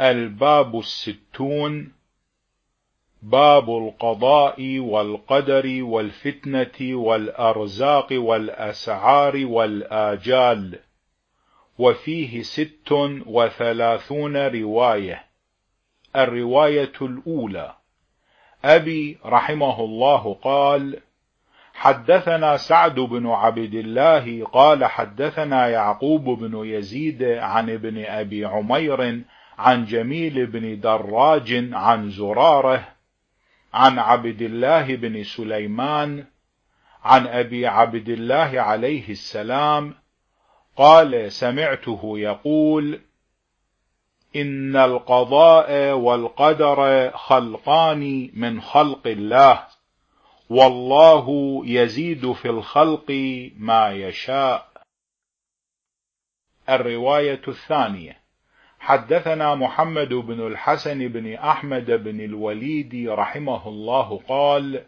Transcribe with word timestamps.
الباب 0.00 0.78
الستون 0.78 1.92
باب 3.22 3.70
القضاء 3.70 4.78
والقدر 4.78 5.82
والفتنة 5.82 6.96
والأرزاق 6.96 8.06
والأسعار 8.12 9.46
والآجال. 9.46 10.78
وفيه 11.78 12.42
ست 12.42 12.92
وثلاثون 13.26 14.36
رواية. 14.36 15.24
الرواية 16.16 16.92
الأولى. 17.02 17.74
أبي 18.64 19.18
رحمه 19.26 19.80
الله 19.80 20.34
قال 20.42 21.00
حدثنا 21.74 22.56
سعد 22.56 22.94
بن 22.94 23.26
عبد 23.26 23.74
الله 23.74 24.44
قال 24.44 24.84
حدثنا 24.84 25.68
يعقوب 25.68 26.24
بن 26.24 26.66
يزيد 26.66 27.22
عن 27.22 27.70
ابن 27.70 28.04
أبي 28.04 28.44
عمير 28.44 29.22
عن 29.58 29.84
جميل 29.84 30.46
بن 30.46 30.80
دراج 30.80 31.68
عن 31.72 32.10
زرارة 32.10 32.88
عن 33.74 33.98
عبد 33.98 34.42
الله 34.42 34.96
بن 34.96 35.24
سليمان 35.24 36.24
عن 37.04 37.26
أبي 37.26 37.66
عبد 37.66 38.08
الله 38.08 38.60
عليه 38.60 39.08
السلام 39.08 39.94
قال 40.76 41.32
سمعته 41.32 42.18
يقول 42.18 43.00
إن 44.36 44.76
القضاء 44.76 45.92
والقدر 45.92 47.10
خلقان 47.10 48.30
من 48.34 48.60
خلق 48.60 49.06
الله 49.06 49.66
والله 50.50 51.60
يزيد 51.64 52.32
في 52.32 52.48
الخلق 52.50 53.10
ما 53.56 53.90
يشاء. 53.90 54.68
الرواية 56.68 57.42
الثانية. 57.48 58.27
حدثنا 58.80 59.54
محمد 59.54 60.08
بن 60.08 60.46
الحسن 60.46 61.08
بن 61.08 61.34
أحمد 61.34 61.90
بن 61.90 62.20
الوليد 62.20 63.08
رحمه 63.08 63.68
الله 63.68 64.20
قال 64.28 64.84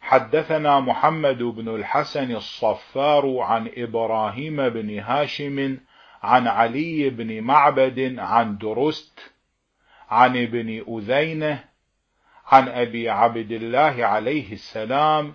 حدثنا 0.00 0.80
محمد 0.80 1.42
بن 1.42 1.74
الحسن 1.74 2.36
الصفار 2.36 3.38
عن 3.38 3.70
إبراهيم 3.76 4.68
بن 4.68 4.98
هاشم 4.98 5.78
عن 6.22 6.46
علي 6.46 7.10
بن 7.10 7.40
معبد 7.40 8.18
عن 8.18 8.58
درست 8.58 9.20
عن 10.10 10.36
ابن 10.36 10.84
أذينة 10.88 11.64
عن 12.46 12.68
أبي 12.68 13.10
عبد 13.10 13.52
الله 13.52 14.06
عليه 14.06 14.52
السلام 14.52 15.34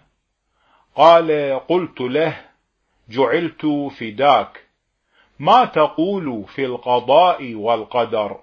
قال 0.96 1.60
قلت 1.68 2.02
له 2.02 2.42
جعلت 3.10 3.66
فداك. 4.00 4.63
ما 5.44 5.66
تقول 5.66 6.46
في 6.48 6.66
القضاء 6.66 7.54
والقدر؟ 7.56 8.40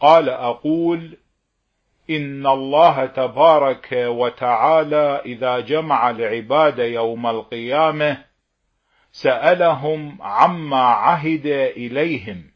قال 0.00 0.28
أقول 0.28 1.16
إن 2.10 2.46
الله 2.46 3.06
تبارك 3.06 3.88
وتعالى 3.92 5.22
إذا 5.24 5.60
جمع 5.60 6.10
العباد 6.10 6.78
يوم 6.78 7.26
القيامة 7.26 8.24
سألهم 9.12 10.22
عما 10.22 10.82
عهد 10.82 11.46
إليهم 11.76 12.50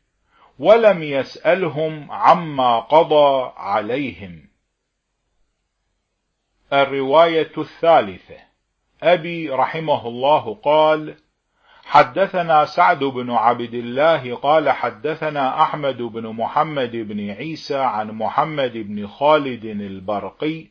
ولم 0.59 1.03
يسألهم 1.03 2.13
عما 2.13 2.79
قضى 2.81 3.53
عليهم. 3.57 4.49
الرواية 6.73 7.53
الثالثة. 7.59 8.39
أبي 9.03 9.51
رحمه 9.51 10.09
الله 10.09 10.55
قال 10.55 11.24
حدثنا 11.85 12.65
سعد 12.65 13.05
بن 13.05 13.31
عبد 13.31 13.75
الله 13.75 14.35
قال 14.35 14.71
حدثنا 14.71 15.63
أحمد 15.63 16.03
بن 16.03 16.27
محمد 16.27 16.97
بن 16.97 17.31
عيسى 17.31 17.77
عن 17.77 18.11
محمد 18.11 18.73
بن 18.73 19.07
خالد 19.07 19.65
البرقي 19.65 20.67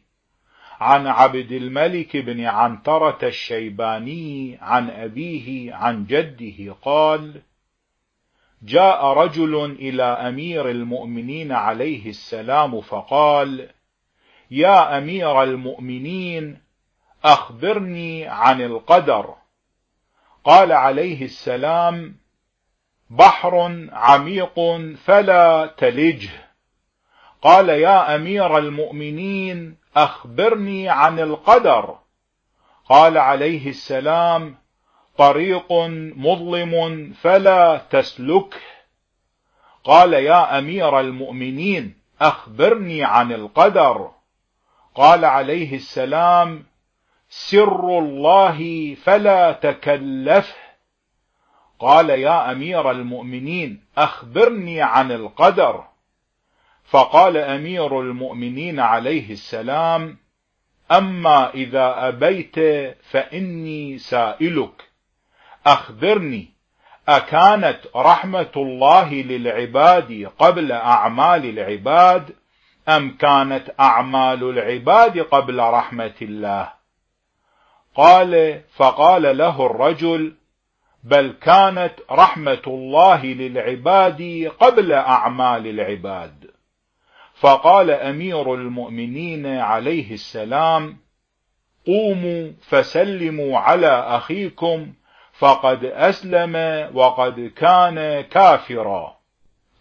عن 0.80 1.08
عبد 1.08 1.52
الملك 1.52 2.18
بن 2.18 2.46
عنترة 2.46 3.20
الشيباني 3.24 4.58
عن 4.62 4.90
أبيه 4.90 5.74
عن 5.74 6.06
جده 6.06 6.76
قال 6.82 7.42
جاء 8.64 9.06
رجل 9.06 9.66
إلى 9.66 10.04
أمير 10.04 10.70
المؤمنين 10.70 11.52
عليه 11.52 12.10
السلام 12.10 12.82
فقال 12.82 13.70
يا 14.52 14.98
أمير 14.98 15.44
المؤمنين 15.44 16.58
أخبرني 17.24 18.28
عن 18.28 18.62
القدر. 18.62 19.36
قال 20.44 20.72
عليه 20.72 21.26
السلام 21.26 22.16
بحر 23.10 23.88
عميق 23.92 24.60
فلا 25.06 25.74
تلجه. 25.78 26.32
قال 27.42 27.70
يا 27.70 28.16
أمير 28.16 28.58
المؤمنين 28.58 29.78
أخبرني 29.96 30.90
عن 30.90 31.20
القدر. 31.20 31.98
قال 32.90 33.18
عليه 33.18 33.70
السلام 33.70 34.56
طريق 35.18 35.72
مظلم 36.16 37.14
فلا 37.22 37.82
تسلكه. 37.90 38.58
قال 39.84 40.14
يا 40.14 40.60
أمير 40.60 41.00
المؤمنين 41.00 41.98
أخبرني 42.22 43.04
عن 43.04 43.32
القدر. 43.32 44.12
قال 44.96 45.26
عليه 45.26 45.76
السلام 45.76 46.66
سر 47.36 48.00
الله 48.00 48.96
فلا 48.96 49.52
تكلفه. 49.52 50.56
قال 51.80 52.10
يا 52.10 52.52
أمير 52.52 52.92
المؤمنين 52.92 53.84
أخبرني 53.98 54.82
عن 54.82 55.12
القدر. 55.12 55.84
فقال 56.84 57.38
أمير 57.38 58.02
المؤمنين 58.02 58.80
عليه 58.80 59.32
السلام 59.32 60.18
أما 60.92 61.54
إذا 61.54 62.08
أبيت 62.08 62.56
فإني 63.02 63.98
سائلك. 63.98 64.90
أخبرني 65.66 66.50
أكانت 67.10 67.80
رحمة 67.96 68.52
الله 68.56 69.14
للعباد 69.14 70.32
قبل 70.40 70.72
أعمال 70.72 71.46
العباد 71.46 72.36
أم 72.90 73.18
كانت 73.18 73.76
أعمال 73.80 74.44
العباد 74.44 75.20
قبل 75.20 75.60
رحمة 75.60 76.16
الله؟ 76.22 76.83
قال 77.96 78.62
فقال 78.76 79.38
له 79.38 79.66
الرجل 79.66 80.36
بل 81.04 81.36
كانت 81.42 81.94
رحمة 82.12 82.62
الله 82.68 83.26
للعباد 83.26 84.52
قبل 84.60 84.94
أعمال 84.94 85.68
العباد. 85.68 86.52
فقال 87.34 87.92
أمير 87.92 88.54
المؤمنين 88.54 89.48
عليه 89.48 90.14
السلام 90.14 90.98
قوموا 91.88 92.52
فسلموا 92.62 93.60
على 93.60 93.88
أخيكم 93.88 94.94
فقد 95.34 95.86
أسلم 95.86 96.56
وقد 96.94 97.52
كان 97.56 98.22
كافرا. 98.22 99.18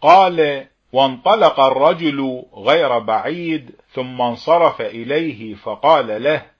قال 0.01 0.67
وانطلق 0.93 1.59
الرجل 1.59 2.43
غير 2.53 2.99
بعيد 2.99 3.71
ثم 3.93 4.21
انصرف 4.21 4.81
إليه 4.81 5.55
فقال 5.55 6.23
له 6.23 6.52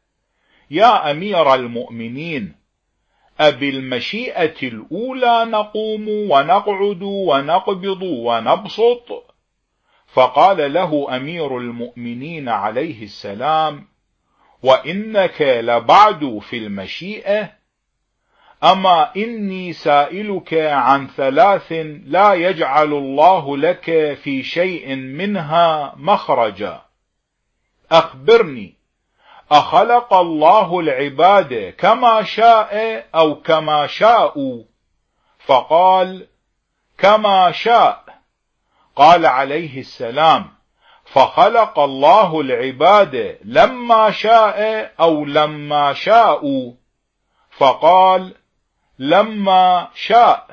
يا 0.72 1.12
أمير 1.12 1.54
المؤمنين 1.54 2.56
أبالمشيئة 3.40 4.68
الأولى 4.68 5.46
نقوم 5.46 6.08
ونقعد 6.08 7.02
ونقبض 7.04 8.02
ونبسط؟ 8.02 9.34
فقال 10.14 10.74
له 10.74 11.16
أمير 11.16 11.58
المؤمنين 11.58 12.50
عليه 12.50 13.04
السلام 13.04 13.88
وإنك 14.64 15.42
لبعد 15.42 16.40
في 16.42 16.58
المشيئة 16.58 17.52
أما 18.64 19.16
إني 19.18 19.74
سائلك 19.74 20.54
عن 20.54 21.08
ثلاث 21.08 21.72
لا 22.06 22.34
يجعل 22.34 22.94
الله 22.94 23.58
لك 23.58 24.14
في 24.24 24.44
شيء 24.44 24.96
منها 24.96 25.94
مخرجا. 25.98 26.82
أخبرني 27.92 28.74
أخلق 29.54 30.14
الله 30.14 30.80
العباد 30.80 31.74
كما 31.78 32.24
شاء 32.24 33.06
أو 33.16 33.36
كما 33.36 33.88
شاءوا 33.88 34.64
فقال 35.40 36.28
كما 36.98 37.52
شاء. 37.52 38.04
قال 38.96 39.26
عليه 39.26 39.80
السلام 39.80 40.46
فخلق 41.06 41.80
الله 41.80 42.42
العباد 42.42 43.38
لما 43.44 44.12
شاء 44.12 44.92
أو 45.00 45.26
لما 45.26 45.94
شاءوا 45.94 46.74
فقال 47.50 48.36
لما 49.00 49.88
شاء. 49.96 50.48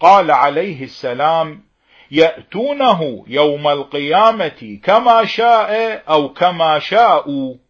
قال 0.00 0.30
عليه 0.30 0.84
السلام 0.84 1.62
يأتونه 2.10 3.24
يوم 3.26 3.68
القيامة 3.68 4.78
كما 4.84 5.24
شاء 5.24 6.02
أو 6.08 6.28
كما 6.28 6.78
شاءوا 6.78 7.65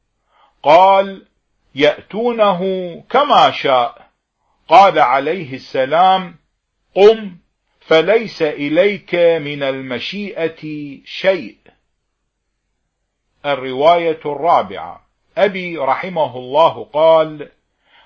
قال 0.66 1.26
يأتونه 1.74 2.60
كما 3.10 3.50
شاء. 3.50 4.06
قال 4.68 4.98
عليه 4.98 5.54
السلام 5.54 6.36
قم 6.94 7.36
فليس 7.80 8.42
إليك 8.42 9.14
من 9.14 9.62
المشيئة 9.62 10.98
شيء. 11.04 11.56
الرواية 13.46 14.20
الرابعة. 14.26 15.06
أبي 15.38 15.78
رحمه 15.78 16.36
الله 16.36 16.84
قال 16.84 17.50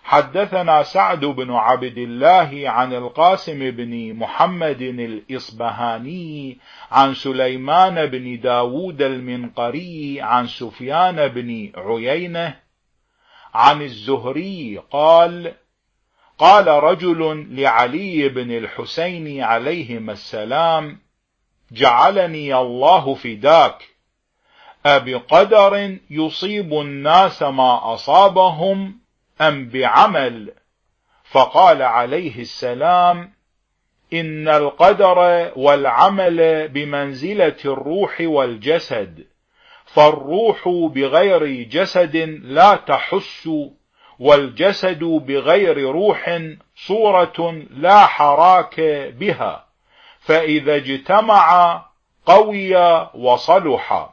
حدثنا 0.04 0.82
سعد 0.82 1.24
بن 1.24 1.50
عبد 1.50 1.98
الله 1.98 2.62
عن 2.70 2.92
القاسم 2.92 3.70
بن 3.70 4.14
محمد 4.14 4.82
الإصبهاني 4.82 6.58
عن 6.90 7.14
سليمان 7.14 8.06
بن 8.06 8.40
داود 8.40 9.02
المنقري 9.02 10.20
عن 10.20 10.46
سفيان 10.46 11.28
بن 11.28 11.72
عيينة 11.76 12.56
عن 13.54 13.82
الزهري 13.82 14.82
قال 14.90 15.54
قال 16.38 16.68
رجل 16.68 17.46
لعلي 17.50 18.28
بن 18.28 18.50
الحسين 18.56 19.42
عليهما 19.42 20.12
السلام 20.12 20.98
جعلني 21.72 22.54
الله 22.54 23.14
فداك 23.14 23.88
أبقدر 24.86 25.98
يصيب 26.10 26.72
الناس 26.72 27.42
ما 27.42 27.94
أصابهم 27.94 28.99
أم 29.40 29.68
بعمل؟ 29.68 30.52
فقال 31.30 31.82
عليه 31.82 32.40
السلام 32.40 33.32
إن 34.12 34.48
القدر 34.48 35.50
والعمل 35.56 36.68
بمنزلة 36.68 37.56
الروح 37.64 38.20
والجسد 38.20 39.26
فالروح 39.84 40.68
بغير 40.68 41.46
جسد 41.62 42.16
لا 42.42 42.74
تحس 42.74 43.48
والجسد 44.18 45.04
بغير 45.04 45.90
روح 45.90 46.40
صورة 46.76 47.62
لا 47.70 48.06
حراك 48.06 48.80
بها 49.18 49.66
فإذا 50.20 50.76
اجتمع 50.76 51.80
قوي 52.26 52.76
وصلح 53.14 54.10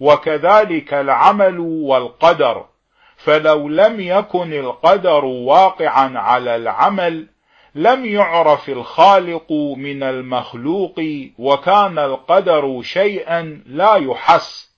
وكذلك 0.00 0.94
العمل 0.94 1.58
والقدر. 1.58 2.69
فلو 3.24 3.68
لم 3.68 4.00
يكن 4.00 4.52
القدر 4.52 5.24
واقعا 5.24 6.18
على 6.18 6.56
العمل 6.56 7.26
لم 7.74 8.04
يعرف 8.04 8.68
الخالق 8.68 9.52
من 9.76 10.02
المخلوق 10.02 11.00
وكان 11.38 11.98
القدر 11.98 12.82
شيئا 12.82 13.62
لا 13.66 13.94
يحس. 13.94 14.70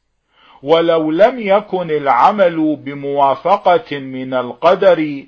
ولو 0.63 1.11
لم 1.11 1.41
يكن 1.41 1.91
العمل 1.91 2.77
بموافقة 2.77 3.99
من 3.99 4.35
القدر 4.35 5.25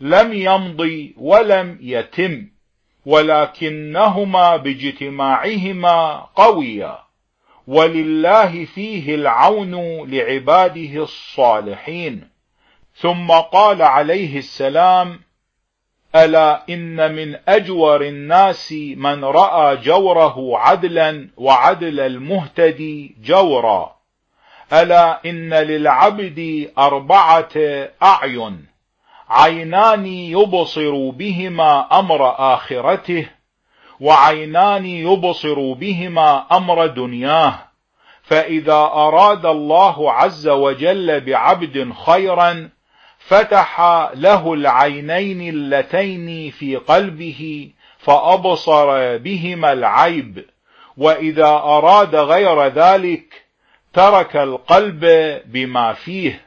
لم 0.00 0.32
يمضي 0.32 1.14
ولم 1.18 1.78
يتم 1.80 2.46
ولكنهما 3.06 4.56
باجتماعهما 4.56 6.26
قويا. 6.34 6.98
ولله 7.66 8.64
فيه 8.64 9.14
العون 9.14 9.74
لعباده 10.10 11.02
الصالحين. 11.02 12.35
ثم 12.98 13.30
قال 13.32 13.82
عليه 13.82 14.38
السلام 14.38 15.20
ألا 16.14 16.62
إن 16.70 17.14
من 17.14 17.36
أجور 17.48 18.02
الناس 18.02 18.72
من 18.96 19.24
رأى 19.24 19.76
جوره 19.76 20.58
عدلا 20.58 21.28
وعدل 21.36 22.00
المهتدي 22.00 23.16
جورا. 23.22 23.96
ألا 24.72 25.20
إن 25.26 25.54
للعبد 25.54 26.70
أربعة 26.78 27.52
أعين 28.02 28.66
عينان 29.28 30.06
يبصر 30.06 31.10
بهما 31.10 31.98
أمر 31.98 32.54
آخرته 32.54 33.28
وعينان 34.00 34.86
يبصر 34.86 35.72
بهما 35.72 36.46
أمر 36.52 36.86
دنياه. 36.86 37.54
فإذا 38.22 38.72
أراد 38.92 39.46
الله 39.46 40.12
عز 40.12 40.48
وجل 40.48 41.20
بعبد 41.20 41.92
خيرا 42.06 42.75
فتح 43.28 43.80
له 44.14 44.52
العينين 44.54 45.54
اللتين 45.54 46.50
في 46.50 46.76
قلبه 46.76 47.70
فأبصر 47.98 49.16
بهما 49.16 49.72
العيب 49.72 50.44
وإذا 50.96 51.48
أراد 51.48 52.14
غير 52.14 52.66
ذلك 52.66 53.44
ترك 53.92 54.36
القلب 54.36 55.04
بما 55.46 55.92
فيه 55.92 56.46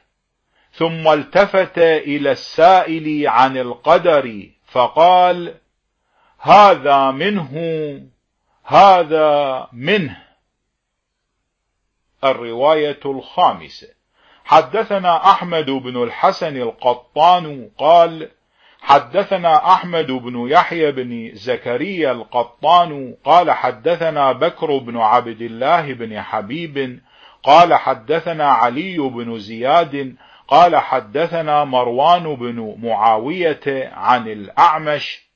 ثم 0.73 1.07
التفت 1.07 1.77
إلى 1.77 2.31
السائل 2.31 3.27
عن 3.27 3.57
القدر 3.57 4.49
فقال 4.67 5.55
هذا 6.39 7.11
منه 7.11 7.53
هذا 8.63 9.67
منه. 9.73 10.23
الرواية 12.23 12.99
الخامسة. 13.05 13.98
حدثنا 14.49 15.31
أحمد 15.31 15.65
بن 15.69 16.03
الحسن 16.03 16.57
القطان 16.57 17.69
قال 17.77 18.29
حدثنا 18.81 19.73
أحمد 19.73 20.11
بن 20.11 20.47
يحيى 20.49 20.91
بن 20.91 21.31
زكريا 21.33 22.11
القطان 22.11 23.15
قال 23.23 23.51
حدثنا 23.51 24.31
بكر 24.31 24.77
بن 24.77 24.97
عبد 24.97 25.41
الله 25.41 25.93
بن 25.93 26.21
حبيب 26.21 26.99
قال 27.43 27.73
حدثنا 27.73 28.51
علي 28.51 28.97
بن 28.97 29.39
زياد 29.39 30.15
قال 30.47 30.75
حدثنا 30.75 31.63
مروان 31.63 32.35
بن 32.35 32.75
معاوية 32.81 33.89
عن 33.93 34.27
الأعمش 34.27 35.29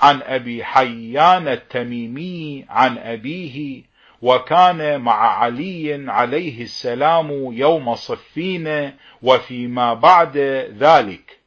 عن 0.00 0.22
أبي 0.22 0.64
حيان 0.64 1.48
التميمي 1.48 2.66
عن 2.68 2.98
أبيه 2.98 3.82
وكان 4.24 5.00
مع 5.00 5.38
علي 5.38 6.04
عليه 6.10 6.62
السلام 6.62 7.52
يوم 7.52 7.94
صفين 7.94 8.92
وفيما 9.22 9.94
بعد 9.94 10.36
ذلك. 10.78 11.38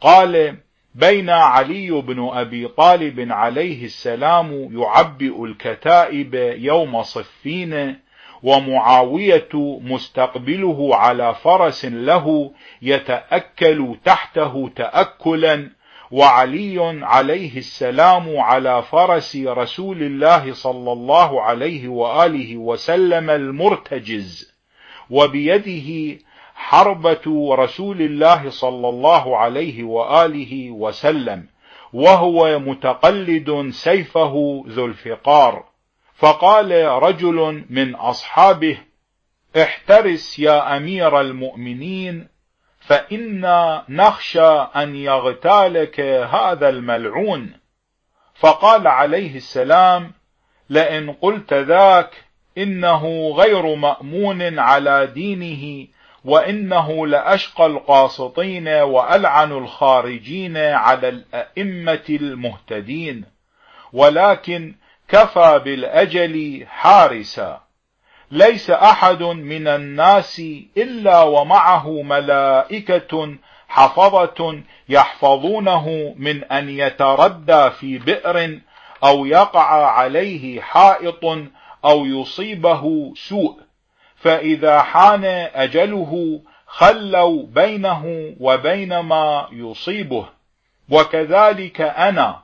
قال 0.00 0.56
بين 0.94 1.30
علي 1.30 1.90
بن 1.90 2.28
أبي 2.32 2.68
طالب 2.68 3.32
عليه 3.32 3.84
السلام 3.84 4.68
يعبئ 4.80 5.44
الكتائب 5.44 6.34
يوم 6.58 7.02
صفين 7.02 7.96
ومعاوية 8.42 9.48
مستقبله 9.80 10.96
على 10.96 11.34
فرس 11.34 11.84
له 11.84 12.52
يتأكل 12.82 13.96
تحته 14.04 14.70
تأكلا 14.76 15.70
وعلي 16.10 17.00
عليه 17.02 17.58
السلام 17.58 18.36
على 18.38 18.82
فرس 18.82 19.36
رسول 19.36 20.02
الله 20.02 20.52
صلى 20.52 20.92
الله 20.92 21.42
عليه 21.42 21.88
وآله 21.88 22.56
وسلم 22.56 23.30
المرتجز 23.30 24.54
وبيده 25.10 26.18
حربة 26.54 27.54
رسول 27.54 28.02
الله 28.02 28.50
صلى 28.50 28.88
الله 28.88 29.36
عليه 29.36 29.84
وآله 29.84 30.70
وسلم 30.70 31.46
وهو 31.92 32.58
متقلد 32.58 33.70
سيفه 33.70 34.64
ذو 34.68 34.86
الفقار. 34.86 35.64
فقال 36.14 36.72
رجل 37.02 37.64
من 37.70 37.94
أصحابه 37.94 38.78
احترس 39.56 40.38
يا 40.38 40.76
أمير 40.76 41.20
المؤمنين 41.20 42.28
فإنا 42.90 43.84
نخشى 43.88 44.50
أن 44.76 44.96
يغتالك 44.96 46.00
هذا 46.00 46.68
الملعون. 46.68 47.52
فقال 48.34 48.86
عليه 48.86 49.36
السلام 49.36 50.12
لئن 50.70 51.12
قلت 51.12 51.54
ذاك 51.54 52.24
إنه 52.58 53.30
غير 53.36 53.74
مأمون 53.74 54.58
على 54.58 55.06
دينه 55.06 55.86
وإنه 56.24 57.06
لأشقى 57.06 57.66
القاسطين 57.66 58.68
وألعن 58.68 59.52
الخارجين 59.52 60.56
على 60.56 61.08
الأئمة 61.08 62.04
المهتدين 62.10 63.24
ولكن 63.92 64.74
كفى 65.08 65.60
بالأجل 65.64 66.66
حارسا. 66.68 67.62
ليس 68.30 68.70
أحد 68.70 69.22
من 69.22 69.68
الناس 69.68 70.42
إلا 70.76 71.22
ومعه 71.22 72.02
ملائكة 72.02 73.34
حفظة 73.68 74.60
يحفظونه 74.88 76.14
من 76.16 76.44
أن 76.44 76.68
يتردى 76.68 77.70
في 77.70 77.98
بئر 77.98 78.58
أو 79.04 79.26
يقع 79.26 79.86
عليه 79.86 80.60
حائط 80.60 81.24
أو 81.84 82.06
يصيبه 82.06 83.12
سوء. 83.16 83.60
فإذا 84.16 84.82
حان 84.82 85.24
أجله 85.54 86.40
خلوا 86.66 87.46
بينه 87.46 88.34
وبين 88.40 88.98
ما 88.98 89.48
يصيبه. 89.52 90.26
وكذلك 90.90 91.80
أنا 91.80 92.42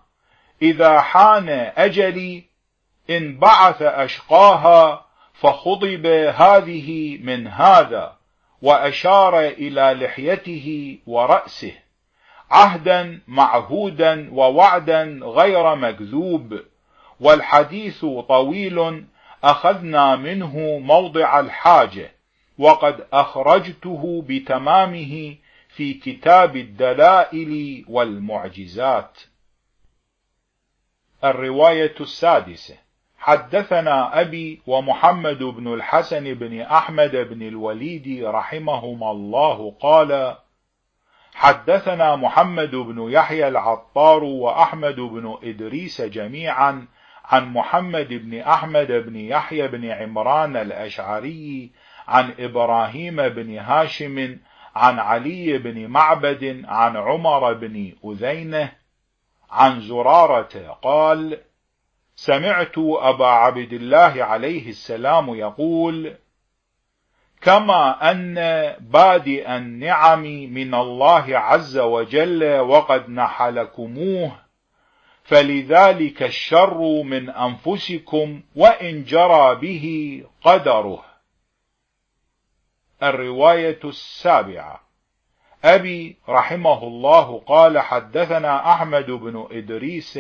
إذا 0.63 1.01
حان 1.01 1.49
أجلي 1.77 2.45
إن 3.11 3.39
بعث 3.39 3.83
أشقاها 3.83 5.06
فخضب 5.41 6.07
هذه 6.37 7.19
من 7.23 7.47
هذا 7.47 8.17
وأشار 8.63 9.41
إلى 9.41 9.97
لحيته 10.05 10.99
ورأسه 11.07 11.73
عهدا 12.51 13.21
معهودا 13.29 14.29
ووعدا 14.33 15.21
غير 15.23 15.75
مكذوب 15.75 16.61
والحديث 17.21 18.05
طويل 18.29 19.05
أخذنا 19.45 20.17
منه 20.17 20.79
موضع 20.79 21.41
الحاجة 21.41 22.13
وقد 22.59 23.07
أخرجته 23.13 24.25
بتمامه 24.29 25.37
في 25.69 25.95
كتاب 25.95 26.57
الدلائل 26.57 27.85
والمعجزات. 27.89 29.19
الرواية 31.25 31.95
السادسة. 32.01 32.86
حدثنا 33.27 34.21
أبي 34.21 34.63
ومحمد 34.67 35.39
بن 35.43 35.75
الحسن 35.75 36.35
بن 36.35 36.61
أحمد 36.61 37.17
بن 37.17 37.43
الوليد 37.43 38.25
رحمهما 38.25 39.11
الله 39.11 39.75
قال 39.81 40.37
حدثنا 41.35 42.17
محمد 42.17 42.71
بن 42.71 43.11
يحيى 43.11 43.49
العطار 43.49 44.25
وأحمد 44.25 44.97
بن 44.97 45.39
إدريس 45.43 46.03
جميعا 46.03 46.87
عن 47.25 47.53
محمد 47.53 48.09
بن 48.09 48.39
أحمد 48.41 48.93
بن 48.93 49.17
يحيى 49.17 49.69
بن 49.69 49.85
عمران 49.85 50.57
الأشعري 50.57 51.71
عن 52.09 52.35
إبراهيم 52.39 53.29
بن 53.29 53.59
هاشم 53.59 54.39
عن 54.77 54.99
علي 54.99 55.59
بن 55.59 55.87
معبد 55.87 56.63
عن 56.65 56.97
عمر 56.97 57.53
بن 57.53 57.93
أذينه 58.05 58.73
عن 59.51 59.81
زرارة 59.81 60.79
قال 60.83 61.39
سمعت 62.17 62.79
أبا 62.79 63.27
عبد 63.27 63.73
الله 63.73 64.25
عليه 64.25 64.69
السلام 64.69 65.35
يقول 65.35 66.17
كما 67.41 68.11
أن 68.11 68.35
بادئ 68.81 69.57
النعم 69.57 70.23
من 70.53 70.75
الله 70.75 71.39
عز 71.39 71.79
وجل 71.79 72.59
وقد 72.59 73.11
نحلكموه 73.11 74.33
فلذلك 75.23 76.23
الشر 76.23 77.03
من 77.03 77.31
أنفسكم 77.31 78.43
وإن 78.57 79.05
جرى 79.05 79.55
به 79.55 80.25
قدره. 80.43 81.05
الرواية 83.03 83.81
السابعة. 83.85 84.81
أبي 85.65 86.17
رحمه 86.29 86.83
الله 86.83 87.43
قال 87.47 87.79
حدثنا 87.79 88.73
أحمد 88.73 89.11
بن 89.11 89.49
إدريس 89.51 90.19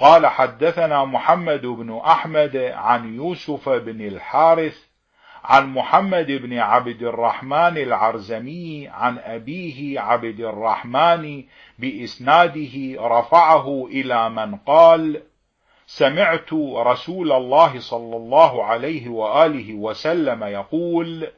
قال 0.00 0.26
حدثنا 0.26 1.04
محمد 1.04 1.66
بن 1.66 1.98
أحمد 1.98 2.56
عن 2.56 3.14
يوسف 3.14 3.68
بن 3.68 4.00
الحارث 4.00 4.78
عن 5.44 5.74
محمد 5.74 6.26
بن 6.26 6.58
عبد 6.58 7.02
الرحمن 7.02 7.76
العرزمي 7.76 8.88
عن 8.88 9.18
أبيه 9.18 10.00
عبد 10.00 10.40
الرحمن 10.40 11.44
بإسناده 11.78 12.96
رفعه 12.98 13.86
إلى 13.86 14.30
من 14.30 14.56
قال 14.56 15.22
سمعت 15.86 16.52
رسول 16.76 17.32
الله 17.32 17.80
صلى 17.80 18.16
الله 18.16 18.64
عليه 18.64 19.08
وآله 19.08 19.74
وسلم 19.74 20.44
يقول 20.44 21.28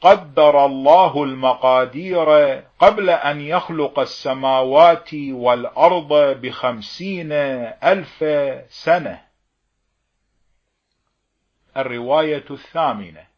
قدر 0.00 0.66
الله 0.66 1.24
المقادير 1.24 2.28
قبل 2.80 3.10
أن 3.10 3.40
يخلق 3.40 3.98
السماوات 3.98 5.14
والأرض 5.14 6.12
بخمسين 6.40 7.32
ألف 7.82 8.24
سنة. 8.70 9.20
الرواية 11.76 12.44
الثامنة. 12.50 13.28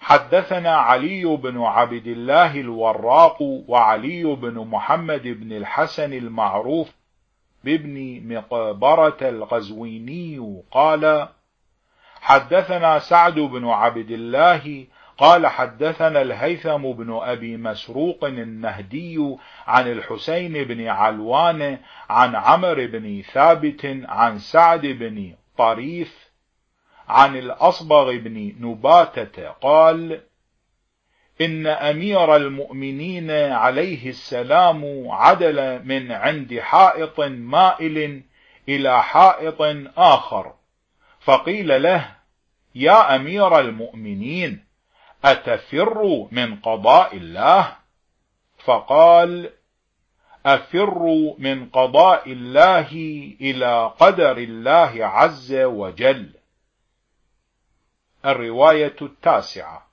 حدثنا 0.00 0.76
علي 0.76 1.24
بن 1.24 1.60
عبد 1.62 2.06
الله 2.06 2.60
الوراق 2.60 3.42
وعلي 3.42 4.24
بن 4.24 4.54
محمد 4.54 5.22
بن 5.22 5.52
الحسن 5.52 6.12
المعروف 6.12 6.92
بابن 7.64 8.20
مقبرة 8.34 9.16
الغزويني 9.22 10.62
قال 10.70 11.28
حدثنا 12.20 12.98
سعد 12.98 13.34
بن 13.34 13.68
عبد 13.68 14.10
الله 14.10 14.86
قال 15.18 15.46
حدثنا 15.46 16.22
الهيثم 16.22 16.92
بن 16.92 17.18
أبي 17.22 17.56
مسروق 17.56 18.24
النهدي 18.24 19.36
عن 19.66 19.92
الحسين 19.92 20.64
بن 20.64 20.86
علوان 20.86 21.78
عن 22.10 22.36
عمر 22.36 22.86
بن 22.86 23.22
ثابت 23.32 24.02
عن 24.04 24.38
سعد 24.38 24.86
بن 24.86 25.34
طريف 25.58 26.30
عن 27.08 27.36
الأصبغ 27.36 28.16
بن 28.16 28.54
نباتة 28.60 29.48
قال 29.48 30.20
إن 31.40 31.66
أمير 31.66 32.36
المؤمنين 32.36 33.30
عليه 33.30 34.08
السلام 34.08 35.08
عدل 35.10 35.84
من 35.84 36.12
عند 36.12 36.58
حائط 36.60 37.20
مائل 37.20 38.22
إلى 38.68 39.02
حائط 39.02 39.56
آخر 39.96 40.54
فقيل 41.20 41.82
له 41.82 42.16
يا 42.74 43.16
أمير 43.16 43.58
المؤمنين 43.60 44.63
أتفر 45.24 46.26
من 46.32 46.56
قضاء 46.56 47.16
الله؟ 47.16 47.76
فقال 48.58 49.50
أفر 50.46 51.34
من 51.38 51.68
قضاء 51.68 52.32
الله 52.32 52.92
إلى 53.40 53.92
قدر 53.98 54.38
الله 54.38 55.06
عز 55.06 55.54
وجل. 55.54 56.30
الرواية 58.24 58.96
التاسعة. 59.02 59.86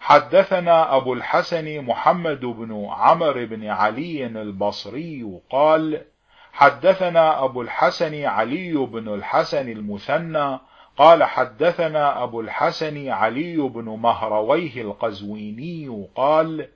حدثنا 0.00 0.96
أبو 0.96 1.12
الحسن 1.14 1.82
محمد 1.82 2.40
بن 2.40 2.86
عمر 2.90 3.44
بن 3.44 3.66
علي 3.66 4.26
البصري 4.26 5.40
قال 5.50 6.04
حدثنا 6.52 7.44
أبو 7.44 7.62
الحسن 7.62 8.24
علي 8.24 8.72
بن 8.72 9.14
الحسن 9.14 9.68
المثنى 9.68 10.58
قال 10.96 11.24
حدثنا 11.24 12.22
أبو 12.22 12.40
الحسن 12.40 13.08
علي 13.08 13.56
بن 13.56 13.84
مهرويه 13.84 14.82
القزويني 14.82 16.06
قال 16.14 16.68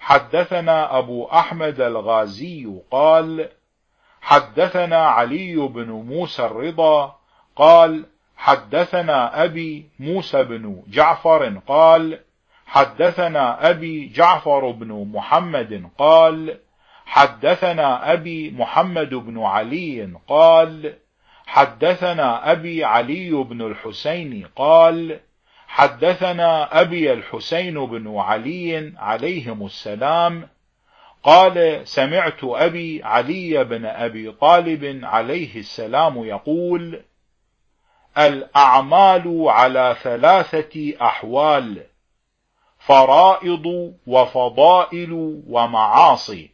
حدثنا 0.00 0.98
أبو 0.98 1.26
أحمد 1.26 1.80
الغازي 1.80 2.68
قال 2.90 3.48
حدثنا 4.20 5.06
علي 5.06 5.56
بن 5.56 5.90
موسى 5.90 6.44
الرضا 6.46 7.16
قال 7.56 8.06
حدثنا 8.36 9.44
أبي 9.44 9.86
موسى 9.98 10.44
بن 10.44 10.82
جعفر 10.88 11.60
قال 11.66 12.20
حدثنا 12.66 13.70
أبي 13.70 14.08
جعفر 14.08 14.70
بن 14.70 15.10
محمد 15.12 15.90
قال 15.98 16.58
حدثنا 17.06 18.12
أبي 18.12 18.50
محمد 18.50 19.14
بن 19.14 19.42
علي 19.42 20.12
قال 20.28 20.94
حدثنا 21.48 22.52
أبي 22.52 22.84
علي 22.84 23.30
بن 23.30 23.62
الحسين 23.62 24.46
قال 24.56 25.20
حدثنا 25.66 26.80
أبي 26.80 27.12
الحسين 27.12 27.86
بن 27.86 28.18
علي 28.18 28.92
عليهم 28.96 29.66
السلام 29.66 30.48
قال 31.22 31.80
سمعت 31.88 32.44
أبي 32.44 33.02
علي 33.04 33.64
بن 33.64 33.86
أبي 33.86 34.32
طالب 34.32 35.00
عليه 35.04 35.56
السلام 35.56 36.24
يقول 36.24 37.02
الأعمال 38.18 39.44
على 39.48 39.96
ثلاثة 40.02 40.94
أحوال 41.02 41.86
فرائض 42.78 43.94
وفضائل 44.06 45.42
ومعاصي 45.48 46.50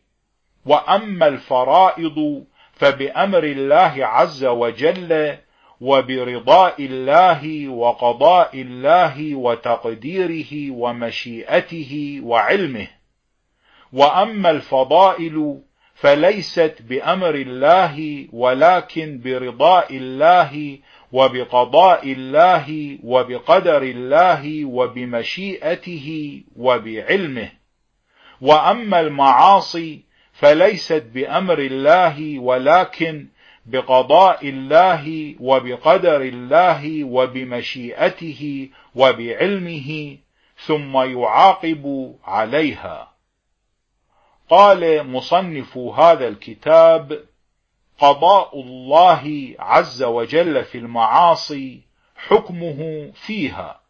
وأما 0.66 1.26
الفرائض 1.26 2.44
فبأمر 2.74 3.44
الله 3.44 4.06
عز 4.06 4.44
وجل 4.44 5.36
وبرضاء 5.80 6.74
الله 6.78 7.68
وقضاء 7.68 8.50
الله 8.54 9.34
وتقديره 9.34 10.70
ومشيئته 10.70 12.20
وعلمه. 12.22 12.86
وأما 13.92 14.50
الفضائل 14.50 15.60
فليست 15.94 16.76
بأمر 16.88 17.34
الله 17.34 18.28
ولكن 18.32 19.20
برضاء 19.24 19.96
الله 19.96 20.78
وبقضاء 21.12 22.12
الله 22.12 22.98
وبقدر 23.02 23.82
الله 23.82 24.64
وبمشيئته 24.64 26.40
وبعلمه. 26.56 27.50
وأما 28.40 29.00
المعاصي 29.00 30.03
فليست 30.34 31.04
بأمر 31.14 31.58
الله 31.58 32.38
ولكن 32.38 33.28
بقضاء 33.66 34.48
الله 34.48 35.34
وبقدر 35.40 36.22
الله 36.22 37.04
وبمشيئته 37.04 38.70
وبعلمه 38.94 40.18
ثم 40.56 40.96
يعاقب 40.96 42.14
عليها. 42.24 43.14
قال 44.48 45.10
مصنف 45.10 45.78
هذا 45.78 46.28
الكتاب 46.28 47.24
قضاء 47.98 48.60
الله 48.60 49.54
عز 49.58 50.02
وجل 50.02 50.64
في 50.64 50.78
المعاصي 50.78 51.80
حكمه 52.16 53.10
فيها 53.14 53.80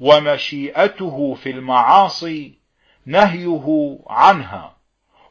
ومشيئته 0.00 1.34
في 1.34 1.50
المعاصي 1.50 2.54
نهيه 3.06 3.98
عنها. 4.06 4.77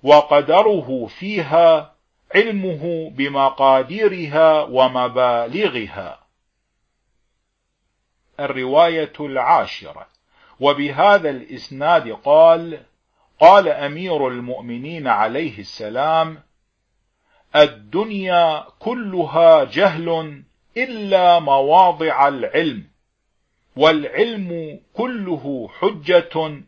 وقدره 0.03 1.05
فيها 1.05 1.95
علمه 2.35 3.09
بمقاديرها 3.09 4.61
ومبالغها. 4.63 6.19
الرواية 8.39 9.13
العاشرة. 9.19 10.07
وبهذا 10.59 11.29
الإسناد 11.29 12.09
قال 12.11 12.79
قال 13.39 13.67
أمير 13.67 14.27
المؤمنين 14.27 15.07
عليه 15.07 15.59
السلام 15.59 16.43
الدنيا 17.55 18.65
كلها 18.79 19.63
جهل 19.63 20.43
إلا 20.77 21.39
مواضع 21.39 22.27
العلم 22.27 22.83
والعلم 23.75 24.79
كله 24.93 25.69
حجة 25.79 26.61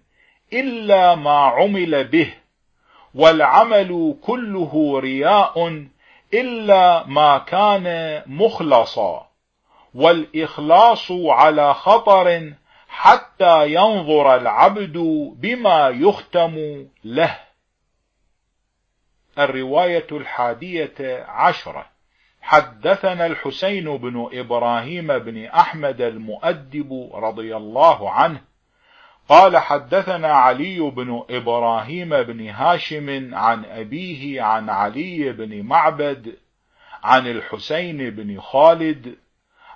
إلا 0.54 1.16
ما 1.16 1.38
عمل 1.38 2.04
به. 2.08 2.34
والعمل 3.16 4.16
كله 4.22 5.00
رياء 5.00 5.86
إلا 6.34 7.06
ما 7.08 7.38
كان 7.38 8.22
مخلصا 8.28 9.30
والإخلاص 9.94 11.12
على 11.12 11.74
خطر 11.74 12.54
حتى 12.88 13.74
ينظر 13.74 14.36
العبد 14.36 14.98
بما 15.36 15.90
يختم 15.90 16.86
له. 17.04 17.38
الرواية 19.40 20.08
الحادية 20.12 21.26
عشرة. 21.28 21.86
حدثنا 22.42 23.26
الحسين 23.26 23.98
بن 23.98 24.30
إبراهيم 24.34 25.08
بن 25.08 25.46
أحمد 25.46 26.02
المؤدب 26.02 27.10
رضي 27.14 27.58
الله 27.58 28.12
عنه 28.12 28.42
قال 29.30 29.58
حدثنا 29.58 30.28
علي 30.28 30.80
بن 30.80 31.24
إبراهيم 31.30 32.10
بن 32.10 32.50
هاشم 32.50 33.36
عن 33.36 33.66
أبيه 33.66 34.42
عن 34.42 34.70
علي 34.70 35.32
بن 35.32 35.64
معبد 35.64 36.36
عن 37.04 37.28
الحسين 37.28 38.10
بن 38.10 38.40
خالد 38.40 39.16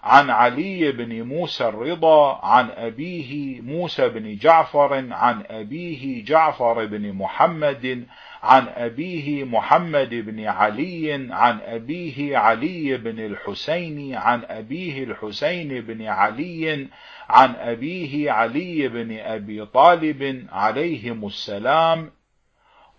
عن 0.04 0.30
علي 0.30 0.92
بن 0.92 1.24
موسى 1.24 1.68
الرضا 1.68 2.46
عن 2.46 2.70
أبيه 2.70 3.62
موسى 3.62 4.10
بن 4.10 4.36
جعفر 4.36 4.94
عن 5.14 5.44
أبيه 5.50 6.26
جعفر 6.26 6.86
بن 6.86 7.14
محمد 7.14 8.08
عن 8.44 8.68
أبيه 8.68 9.44
محمد 9.44 10.10
بن 10.10 10.46
علي 10.46 11.14
عن 11.32 11.60
أبيه 11.66 12.38
علي 12.38 12.98
بن 12.98 13.20
الحسين 13.20 14.16
عن 14.16 14.44
أبيه 14.50 15.04
الحسين 15.04 15.82
بن 15.82 16.06
علي 16.06 16.88
عن 17.30 17.56
أبيه 17.56 18.32
علي 18.32 18.88
بن 18.88 19.20
أبي 19.20 19.66
طالب 19.66 20.48
عليهم 20.52 21.26
السلام 21.26 22.12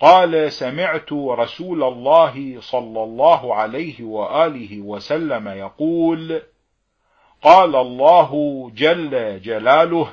قال 0.00 0.52
سمعت 0.52 1.12
رسول 1.12 1.82
الله 1.82 2.60
صلى 2.60 3.02
الله 3.02 3.54
عليه 3.54 4.04
وآله 4.04 4.80
وسلم 4.80 5.48
يقول 5.48 6.42
قال 7.42 7.76
الله 7.76 8.30
جل 8.74 9.40
جلاله 9.40 10.08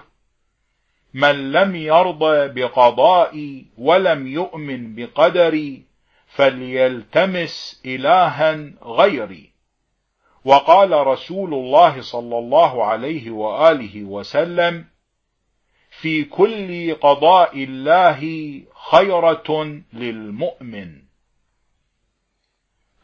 من 1.14 1.52
لم 1.52 1.76
يرضى 1.76 2.48
بقضائي 2.48 3.66
ولم 3.78 4.28
يؤمن 4.28 4.96
بقدري 4.96 5.84
فليلتمس 6.28 7.82
إلها 7.86 8.72
غيري 8.84 9.51
وقال 10.46 11.08
رسول 11.08 11.54
الله 11.54 12.02
صلى 12.02 12.38
الله 12.38 12.86
عليه 12.86 13.32
وآله 13.32 14.04
وسلم 14.04 14.86
في 15.90 16.24
كل 16.24 16.94
قضاء 16.96 17.64
الله 17.64 18.20
خيرة 18.92 19.82
للمؤمن. 19.94 21.02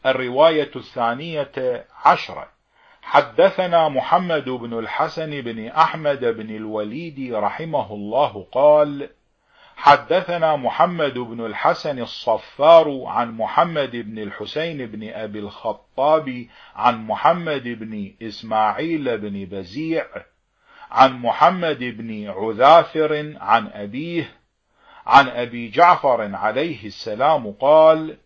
الرواية 0.06 0.70
الثانية 0.76 1.86
عشرة. 2.04 2.48
حدثنا 3.02 3.88
محمد 3.88 4.48
بن 4.48 4.78
الحسن 4.78 5.40
بن 5.40 5.66
أحمد 5.66 6.24
بن 6.24 6.56
الوليد 6.56 7.32
رحمه 7.34 7.94
الله 7.94 8.46
قال 8.52 9.10
حدثنا 9.80 10.56
محمد 10.56 11.14
بن 11.18 11.46
الحسن 11.46 11.98
الصفار 11.98 13.02
عن 13.06 13.30
محمد 13.32 13.90
بن 13.90 14.18
الحسين 14.18 14.86
بن 14.86 15.08
أبي 15.08 15.38
الخطاب 15.38 16.46
عن 16.76 17.06
محمد 17.06 17.62
بن 17.62 18.12
إسماعيل 18.22 19.18
بن 19.18 19.44
بزيع 19.44 20.06
عن 20.90 21.22
محمد 21.22 21.78
بن 21.78 22.28
عذافر 22.28 23.34
عن 23.40 23.66
أبيه 23.66 24.32
عن 25.06 25.28
أبي 25.28 25.68
جعفر 25.68 26.34
عليه 26.34 26.86
السلام 26.86 27.52
قال 27.52 28.16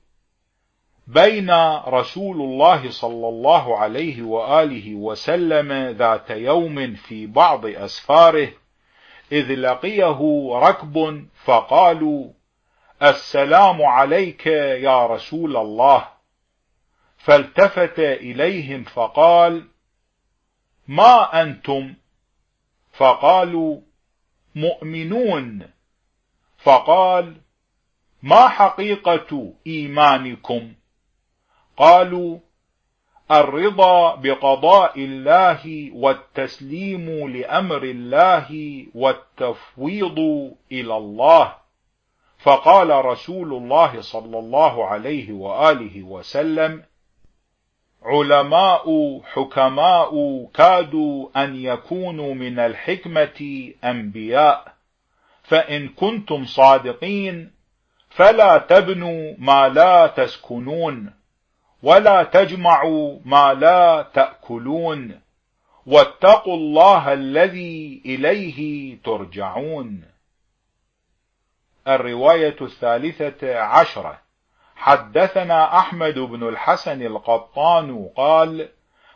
بين 1.07 1.51
رسول 1.87 2.37
الله 2.37 2.91
صلى 2.91 3.29
الله 3.29 3.79
عليه 3.79 4.23
وآله 4.23 4.95
وسلم 4.95 5.73
ذات 5.99 6.31
يوم 6.31 6.95
في 6.95 7.27
بعض 7.27 7.67
أسفاره 7.67 8.62
إذ 9.33 9.55
لقيه 9.55 10.49
ركب 10.53 11.27
فقالوا 11.45 12.31
السلام 13.03 13.83
عليك 13.83 14.47
يا 14.47 15.07
رسول 15.07 15.57
الله. 15.57 16.09
فالتفت 17.19 17.99
إليهم 17.99 18.85
فقال 18.85 19.69
ما 20.89 21.43
أنتم؟ 21.43 21.95
فقالوا 22.93 23.81
مؤمنون. 24.55 25.71
فقال 26.59 27.37
ما 28.23 28.49
حقيقة 28.49 29.53
إيمانكم؟ 29.67 30.73
قالوا 31.77 32.39
الرضا 33.33 34.15
بقضاء 34.15 34.93
الله 34.97 35.91
والتسليم 35.95 37.29
لأمر 37.29 37.83
الله 37.83 38.51
والتفويض 38.95 40.19
إلى 40.73 40.97
الله. 40.97 41.55
فقال 42.39 43.05
رسول 43.05 43.53
الله 43.55 44.01
صلى 44.01 44.39
الله 44.39 44.87
عليه 44.87 45.33
وآله 45.33 46.03
وسلم 46.03 46.83
علماء 48.03 49.21
حكماء 49.25 50.45
كادوا 50.55 51.45
أن 51.45 51.57
يكونوا 51.57 52.35
من 52.35 52.59
الحكمة 52.59 53.71
أنبياء. 53.85 54.75
فإن 55.43 55.89
كنتم 55.89 56.45
صادقين 56.45 57.51
فلا 58.11 58.59
تبنوا 58.59 59.35
ما 59.39 59.69
لا 59.69 60.07
تسكنون. 60.07 61.22
ولا 61.83 62.23
تجمعوا 62.23 63.19
ما 63.25 63.55
لا 63.55 64.11
تأكلون. 64.15 65.21
واتقوا 65.87 66.57
الله 66.57 67.13
الذي 67.13 68.03
إليه 68.07 68.99
ترجعون. 69.05 70.05
الرواية 71.89 72.57
الثالثة 72.61 73.59
عشرة. 73.61 74.19
حدثنا 74.77 75.79
أحمد 75.79 76.19
بن 76.19 76.49
الحسن 76.49 77.03
القطان 77.03 78.09
قال 78.17 78.69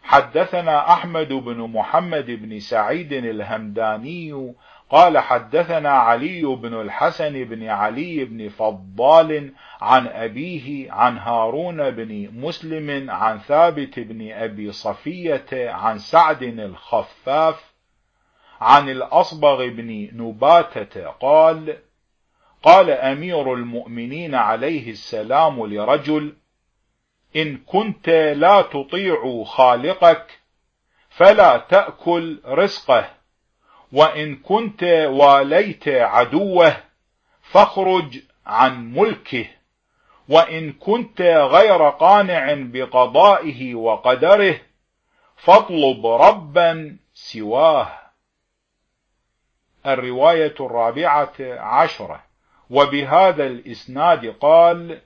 حدثنا 0.02 0.92
أحمد 0.92 1.28
بن 1.32 1.58
محمد 1.58 2.26
بن 2.26 2.60
سعيد 2.60 3.12
الهمداني 3.12 4.54
قال 4.90 5.18
حدثنا 5.18 5.90
علي 5.90 6.42
بن 6.42 6.80
الحسن 6.80 7.44
بن 7.44 7.68
علي 7.68 8.24
بن 8.24 8.48
فضال 8.48 9.52
عن 9.80 10.06
أبيه 10.06 10.92
عن 10.92 11.18
هارون 11.18 11.90
بن 11.90 12.30
مسلم 12.32 13.10
عن 13.10 13.38
ثابت 13.38 13.98
بن 13.98 14.32
أبي 14.32 14.72
صفية 14.72 15.46
عن 15.52 15.98
سعد 15.98 16.42
الخفاف 16.42 17.72
عن 18.60 18.88
الأصبغ 18.88 19.68
بن 19.68 20.08
نباتة 20.12 21.06
قال 21.06 21.78
قال 22.62 22.90
أمير 22.90 23.54
المؤمنين 23.54 24.34
عليه 24.34 24.90
السلام 24.90 25.66
لرجل 25.66 26.36
إن 27.36 27.56
كنت 27.56 28.08
لا 28.36 28.62
تطيع 28.62 29.44
خالقك 29.44 30.40
فلا 31.08 31.56
تأكل 31.56 32.40
رزقه 32.44 33.10
وإن 33.92 34.36
كنت 34.36 34.82
واليت 35.08 35.88
عدوه 35.88 36.76
فاخرج 37.42 38.18
عن 38.46 38.92
ملكه. 38.92 39.46
وإن 40.28 40.72
كنت 40.72 41.20
غير 41.50 41.88
قانع 41.88 42.54
بقضائه 42.54 43.74
وقدره 43.74 44.60
فاطلب 45.36 46.06
ربا 46.06 46.96
سواه. 47.14 47.88
الرواية 49.86 50.54
الرابعة 50.60 51.34
عشرة. 51.58 52.26
وبهذا 52.70 53.46
الإسناد 53.46 54.26
قال 54.40 55.00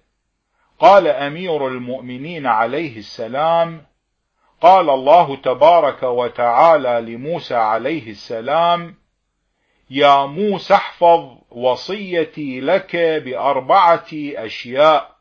قال 0.79 1.07
أمير 1.07 1.69
المؤمنين 1.69 2.47
عليه 2.47 2.99
السلام 2.99 3.83
قال 4.61 4.91
الله 4.91 5.37
تبارك 5.37 6.03
وتعالى 6.03 7.13
لموسى 7.13 7.55
عليه 7.55 8.11
السلام 8.11 8.95
يا 9.91 10.27
موسى 10.27 10.75
احفظ 10.75 11.37
وصيتي 11.51 12.61
لك 12.61 12.97
بأربعة 12.97 14.07
أشياء. 14.15 15.17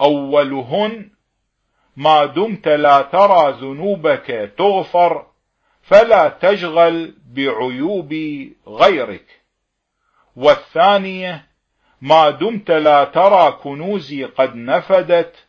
أولهن 0.00 1.10
ما 1.96 2.24
دمت 2.24 2.68
لا 2.68 3.02
ترى 3.02 3.52
ذنوبك 3.60 4.52
تغفر 4.58 5.26
فلا 5.82 6.28
تشغل 6.28 7.14
بعيوب 7.26 8.14
غيرك. 8.68 9.26
والثانية 10.36 11.46
ما 12.00 12.30
دمت 12.30 12.70
لا 12.70 13.04
ترى 13.04 13.52
كنوزي 13.52 14.24
قد 14.24 14.56
نفدت 14.56 15.46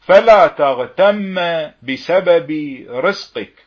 فلا 0.00 0.46
تغتم 0.46 1.34
بسبب 1.82 2.50
رزقك. 2.90 3.66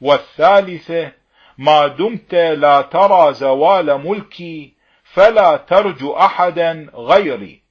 والثالثة 0.00 1.12
ما 1.58 1.86
دمت 1.86 2.34
لا 2.34 2.82
ترى 2.82 3.34
زوال 3.34 4.08
ملكي 4.08 4.74
فلا 5.04 5.56
ترجو 5.56 6.16
أحدا 6.16 6.90
غيري. 6.94 7.62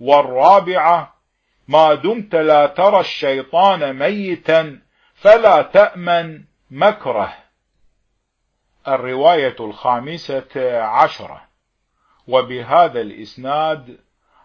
والرابعة 0.00 1.14
ما 1.68 1.94
دمت 1.94 2.34
لا 2.34 2.66
ترى 2.66 3.00
الشيطان 3.00 3.92
ميتا 3.92 4.78
فلا 5.14 5.62
تأمن 5.62 6.44
مكره. 6.70 7.34
الرواية 8.88 9.56
الخامسة 9.60 10.80
عشرة. 10.82 11.42
وبهذا 12.28 13.00
الإسناد 13.00 13.98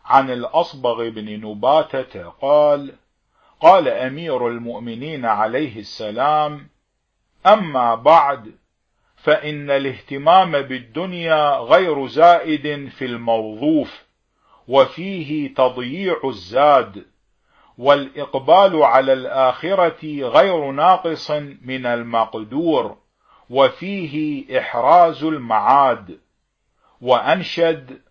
عن 0.05 0.29
الأصبغ 0.29 1.09
بن 1.09 1.41
نباتة 1.47 2.29
قال 2.29 2.95
قال 3.59 3.87
أمير 3.87 4.47
المؤمنين 4.47 5.25
عليه 5.25 5.79
السلام 5.79 6.67
أما 7.47 7.95
بعد 7.95 8.51
فإن 9.23 9.71
الاهتمام 9.71 10.51
بالدنيا 10.51 11.57
غير 11.57 12.07
زائد 12.07 12.89
في 12.89 13.05
الموظوف 13.05 14.03
وفيه 14.67 15.53
تضييع 15.53 16.15
الزاد 16.25 17.05
والإقبال 17.77 18.83
على 18.83 19.13
الآخرة 19.13 20.21
غير 20.21 20.71
ناقص 20.71 21.31
من 21.61 21.85
المقدور 21.85 22.97
وفيه 23.49 24.45
إحراز 24.59 25.23
المعاد. 25.23 26.19
وأنشد 27.01 28.01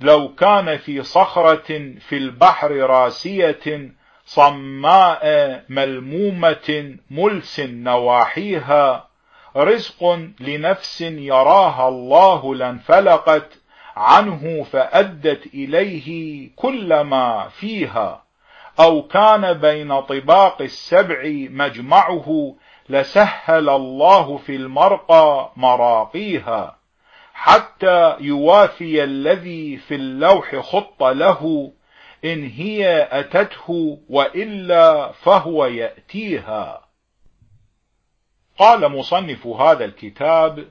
لو 0.00 0.34
كان 0.34 0.76
في 0.76 1.02
صخرة 1.02 1.94
في 1.98 2.16
البحر 2.16 2.70
راسية 2.72 3.92
صماء 4.24 5.24
ملمومة 5.68 6.96
ملس 7.10 7.60
نواحيها 7.60 9.05
رزق 9.56 10.18
لنفس 10.40 11.00
يراها 11.00 11.88
الله 11.88 12.54
لانفلقت 12.54 13.58
عنه 13.96 14.62
فأدت 14.62 15.46
إليه 15.54 16.50
كل 16.56 17.00
ما 17.00 17.48
فيها. 17.48 18.22
أو 18.80 19.02
كان 19.02 19.52
بين 19.52 20.00
طباق 20.00 20.62
السبع 20.62 21.22
مجمعه 21.50 22.56
لسهل 22.88 23.68
الله 23.68 24.36
في 24.36 24.56
المرقى 24.56 25.52
مراقيها. 25.56 26.76
حتى 27.34 28.16
يوافي 28.20 29.04
الذي 29.04 29.76
في 29.76 29.94
اللوح 29.94 30.56
خط 30.56 31.02
له 31.02 31.72
إن 32.24 32.46
هي 32.46 33.08
أتته 33.12 33.98
وإلا 34.08 35.12
فهو 35.12 35.66
يأتيها. 35.66 36.85
قال 38.58 38.88
مصنف 38.88 39.46
هذا 39.46 39.84
الكتاب 39.84 40.68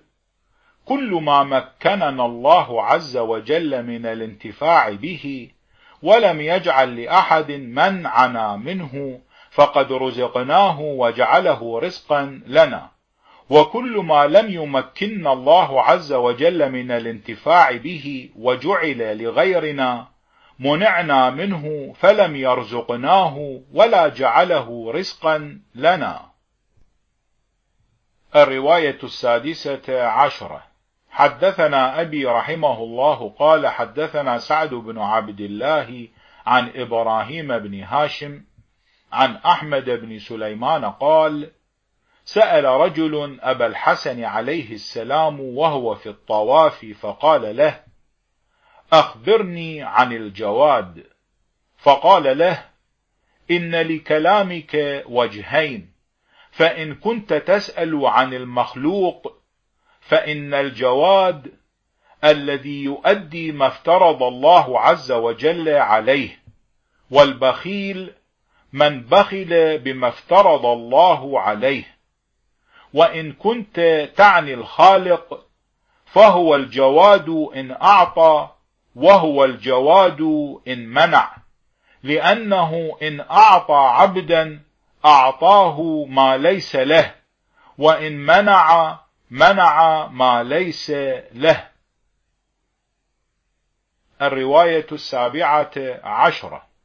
كل 0.86 1.20
ما 1.22 1.44
مكننا 1.44 2.26
الله 2.26 2.84
عز 2.84 3.18
وجل 3.18 3.84
من 3.84 4.06
الانتفاع 4.06 4.90
به 4.90 5.50
ولم 6.04 6.42
يجعل 6.42 7.04
لأحد 7.04 7.52
منعنا 7.52 8.56
منه 8.56 9.20
فقد 9.52 9.94
رزقناه 9.94 10.82
وجعله 10.82 11.80
رزقا 11.80 12.42
لنا. 12.48 12.90
وكل 13.50 13.98
ما 13.98 14.28
لم 14.28 14.52
يمكننا 14.52 15.34
الله 15.34 15.82
عز 15.82 16.14
وجل 16.14 16.72
من 16.72 16.92
الانتفاع 16.92 17.78
به 17.78 18.30
وجعل 18.36 19.24
لغيرنا 19.24 20.08
منعنا 20.60 21.30
منه 21.30 21.94
فلم 22.00 22.36
يرزقناه 22.36 23.62
ولا 23.74 24.08
جعله 24.08 24.92
رزقا 24.92 25.60
لنا. 25.76 26.35
الرواية 28.36 28.98
السادسة 29.04 30.08
عشرة. 30.08 30.64
حدثنا 31.10 32.02
أبي 32.02 32.26
رحمه 32.26 32.84
الله 32.84 33.30
قال 33.40 33.68
حدثنا 33.68 34.38
سعد 34.38 34.70
بن 34.70 35.00
عبد 35.00 35.42
الله 35.42 36.08
عن 36.46 36.72
إبراهيم 36.76 37.58
بن 37.58 37.84
هاشم 37.84 38.42
عن 39.12 39.36
أحمد 39.36 39.90
بن 39.90 40.20
سليمان 40.20 40.86
قال 40.86 41.52
سأل 42.26 42.66
رجل 42.66 43.40
أبا 43.42 43.66
الحسن 43.66 44.24
عليه 44.24 44.74
السلام 44.74 45.40
وهو 45.40 45.96
في 45.96 46.10
الطواف 46.10 46.86
فقال 46.86 47.58
له 47.58 47.84
أخبرني 48.94 49.84
عن 49.84 50.14
الجواد. 50.14 51.04
فقال 51.78 52.38
له 52.38 52.66
إن 53.52 53.76
لكلامك 53.76 55.04
وجهين. 55.06 55.95
فإن 56.56 56.96
كنت 56.96 57.34
تسأل 57.34 58.06
عن 58.06 58.34
المخلوق 58.34 59.34
فإن 60.02 60.54
الجواد 60.54 61.52
الذي 62.24 62.84
يؤدي 62.84 63.52
ما 63.52 63.68
افترض 63.68 64.24
الله 64.24 64.80
عز 64.80 65.12
وجل 65.12 65.70
عليه 65.70 66.40
والبخيل 67.12 68.14
من 68.74 69.02
بخل 69.02 69.80
بما 69.80 70.08
افترض 70.08 70.66
الله 70.66 71.40
عليه. 71.40 71.98
وإن 72.94 73.34
كنت 73.34 74.10
تعني 74.18 74.54
الخالق 74.54 75.46
فهو 76.06 76.56
الجواد 76.56 77.30
إن 77.56 77.72
أعطى 77.72 78.50
وهو 78.96 79.46
الجواد 79.46 80.22
إن 80.68 80.88
منع. 80.88 81.36
لأنه 82.04 82.98
إن 83.02 83.20
أعطى 83.20 83.74
عبدا 83.74 84.62
أعطاه 85.06 86.06
ما 86.10 86.38
ليس 86.38 86.76
له 86.76 87.16
وإن 87.78 88.18
منع 88.18 89.00
منع 89.32 90.08
ما 90.08 90.44
ليس 90.44 90.90
له. 91.34 91.68
الرواية 94.22 94.88
السابعة 94.92 95.72
عشرة. 96.04 96.76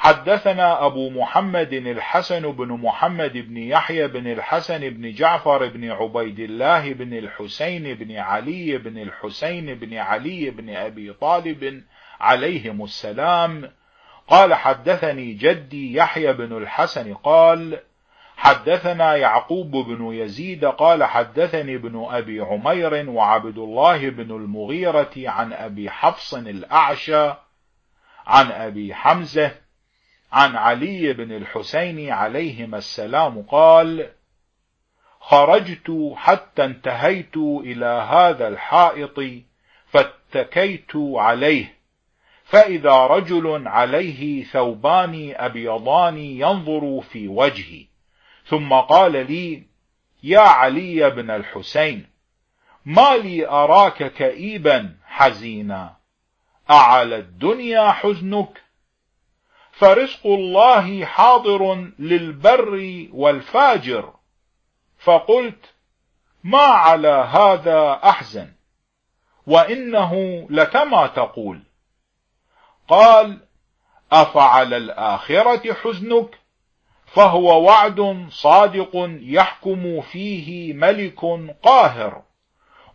حدثنا 0.00 0.86
أبو 0.86 1.10
محمد 1.10 1.72
الحسن 1.72 2.52
بن 2.52 2.68
محمد 2.68 3.32
بن 3.32 3.56
يحيى 3.56 4.08
بن 4.08 4.32
الحسن 4.32 4.90
بن 4.90 5.12
جعفر 5.12 5.66
بن 5.66 5.90
عبيد 5.90 6.38
الله 6.38 6.92
بن 6.92 7.18
الحسين 7.18 7.94
بن 7.94 8.16
علي 8.16 8.78
بن 8.78 8.98
الحسين 8.98 9.74
بن 9.74 9.94
علي 9.94 10.50
بن 10.50 10.70
أبي 10.70 11.12
طالب 11.12 11.84
عليهم 12.20 12.84
السلام 12.84 13.70
قال 14.30 14.54
حدثني 14.54 15.32
جدي 15.32 15.94
يحيى 15.94 16.32
بن 16.32 16.56
الحسن 16.56 17.14
قال 17.14 17.80
حدثنا 18.36 19.16
يعقوب 19.16 19.70
بن 19.70 20.12
يزيد 20.12 20.64
قال 20.64 21.04
حدثني 21.04 21.74
ابن 21.74 22.06
أبي 22.10 22.40
عمير 22.40 23.10
وعبد 23.10 23.58
الله 23.58 24.10
بن 24.10 24.30
المغيرة 24.30 25.10
عن 25.16 25.52
أبي 25.52 25.90
حفص 25.90 26.34
الأعشى 26.34 27.28
عن 28.26 28.50
أبي 28.52 28.94
حمزة 28.94 29.50
عن 30.32 30.56
علي 30.56 31.12
بن 31.12 31.32
الحسين 31.32 32.10
عليهما 32.10 32.78
السلام 32.78 33.42
قال 33.42 34.10
خرجت 35.20 36.12
حتى 36.16 36.64
انتهيت 36.64 37.36
إلى 37.36 38.06
هذا 38.10 38.48
الحائط 38.48 39.20
فاتكيت 39.86 40.96
عليه 40.96 41.79
فإذا 42.50 43.06
رجل 43.06 43.68
عليه 43.68 44.44
ثوبان 44.44 45.34
أبيضان 45.36 46.18
ينظر 46.18 47.00
في 47.00 47.28
وجهي. 47.28 47.86
ثم 48.46 48.72
قال 48.72 49.12
لي 49.12 49.62
يا 50.22 50.40
علي 50.40 51.10
بن 51.10 51.30
الحسين 51.30 52.06
ما 52.84 53.16
لي 53.16 53.48
أراك 53.48 54.12
كئيبا 54.12 54.96
حزينا؟ 55.04 55.96
أعلى 56.70 57.16
الدنيا 57.16 57.90
حزنك؟ 57.90 58.62
فرزق 59.72 60.26
الله 60.26 61.04
حاضر 61.04 61.90
للبر 61.98 63.06
والفاجر. 63.12 64.14
فقلت 64.98 65.74
ما 66.44 66.58
على 66.58 67.28
هذا 67.32 68.00
أحزن 68.04 68.52
وإنه 69.46 70.46
لكما 70.50 71.06
تقول. 71.06 71.69
قال 72.90 73.38
أفعل 74.12 74.74
الآخرة 74.74 75.72
حزنك؟ 75.72 76.38
فهو 77.06 77.62
وعد 77.62 78.26
صادق 78.30 78.90
يحكم 79.20 80.00
فيه 80.00 80.72
ملك 80.72 81.20
قاهر. 81.62 82.22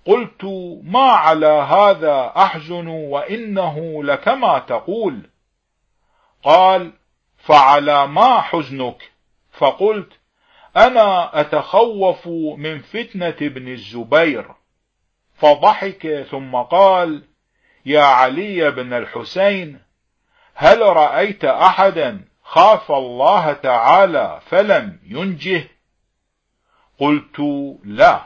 قلت 0.06 0.44
ما 0.84 1.10
على 1.10 1.48
هذا 1.48 2.34
أحزن 2.38 2.88
وإنه 2.88 4.04
لكما 4.04 4.60
تقول. 4.60 5.30
قال 6.44 6.94
فعلى 7.38 8.08
ما 8.08 8.42
حزنك؟ 8.42 9.12
فقلت 9.52 10.10
أنا 10.78 11.40
أتخوف 11.42 12.28
من 12.58 12.80
فتنة 12.80 13.36
ابن 13.42 13.68
الزبير. 13.68 14.46
فضحك 15.36 16.28
ثم 16.32 16.56
قال 16.56 17.24
يا 17.86 18.04
علي 18.04 18.72
بن 18.72 18.94
الحسين 18.94 19.85
هل 20.56 20.82
رأيت 20.82 21.46
أحدا 21.46 22.22
خاف 22.44 22.92
الله 22.92 23.54
تعالى 23.54 24.40
فلم 24.46 25.00
ينجه؟ 25.04 25.68
قلت 27.00 27.40
لا. 27.84 28.22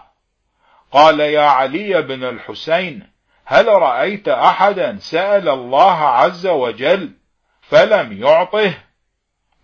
قال 0.91 1.19
يا 1.19 1.41
علي 1.41 2.01
بن 2.01 2.23
الحسين 2.23 3.09
هل 3.45 3.67
رأيت 3.67 4.27
أحدا 4.27 4.97
سأل 4.97 5.49
الله 5.49 5.91
عز 5.91 6.47
وجل 6.47 7.13
فلم 7.61 8.21
يعطه؟ 8.21 8.73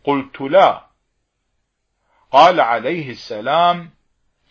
قلت 0.03 0.41
لا. 0.41 0.85
قال 2.31 2.59
عليه 2.61 3.09
السلام 3.09 3.89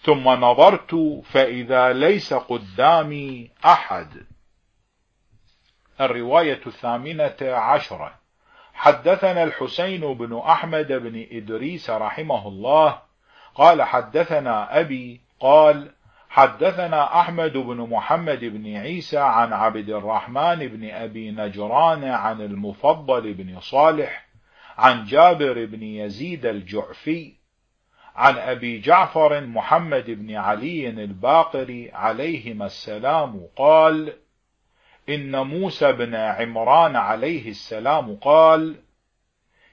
ثم 0.02 0.28
نظرت 0.28 1.22
فإذا 1.24 1.92
ليس 1.92 2.34
قدامي 2.34 3.50
أحد. 3.64 4.26
الرواية 6.00 6.60
الثامنة 6.66 7.36
عشرة. 7.42 8.14
حدثنا 8.74 9.44
الحسين 9.44 10.14
بن 10.14 10.38
أحمد 10.38 10.92
بن 10.92 11.26
إدريس 11.32 11.90
رحمه 11.90 12.48
الله. 12.48 12.98
قال 13.54 13.82
حدثنا 13.82 14.80
أبي 14.80 15.20
قال 15.40 15.90
حدثنا 16.28 17.20
أحمد 17.20 17.52
بن 17.52 17.76
محمد 17.76 18.44
بن 18.44 18.76
عيسى 18.76 19.18
عن 19.18 19.52
عبد 19.52 19.90
الرحمن 19.90 20.56
بن 20.56 20.90
أبي 20.90 21.30
نجران 21.30 22.04
عن 22.04 22.40
المفضل 22.40 23.34
بن 23.34 23.60
صالح 23.60 24.26
عن 24.78 25.04
جابر 25.04 25.64
بن 25.64 25.82
يزيد 25.82 26.46
الجعفي 26.46 27.32
عن 28.16 28.38
أبي 28.38 28.78
جعفر 28.78 29.46
محمد 29.46 30.10
بن 30.10 30.34
علي 30.34 30.88
الباقر 30.88 31.90
عليهما 31.92 32.66
السلام 32.66 33.46
قال 33.56 34.12
إن 35.08 35.46
موسى 35.46 35.92
بن 35.92 36.14
عمران 36.14 36.96
عليه 36.96 37.48
السلام 37.48 38.16
قال 38.16 38.76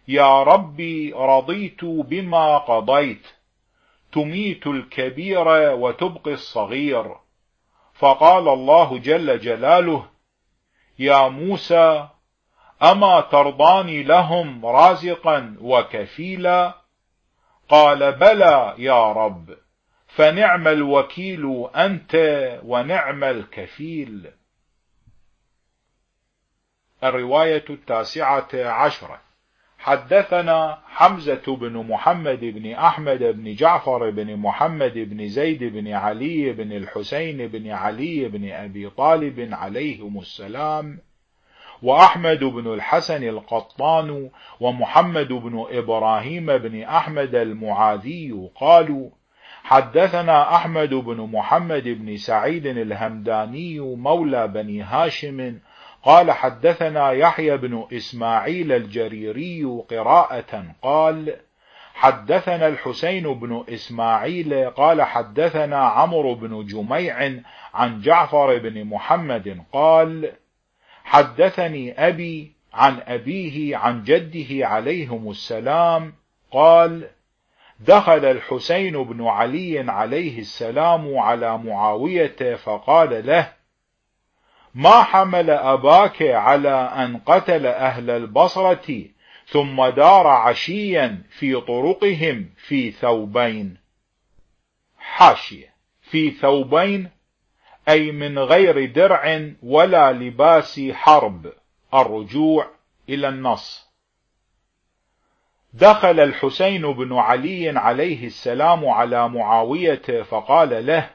يا 0.07 0.43
ربي 0.43 1.13
رضيت 1.13 1.85
بما 1.85 2.57
قضيت 2.57 3.27
تميت 4.11 4.67
الكبير 4.67 5.47
وتبقي 5.73 6.33
الصغير. 6.33 7.15
فقال 7.93 8.47
الله 8.47 8.97
جل 8.97 9.39
جلاله 9.39 10.05
يا 10.99 11.27
موسى 11.27 12.07
أما 12.83 13.21
ترضاني 13.21 14.03
لهم 14.03 14.65
رازقا 14.65 15.55
وكفيلا؟ 15.61 16.75
قال 17.69 18.11
بلى 18.11 18.75
يا 18.77 19.11
رب 19.11 19.49
فنعم 20.07 20.67
الوكيل 20.67 21.67
أنت 21.75 22.15
ونعم 22.63 23.23
الكفيل. 23.23 24.31
الرواية 27.03 27.65
التاسعة 27.69 28.47
عشرة. 28.53 29.19
حدثنا 29.77 30.77
حمزة 30.85 31.55
بن 31.55 31.77
محمد 31.77 32.39
بن 32.39 32.73
أحمد 32.73 33.23
بن 33.23 33.53
جعفر 33.53 34.09
بن 34.09 34.35
محمد 34.35 34.93
بن 34.93 35.27
زيد 35.27 35.63
بن 35.63 35.93
علي 35.93 36.51
بن 36.51 36.71
الحسين 36.71 37.47
بن 37.47 37.71
علي 37.71 38.27
بن 38.27 38.51
أبي 38.51 38.89
طالب 38.89 39.49
عليهم 39.51 40.19
السلام 40.19 40.99
وأحمد 41.81 42.43
بن 42.43 42.73
الحسن 42.73 43.23
القطان 43.23 44.29
ومحمد 44.59 45.27
بن 45.27 45.65
إبراهيم 45.69 46.45
بن 46.45 46.81
أحمد 46.83 47.35
المعاذي 47.35 48.49
قالوا 48.55 49.09
حدثنا 49.63 50.55
أحمد 50.55 50.93
بن 50.93 51.17
محمد 51.17 51.83
بن 51.83 52.17
سعيد 52.17 52.65
الهمداني 52.65 53.79
مولى 53.79 54.47
بني 54.47 54.81
هاشم 54.81 55.59
قال 56.03 56.31
حدثنا 56.31 57.11
يحيى 57.11 57.57
بن 57.57 57.87
إسماعيل 57.93 58.71
الجريري 58.71 59.63
قراءة 59.89 60.65
قال 60.81 61.35
حدثنا 61.93 62.67
الحسين 62.67 63.33
بن 63.33 63.63
إسماعيل 63.69 64.69
قال 64.69 65.01
حدثنا 65.01 65.77
عمرو 65.77 66.35
بن 66.35 66.65
جميع 66.65 67.31
عن 67.73 68.01
جعفر 68.01 68.57
بن 68.57 68.85
محمد 68.85 69.63
قال 69.73 70.31
حدثني 71.03 72.07
أبي 72.07 72.51
عن 72.73 72.99
أبيه 73.07 73.77
عن 73.77 74.03
جده 74.03 74.67
عليهم 74.67 75.29
السلام 75.29 76.13
قال 76.51 77.07
دخل 77.79 78.25
الحسين 78.25 79.03
بن 79.03 79.27
علي 79.27 79.91
عليه 79.91 80.39
السلام 80.39 81.17
على 81.17 81.57
معاوية 81.57 82.55
فقال 82.55 83.25
له 83.27 83.60
ما 84.75 85.03
حمل 85.03 85.49
أباك 85.49 86.21
على 86.21 86.73
أن 86.73 87.17
قتل 87.17 87.65
أهل 87.65 88.09
البصرة 88.09 89.05
ثم 89.47 89.85
دار 89.85 90.27
عشيا 90.27 91.23
في 91.29 91.61
طرقهم 91.61 92.49
في 92.67 92.91
ثوبين. 92.91 93.77
حاشية. 94.97 95.71
في 96.01 96.31
ثوبين 96.31 97.09
أي 97.89 98.11
من 98.11 98.39
غير 98.39 98.85
درع 98.85 99.51
ولا 99.63 100.11
لباس 100.11 100.81
حرب. 100.91 101.53
الرجوع 101.93 102.67
إلى 103.09 103.29
النص. 103.29 103.91
دخل 105.73 106.19
الحسين 106.19 106.93
بن 106.93 107.13
علي 107.13 107.69
عليه 107.69 108.27
السلام 108.27 108.89
على 108.89 109.29
معاوية 109.29 110.21
فقال 110.21 110.85
له 110.85 111.09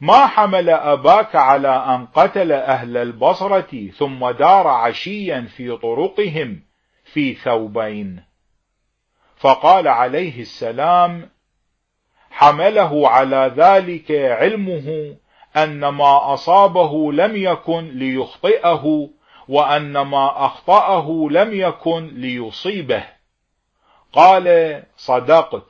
ما 0.00 0.26
حمل 0.26 0.70
أباك 0.70 1.36
على 1.36 1.68
أن 1.68 2.06
قتل 2.06 2.52
أهل 2.52 2.96
البصرة 2.96 3.88
ثم 3.96 4.30
دار 4.30 4.68
عشيا 4.68 5.48
في 5.56 5.76
طرقهم 5.76 6.62
في 7.04 7.34
ثوبين. 7.34 8.24
فقال 9.36 9.88
عليه 9.88 10.40
السلام 10.40 11.30
حمله 12.30 13.08
على 13.08 13.52
ذلك 13.56 14.10
علمه 14.10 15.16
أن 15.56 15.88
ما 15.88 16.34
أصابه 16.34 17.12
لم 17.12 17.36
يكن 17.36 17.88
ليخطئه 17.88 19.08
وأن 19.48 20.00
ما 20.00 20.46
أخطأه 20.46 21.28
لم 21.30 21.52
يكن 21.52 22.06
ليصيبه. 22.06 23.04
قال 24.12 24.82
صدقت. 24.96 25.66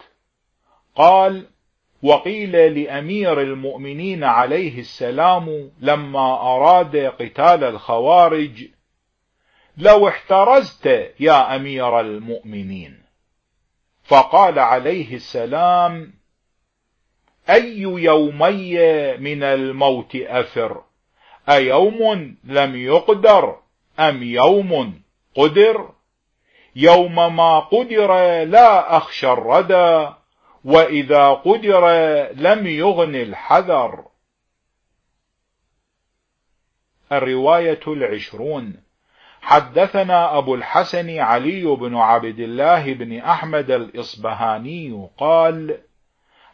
قال 0.94 1.46
وقيل 2.02 2.82
لأمير 2.82 3.40
المؤمنين 3.40 4.24
عليه 4.24 4.78
السلام 4.80 5.70
لما 5.80 6.32
أراد 6.34 6.96
قتال 6.96 7.64
الخوارج 7.64 8.68
لو 9.78 10.08
احترزت 10.08 11.14
يا 11.20 11.56
أمير 11.56 12.00
المؤمنين. 12.00 13.02
فقال 14.04 14.58
عليه 14.58 15.14
السلام 15.14 16.12
أي 17.50 17.78
يومي 17.80 18.76
من 19.16 19.42
الموت 19.42 20.16
أفر؟ 20.16 20.82
أيوم 21.48 22.36
لم 22.44 22.76
يقدر 22.76 23.56
أم 23.98 24.22
يوم 24.22 25.00
قدر؟ 25.34 25.90
يوم 26.76 27.36
ما 27.36 27.58
قدر 27.58 28.14
لا 28.44 28.96
أخشى 28.96 29.32
الردى 29.32 30.19
وإذا 30.64 31.28
قدر 31.28 31.88
لم 32.32 32.66
يغن 32.66 33.14
الحذر. 33.14 34.04
الرواية 37.12 37.80
العشرون. 37.86 38.90
حدثنا 39.40 40.38
أبو 40.38 40.54
الحسن 40.54 41.18
علي 41.18 41.64
بن 41.64 41.96
عبد 41.96 42.40
الله 42.40 42.92
بن 42.92 43.18
أحمد 43.18 43.70
الإصبهاني 43.70 45.08
قال 45.18 45.80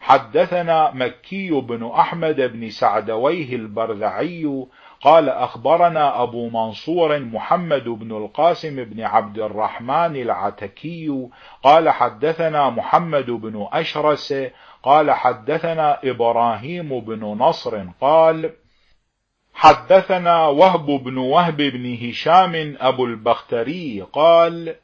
حدثنا 0.00 0.90
مكي 0.94 1.50
بن 1.50 1.90
أحمد 1.90 2.40
بن 2.40 2.70
سعدويه 2.70 3.56
البرذعي 3.56 4.66
قال 5.06 5.28
أخبرنا 5.28 6.22
أبو 6.22 6.48
منصور 6.48 7.18
محمد 7.18 7.84
بن 7.84 8.16
القاسم 8.16 8.84
بن 8.84 9.00
عبد 9.00 9.38
الرحمن 9.38 10.16
العتكي 10.16 11.28
قال 11.62 11.90
حدثنا 11.90 12.70
محمد 12.70 13.30
بن 13.30 13.68
أشرس 13.72 14.34
قال 14.82 15.10
حدثنا 15.10 15.98
إبراهيم 16.04 17.00
بن 17.00 17.20
نصر 17.24 17.84
قال 18.00 18.52
حدثنا 19.54 20.46
وهب 20.46 20.86
بن 20.86 21.16
وهب 21.16 21.56
بن 21.56 22.08
هشام 22.08 22.76
أبو 22.80 23.04
البختري 23.04 24.06
قال 24.12 24.74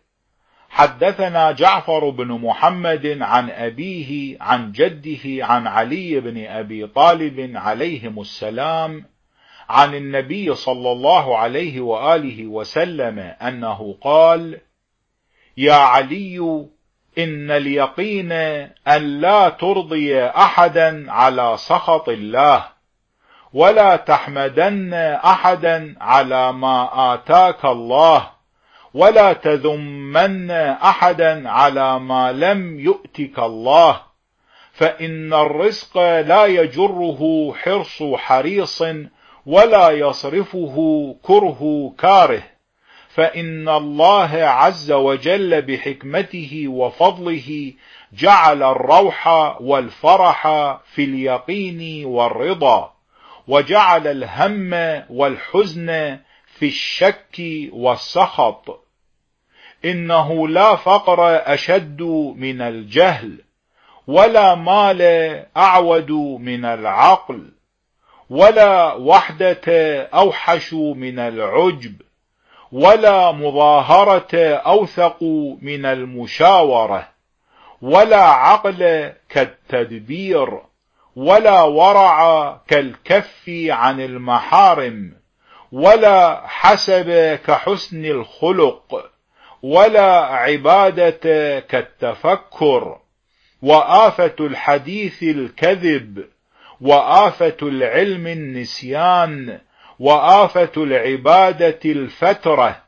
حدثنا 0.71 1.53
جعفر 1.53 2.11
بن 2.11 2.29
محمد 2.29 3.19
عن 3.21 3.51
أبيه 3.51 4.37
عن 4.41 4.73
جده 4.73 5.47
عن 5.47 5.67
علي 5.67 6.21
بن 6.21 6.47
أبي 6.47 6.87
طالب 6.87 7.51
عليهم 7.57 8.21
السلام 8.21 9.12
عن 9.73 9.95
النبي 9.95 10.55
صلى 10.55 10.93
الله 10.93 11.39
عليه 11.39 11.81
وآله 11.81 12.47
وسلم 12.47 13.19
أنه 13.19 13.97
قال 14.01 14.61
يا 15.57 15.75
علي 15.75 16.67
إن 17.19 17.51
اليقين 17.51 18.33
أن 18.33 19.21
لا 19.21 19.49
ترضي 19.49 20.25
أحدا 20.25 21.13
على 21.13 21.55
سخط 21.57 22.09
الله 22.09 22.65
ولا 23.53 23.97
تحمدن 23.97 24.95
أحدا 25.25 25.95
على 26.01 26.53
ما 26.53 27.15
آتاك 27.15 27.65
الله 27.65 28.31
ولا 28.95 29.33
تذمن 29.33 30.51
أحدا 30.51 31.49
على 31.51 31.99
ما 31.99 32.33
لم 32.33 32.81
يؤتك 32.81 33.39
الله 33.39 34.01
فإن 34.73 35.35
الرزق 35.35 35.99
لا 35.99 36.47
يجره 36.47 37.53
حرص 37.63 38.03
حريص 38.03 38.83
ولا 39.47 39.91
يصرفه 39.91 40.77
كره 41.23 41.93
كاره. 41.99 42.43
فإن 43.09 43.69
الله 43.69 44.31
عز 44.35 44.93
وجل 44.93 45.63
بحكمته 45.63 46.65
وفضله 46.69 47.73
جعل 48.13 48.63
الروح 48.63 49.29
والفرح 49.61 50.47
في 50.85 51.05
اليقين 51.05 52.05
والرضا 52.05 52.93
وجعل 53.49 54.07
الهم 54.07 54.73
والحزن 55.11 56.19
في 56.47 56.67
الشك 56.67 57.43
والسخط. 57.73 58.83
إنه 59.85 60.49
لا 60.49 60.77
فقر 60.77 61.37
أشد 61.55 62.03
من 62.37 62.61
الجهل 62.61 63.39
ولا 64.07 64.55
مال 64.55 65.03
أعود 65.57 66.11
من 66.41 66.65
العقل. 66.65 67.53
ولا 68.33 68.95
وحدة 68.95 69.63
أوحش 70.03 70.73
من 70.75 71.19
العجب 71.19 71.95
ولا 72.73 73.33
مظاهرة 73.33 74.55
أوثق 74.55 75.23
من 75.63 75.87
المشاورة 75.87 77.09
ولا 77.83 78.23
عقل 78.25 79.13
كالتدبير 79.29 80.59
ولا 81.17 81.63
ورع 81.63 82.51
كالكف 82.69 83.51
عن 83.69 84.01
المحارم 84.01 85.13
ولا 85.73 86.43
حسب 86.47 87.39
كحسن 87.47 88.05
الخلق 88.05 89.11
ولا 89.63 90.25
عبادة 90.25 91.61
كالتفكر 91.61 92.99
وآفة 93.63 94.37
الحديث 94.41 95.23
الكذب. 95.23 96.25
وآفة 96.83 97.57
العلم 97.63 98.27
النسيان 98.27 99.61
وآفة 99.99 100.73
العبادة 100.77 101.81
الفترة 101.85 102.83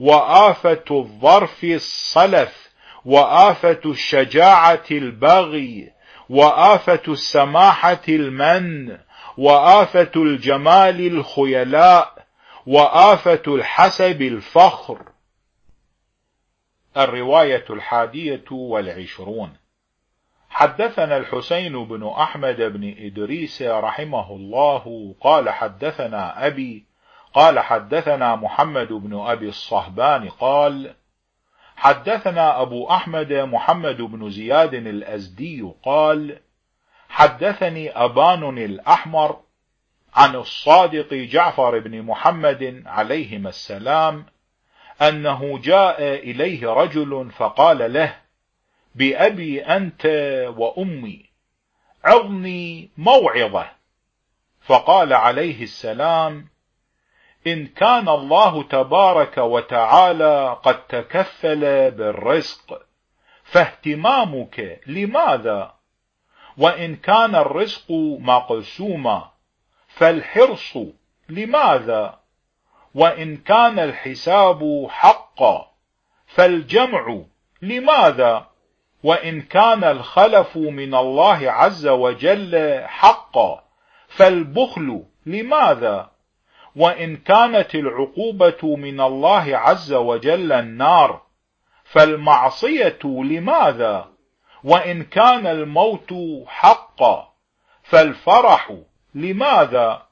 وآفة 0.00 0.84
الظرف 0.90 1.64
الصلف 1.64 2.70
وآفة 3.04 3.80
الشجاعة 3.86 4.84
البغي 4.90 5.92
وآفة 6.28 7.02
السماحة 7.08 8.02
المن 8.08 8.98
وآفة 9.38 10.10
الجمال 10.16 11.06
الخيلاء 11.06 12.26
وآفة 12.66 13.42
الحسب 13.48 14.22
الفخر. 14.22 15.02
الرواية 16.96 17.64
الحادية 17.70 18.44
والعشرون. 18.50 19.56
حدثنا 20.56 21.16
الحسين 21.16 21.84
بن 21.84 22.08
أحمد 22.08 22.56
بن 22.56 22.94
إدريس 22.98 23.62
رحمه 23.62 24.32
الله 24.32 25.14
قال 25.20 25.50
حدثنا 25.50 26.46
أبي 26.46 26.84
قال 27.34 27.58
حدثنا 27.58 28.36
محمد 28.36 28.88
بن 28.88 29.18
أبي 29.18 29.48
الصهبان 29.48 30.28
قال 30.28 30.94
حدثنا 31.76 32.62
أبو 32.62 32.90
أحمد 32.90 33.32
محمد 33.32 33.96
بن 33.96 34.30
زياد 34.30 34.74
الأزدي 34.74 35.72
قال 35.82 36.38
حدثني 37.08 37.90
أبان 37.90 38.58
الأحمر 38.58 39.40
عن 40.14 40.34
الصادق 40.34 41.14
جعفر 41.14 41.78
بن 41.78 42.02
محمد 42.02 42.82
عليهما 42.86 43.48
السلام 43.48 44.26
أنه 45.02 45.58
جاء 45.58 46.02
إليه 46.02 46.72
رجل 46.72 47.30
فقال 47.30 47.92
له 47.92 48.25
بأبي 48.96 49.64
أنت 49.64 50.06
وأمي. 50.56 51.26
عظني 52.04 52.90
موعظة. 52.96 53.70
فقال 54.66 55.12
عليه 55.12 55.62
السلام 55.62 56.48
إن 57.46 57.66
كان 57.66 58.08
الله 58.08 58.62
تبارك 58.62 59.38
وتعالى 59.38 60.58
قد 60.62 60.86
تكفل 60.86 61.90
بالرزق 61.90 62.82
فاهتمامك 63.44 64.80
لماذا؟ 64.86 65.74
وإن 66.58 66.96
كان 66.96 67.34
الرزق 67.34 67.90
مقسوما 68.20 69.30
فالحرص 69.88 70.78
لماذا؟ 71.28 72.18
وإن 72.94 73.36
كان 73.36 73.78
الحساب 73.78 74.86
حقا 74.90 75.72
فالجمع 76.26 77.22
لماذا؟ 77.62 78.46
وإن 79.06 79.42
كان 79.42 79.84
الخلف 79.84 80.56
من 80.56 80.94
الله 80.94 81.50
عز 81.50 81.86
وجل 81.86 82.82
حقا 82.86 83.64
فالبخل 84.08 85.02
لماذا؟ 85.26 86.10
وإن 86.76 87.16
كانت 87.16 87.74
العقوبة 87.74 88.76
من 88.76 89.00
الله 89.00 89.56
عز 89.56 89.92
وجل 89.92 90.52
النار 90.52 91.22
فالمعصية 91.84 92.98
لماذا؟ 93.04 94.08
وإن 94.64 95.02
كان 95.02 95.46
الموت 95.46 96.14
حقا 96.46 97.32
فالفرح 97.82 98.74
لماذا؟ 99.14 100.02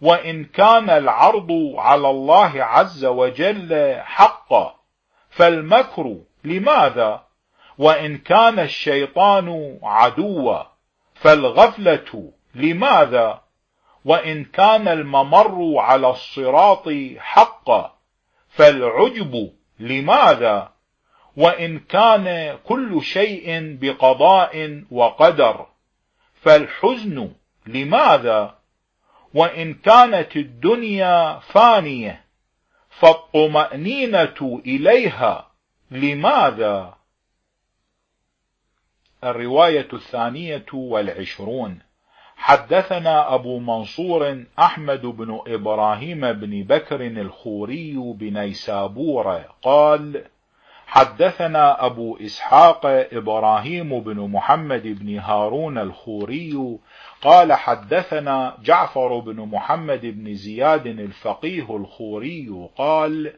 وإن 0.00 0.44
كان 0.44 0.90
العرض 0.90 1.52
على 1.76 2.10
الله 2.10 2.64
عز 2.64 3.04
وجل 3.04 3.96
حقا 4.04 4.74
فالمكر 5.30 6.16
لماذا؟ 6.44 7.25
وإن 7.78 8.18
كان 8.18 8.58
الشيطان 8.58 9.78
عدوا 9.82 10.62
فالغفلة 11.14 12.32
لماذا؟ 12.54 13.42
وإن 14.04 14.44
كان 14.44 14.88
الممر 14.88 15.74
على 15.78 16.10
الصراط 16.10 16.88
حقا 17.18 17.98
فالعجب 18.48 19.52
لماذا؟ 19.80 20.72
وإن 21.36 21.78
كان 21.78 22.56
كل 22.64 23.02
شيء 23.02 23.76
بقضاء 23.80 24.82
وقدر 24.90 25.66
فالحزن 26.42 27.32
لماذا؟ 27.66 28.54
وإن 29.34 29.74
كانت 29.74 30.36
الدنيا 30.36 31.38
فانية 31.38 32.24
فالطمأنينة 32.90 34.60
إليها 34.66 35.50
لماذا؟ 35.90 36.94
الرواية 39.30 39.88
الثانية 39.92 40.66
والعشرون. 40.72 41.78
حدثنا 42.36 43.34
أبو 43.34 43.58
منصور 43.58 44.44
أحمد 44.58 45.06
بن 45.06 45.40
إبراهيم 45.46 46.32
بن 46.32 46.62
بكر 46.62 47.06
الخوري 47.06 47.94
بنيسابور 47.96 49.40
قال 49.62 50.24
حدثنا 50.86 51.86
أبو 51.86 52.16
إسحاق 52.16 52.80
إبراهيم 53.12 54.00
بن 54.00 54.20
محمد 54.20 54.82
بن 54.82 55.18
هارون 55.18 55.78
الخوري 55.78 56.78
قال 57.22 57.52
حدثنا 57.52 58.56
جعفر 58.62 59.18
بن 59.18 59.36
محمد 59.36 60.00
بن 60.06 60.34
زياد 60.34 60.86
الفقيه 60.86 61.76
الخوري 61.76 62.68
قال 62.76 63.32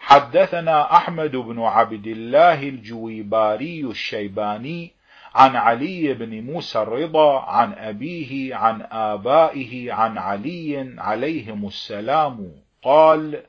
حدثنا 0.00 0.96
أحمد 0.96 1.36
بن 1.36 1.60
عبد 1.62 2.06
الله 2.06 2.62
الجويباري 2.62 3.80
الشيباني 3.80 4.97
عن 5.34 5.56
علي 5.56 6.14
بن 6.14 6.42
موسى 6.42 6.82
الرضا 6.82 7.40
عن 7.40 7.72
أبيه 7.72 8.54
عن 8.54 8.82
آبائه 8.92 9.92
عن 9.92 10.18
علي 10.18 10.94
عليهم 10.98 11.66
السلام. 11.66 12.52
قال 12.82 13.42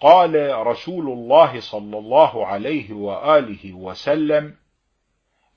قال 0.00 0.66
رسول 0.66 1.08
الله 1.08 1.60
صلى 1.60 1.98
الله 1.98 2.46
عليه 2.46 2.92
وآله 2.92 3.72
وسلم 3.72 4.54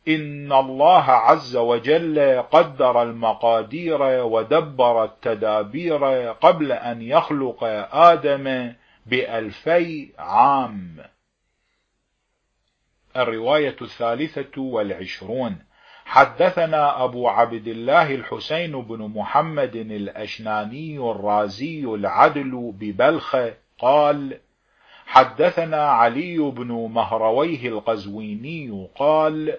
إن 0.07 0.51
الله 0.51 1.03
عز 1.03 1.55
وجل 1.55 2.41
قدر 2.51 3.01
المقادير 3.01 4.01
ودبر 4.03 5.03
التدابير 5.03 6.05
قبل 6.31 6.71
أن 6.71 7.01
يخلق 7.01 7.63
آدم 7.93 8.73
بألفي 9.05 10.09
عام. 10.19 11.12
الرواية 13.17 13.75
الثالثة 13.81 14.61
والعشرون. 14.61 15.57
حدثنا 16.05 17.03
أبو 17.03 17.27
عبد 17.27 17.67
الله 17.67 18.15
الحسين 18.15 18.81
بن 18.81 19.11
محمد 19.15 19.75
الأشناني 19.75 20.97
الرازي 20.97 21.85
العدل 21.85 22.73
ببلخ 22.79 23.35
قال 23.79 24.39
حدثنا 25.05 25.85
علي 25.87 26.37
بن 26.37 26.67
مهرويه 26.93 27.67
القزويني 27.67 28.87
قال 28.95 29.57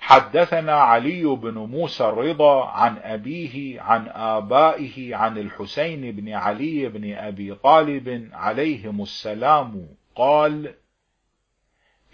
حدثنا 0.00 0.72
علي 0.72 1.24
بن 1.24 1.54
موسى 1.54 2.08
الرضا 2.08 2.66
عن 2.66 2.96
أبيه 3.02 3.80
عن 3.80 4.08
آبائه 4.08 5.16
عن 5.16 5.38
الحسين 5.38 6.12
بن 6.16 6.32
علي 6.32 6.88
بن 6.88 7.14
أبي 7.14 7.54
طالب 7.54 8.28
عليهم 8.32 9.02
السلام 9.02 9.88
قال 10.16 10.74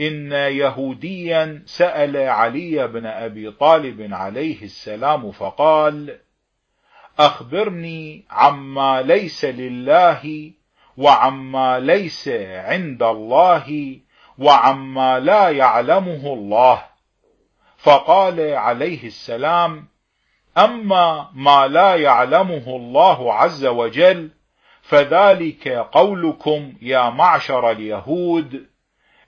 إن 0.01 0.33
يهوديا 0.33 1.63
سأل 1.67 2.17
علي 2.17 2.89
بن 2.89 3.07
أبي 3.07 3.51
طالب 3.51 4.15
عليه 4.15 4.63
السلام 4.63 5.31
فقال 5.31 6.19
أخبرني 7.19 8.25
عما 8.31 9.03
ليس 9.03 9.45
لله 9.45 10.51
وعما 10.97 11.81
ليس 11.81 12.29
عند 12.55 13.03
الله 13.03 13.99
وعما 14.39 15.21
لا 15.21 15.51
يعلمه 15.51 16.33
الله. 16.33 16.85
فقال 17.79 18.41
عليه 18.41 19.07
السلام 19.07 19.89
أما 20.59 21.31
ما 21.35 21.67
لا 21.67 21.97
يعلمه 21.97 22.77
الله 22.77 23.35
عز 23.35 23.67
وجل 23.67 24.31
فذلك 24.83 25.69
قولكم 25.69 26.73
يا 26.83 27.11
معشر 27.11 27.71
اليهود 27.71 28.67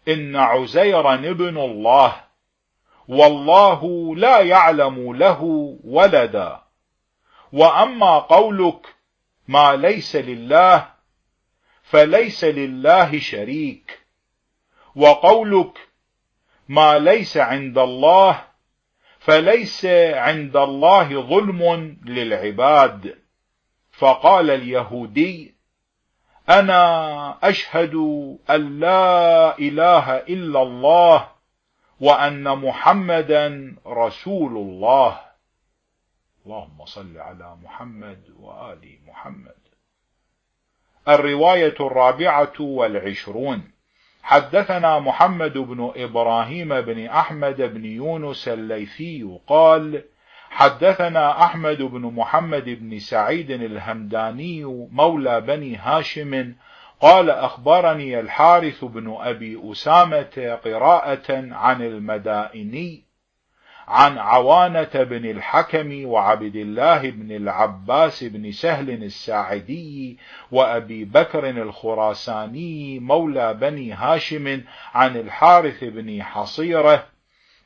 إن 0.08 0.36
عزيرا 0.36 1.14
ابن 1.14 1.58
الله 1.58 2.26
والله 3.08 4.14
لا 4.16 4.40
يعلم 4.40 5.16
له 5.16 5.42
ولدا. 5.84 6.60
وأما 7.52 8.18
قولك 8.18 8.94
ما 9.48 9.76
ليس 9.76 10.16
لله 10.16 10.88
فليس 11.82 12.44
لله 12.44 13.18
شريك. 13.18 14.00
وقولك 14.96 15.88
ما 16.68 16.98
ليس 16.98 17.36
عند 17.36 17.78
الله 17.78 18.44
فليس 19.18 19.84
عند 20.14 20.56
الله 20.56 21.20
ظلم 21.20 21.96
للعباد. 22.04 23.18
فقال 23.92 24.50
اليهودي 24.50 25.55
أنا 26.48 27.38
أشهد 27.42 27.94
أن 28.50 28.80
لا 28.80 29.58
إله 29.58 30.16
إلا 30.16 30.62
الله 30.62 31.28
وأن 32.00 32.58
محمدا 32.58 33.76
رسول 33.86 34.56
الله. 34.56 35.20
اللهم 36.46 36.84
صل 36.84 37.18
على 37.18 37.56
محمد 37.64 38.22
وآل 38.40 38.98
محمد. 39.06 39.56
الرواية 41.08 41.74
الرابعة 41.80 42.60
والعشرون. 42.60 43.70
حدثنا 44.22 44.98
محمد 44.98 45.58
بن 45.58 45.92
إبراهيم 45.96 46.80
بن 46.80 47.06
أحمد 47.06 47.62
بن 47.62 47.84
يونس 47.84 48.48
الليثي 48.48 49.38
قال 49.46 50.02
حدثنا 50.56 51.44
أحمد 51.44 51.82
بن 51.82 52.00
محمد 52.00 52.64
بن 52.64 52.98
سعيد 52.98 53.50
الهمداني 53.50 54.64
مولى 54.92 55.40
بني 55.40 55.76
هاشم 55.76 56.54
قال 57.00 57.30
أخبرني 57.30 58.20
الحارث 58.20 58.84
بن 58.84 59.16
أبي 59.20 59.60
أسامة 59.72 60.58
قراءة 60.64 61.54
عن 61.54 61.82
المدائني 61.82 63.02
عن 63.88 64.18
عوانة 64.18 64.90
بن 64.94 65.30
الحكم 65.30 66.06
وعبد 66.06 66.56
الله 66.56 67.10
بن 67.10 67.36
العباس 67.36 68.24
بن 68.24 68.52
سهل 68.52 68.90
الساعدي 68.90 70.18
وأبي 70.52 71.04
بكر 71.04 71.50
الخراساني 71.50 72.98
مولى 72.98 73.54
بني 73.54 73.92
هاشم 73.92 74.60
عن 74.94 75.16
الحارث 75.16 75.84
بن 75.84 76.22
حصيرة 76.22 77.15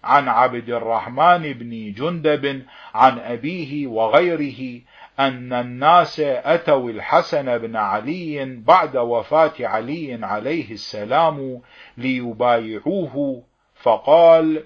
عن 0.05 0.29
عبد 0.29 0.71
الرحمن 0.71 1.53
بن 1.53 1.93
جندب 1.93 2.63
عن 2.95 3.19
أبيه 3.19 3.87
وغيره 3.87 4.81
أن 5.21 5.53
الناس 5.53 6.21
أتوا 6.21 6.91
الحسن 6.91 7.59
بن 7.59 7.77
علي 7.77 8.45
بعد 8.45 8.97
وفاة 8.97 9.53
علي 9.61 10.19
عليه 10.23 10.73
السلام 10.73 11.61
ليبايعوه 11.97 13.43
فقال 13.75 14.65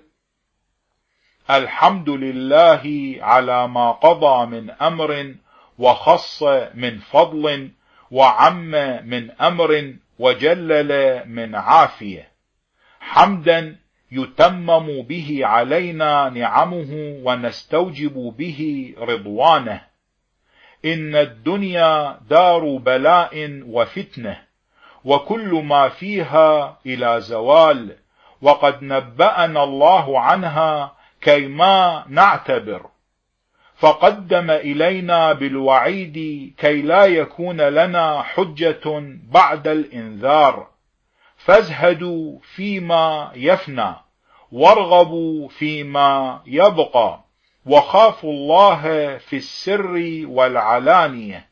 الحمد 1.50 2.08
لله 2.08 3.16
على 3.20 3.68
ما 3.68 3.90
قضى 3.92 4.46
من 4.46 4.70
أمر 4.70 5.34
وخص 5.78 6.42
من 6.74 6.98
فضل 6.98 7.70
وعم 8.10 8.70
من 9.08 9.30
أمر 9.30 9.94
وجلل 10.18 11.22
من 11.28 11.54
عافية. 11.54 12.28
حمدا 13.00 13.76
يتمم 14.12 15.02
به 15.02 15.40
علينا 15.42 16.28
نعمه 16.28 17.20
ونستوجب 17.24 18.34
به 18.38 18.94
رضوانه. 18.98 19.80
إن 20.84 21.16
الدنيا 21.16 22.18
دار 22.30 22.76
بلاء 22.76 23.62
وفتنة 23.66 24.38
وكل 25.04 25.50
ما 25.64 25.88
فيها 25.88 26.78
إلى 26.86 27.20
زوال 27.20 27.96
وقد 28.42 28.82
نبأنا 28.82 29.64
الله 29.64 30.20
عنها 30.20 30.96
كيما 31.20 32.04
نعتبر. 32.08 32.86
فقدم 33.76 34.50
إلينا 34.50 35.32
بالوعيد 35.32 36.14
كي 36.58 36.82
لا 36.82 37.04
يكون 37.04 37.60
لنا 37.60 38.22
حجة 38.22 38.82
بعد 39.30 39.68
الإنذار. 39.68 40.73
فازهدوا 41.44 42.38
فيما 42.54 43.32
يفنى 43.34 43.94
وارغبوا 44.52 45.48
فيما 45.48 46.42
يبقى 46.46 47.24
وخافوا 47.66 48.32
الله 48.32 48.82
في 49.18 49.36
السر 49.36 50.22
والعلانية. 50.26 51.48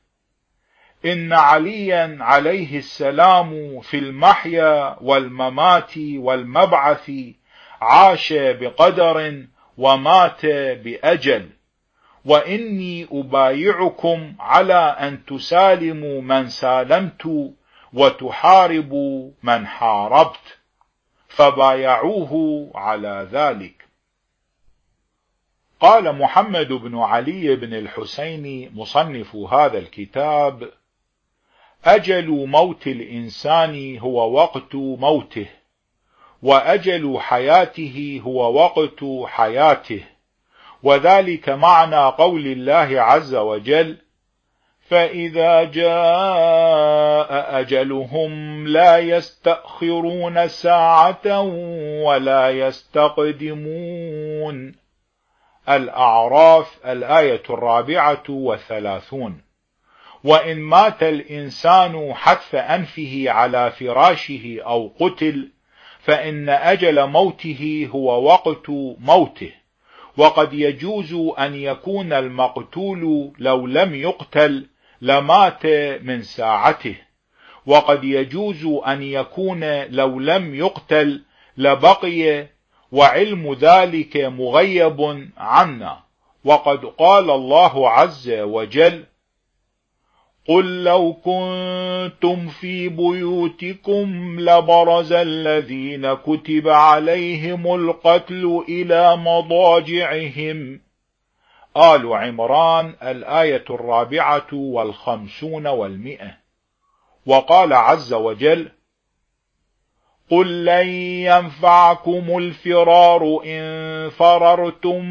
إن 1.05 1.33
عليا 1.33 2.17
عليه 2.21 2.79
السلام 2.79 3.81
في 3.81 3.99
المحيا 3.99 4.97
والممات 5.01 5.93
والمبعث 5.99 7.11
عاش 7.81 8.33
بقدر 8.33 9.47
ومات 9.79 10.47
بأجل. 10.85 11.51
وإني 12.25 13.09
أبايعكم 13.13 14.35
على 14.41 14.97
أن 15.01 15.25
تسالموا 15.25 16.23
من 16.23 16.49
سالمت 16.49 17.53
وتحاربوا 17.95 19.31
من 19.43 19.67
حاربت 19.67 20.59
فبايعوه 21.29 22.71
على 22.75 23.29
ذلك. 23.33 23.85
قال 25.81 26.19
محمد 26.19 26.69
بن 26.69 26.99
علي 26.99 27.57
بن 27.57 27.75
الحسين 27.75 28.73
مصنف 28.75 29.37
هذا 29.37 29.79
الكتاب 29.79 30.71
أجل 31.85 32.29
موت 32.29 32.87
الإنسان 32.87 33.99
هو 33.99 34.33
وقت 34.33 34.75
موته 34.75 35.47
وأجل 36.43 37.19
حياته 37.21 38.21
هو 38.25 38.55
وقت 38.55 39.05
حياته. 39.27 40.05
وذلك 40.83 41.49
معنى 41.49 41.97
قول 41.97 42.47
الله 42.47 43.01
عز 43.01 43.35
وجل 43.35 43.99
فإذا 44.93 45.65
جاء 45.65 47.61
أجلهم 47.61 48.67
لا 48.69 48.99
يستأخرون 48.99 50.49
ساعة 50.49 51.41
ولا 52.05 52.51
يستقدمون. 52.51 53.65
الأعراف 55.69 56.79
الآية 56.87 57.43
الرابعة 57.51 58.23
والثلاثون. 58.29 59.41
وإن 60.25 60.59
مات 60.59 61.03
الإنسان 61.03 62.15
حتف 62.15 62.55
أنفه 62.55 63.25
على 63.27 63.71
فراشه 63.71 64.59
أو 64.61 64.93
قتل 65.01 65.51
فإن 66.01 66.49
أجل 66.49 67.07
موته 67.07 67.89
هو 67.95 68.25
وقت 68.25 68.69
موته. 68.99 69.53
وقد 70.17 70.53
يجوز 70.53 71.15
أن 71.39 71.55
يكون 71.55 72.13
المقتول 72.13 73.33
لو 73.39 73.67
لم 73.67 73.95
يقتل 73.95 74.72
لمات 75.03 75.67
من 76.03 76.23
ساعته. 76.23 76.97
وقد 77.67 78.05
يجوز 78.05 78.67
أن 78.87 79.03
يكون 79.03 79.83
لو 79.83 80.21
لم 80.21 80.55
يقتل 80.55 81.23
لبقي 81.57 82.47
وعلم 82.93 83.53
ذلك 83.53 84.17
مغيب 84.17 85.29
عنا. 85.37 85.99
وقد 86.45 86.85
قال 86.85 87.31
الله 87.31 87.91
عز 87.91 88.31
وجل 88.31 89.05
قل 90.49 90.85
لو 90.85 91.13
كنتم 91.13 92.49
في 92.49 92.89
بيوتكم 92.89 94.37
لبرز 94.41 95.13
الذين 95.13 96.15
كتب 96.15 96.69
عليهم 96.69 97.75
القتل 97.75 98.65
إلى 98.69 99.17
مضاجعهم. 99.17 100.81
آل 101.77 102.13
عمران 102.15 102.95
الآية 103.03 103.65
الرابعة 103.71 104.47
والخمسون 104.53 105.67
والمئة. 105.67 106.37
وقال 107.27 107.73
عز 107.73 108.13
وجل 108.13 108.69
قل 110.31 110.65
لن 110.65 110.89
ينفعكم 111.27 112.39
الفرار 112.39 113.43
إن 113.47 114.11
فررتم 114.11 115.05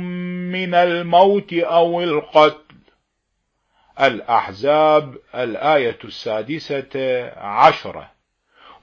من 0.51 0.75
الموت 0.75 1.53
أو 1.53 2.01
القتل. 2.01 2.75
الأحزاب 4.01 5.17
الآية 5.35 5.99
السادسة 6.03 6.89
عشرة. 7.37 8.11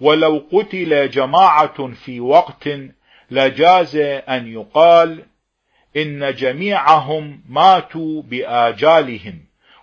ولو 0.00 0.44
قتل 0.52 1.10
جماعة 1.10 1.92
في 1.92 2.20
وقت 2.20 2.68
لجاز 3.30 3.96
أن 4.28 4.52
يقال 4.52 5.24
إن 5.96 6.34
جميعهم 6.34 7.40
ماتوا 7.48 8.22
بآجالهم 8.22 9.38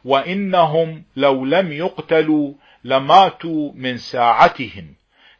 وإنهم 0.05 1.03
لو 1.15 1.45
لم 1.45 1.71
يقتلوا 1.71 2.53
لماتوا 2.83 3.71
من 3.75 3.97
ساعتهم. 3.97 4.93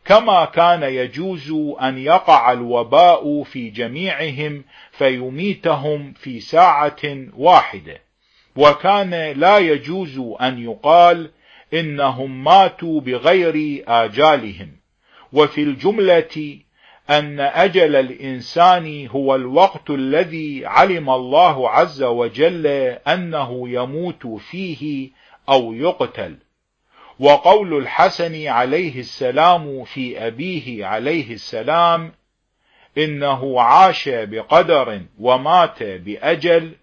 كما 0.05 0.45
كان 0.45 0.83
يجوز 0.83 1.51
أن 1.81 1.97
يقع 1.97 2.51
الوباء 2.51 3.43
في 3.43 3.69
جميعهم 3.69 4.63
فيميتهم 4.91 6.13
في 6.13 6.39
ساعة 6.39 7.01
واحدة. 7.37 8.01
وكان 8.55 9.31
لا 9.31 9.57
يجوز 9.57 10.21
أن 10.41 10.63
يقال 10.63 11.31
إنهم 11.73 12.43
ماتوا 12.43 13.01
بغير 13.01 13.83
آجالهم. 13.87 14.71
وفي 15.33 15.63
الجملة 15.63 16.59
أن 17.09 17.39
أجل 17.39 17.95
الإنسان 17.95 19.07
هو 19.07 19.35
الوقت 19.35 19.89
الذي 19.89 20.65
علم 20.65 21.09
الله 21.09 21.69
عز 21.69 22.03
وجل 22.03 22.67
أنه 23.07 23.69
يموت 23.69 24.27
فيه 24.27 25.09
أو 25.49 25.73
يقتل. 25.73 26.37
وقول 27.19 27.77
الحسن 27.77 28.47
عليه 28.47 28.99
السلام 28.99 29.83
في 29.83 30.27
أبيه 30.27 30.85
عليه 30.85 31.33
السلام 31.33 32.11
إنه 32.97 33.61
عاش 33.61 34.09
بقدر 34.09 35.01
ومات 35.19 35.83
بأجل 35.83 36.75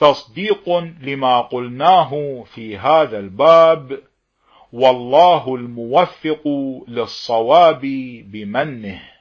تصديق 0.00 0.68
لما 1.02 1.40
قلناه 1.40 2.44
في 2.54 2.78
هذا 2.78 3.18
الباب 3.18 3.98
والله 4.72 5.54
الموفق 5.54 6.42
للصواب 6.88 7.80
بمنه. 8.24 9.17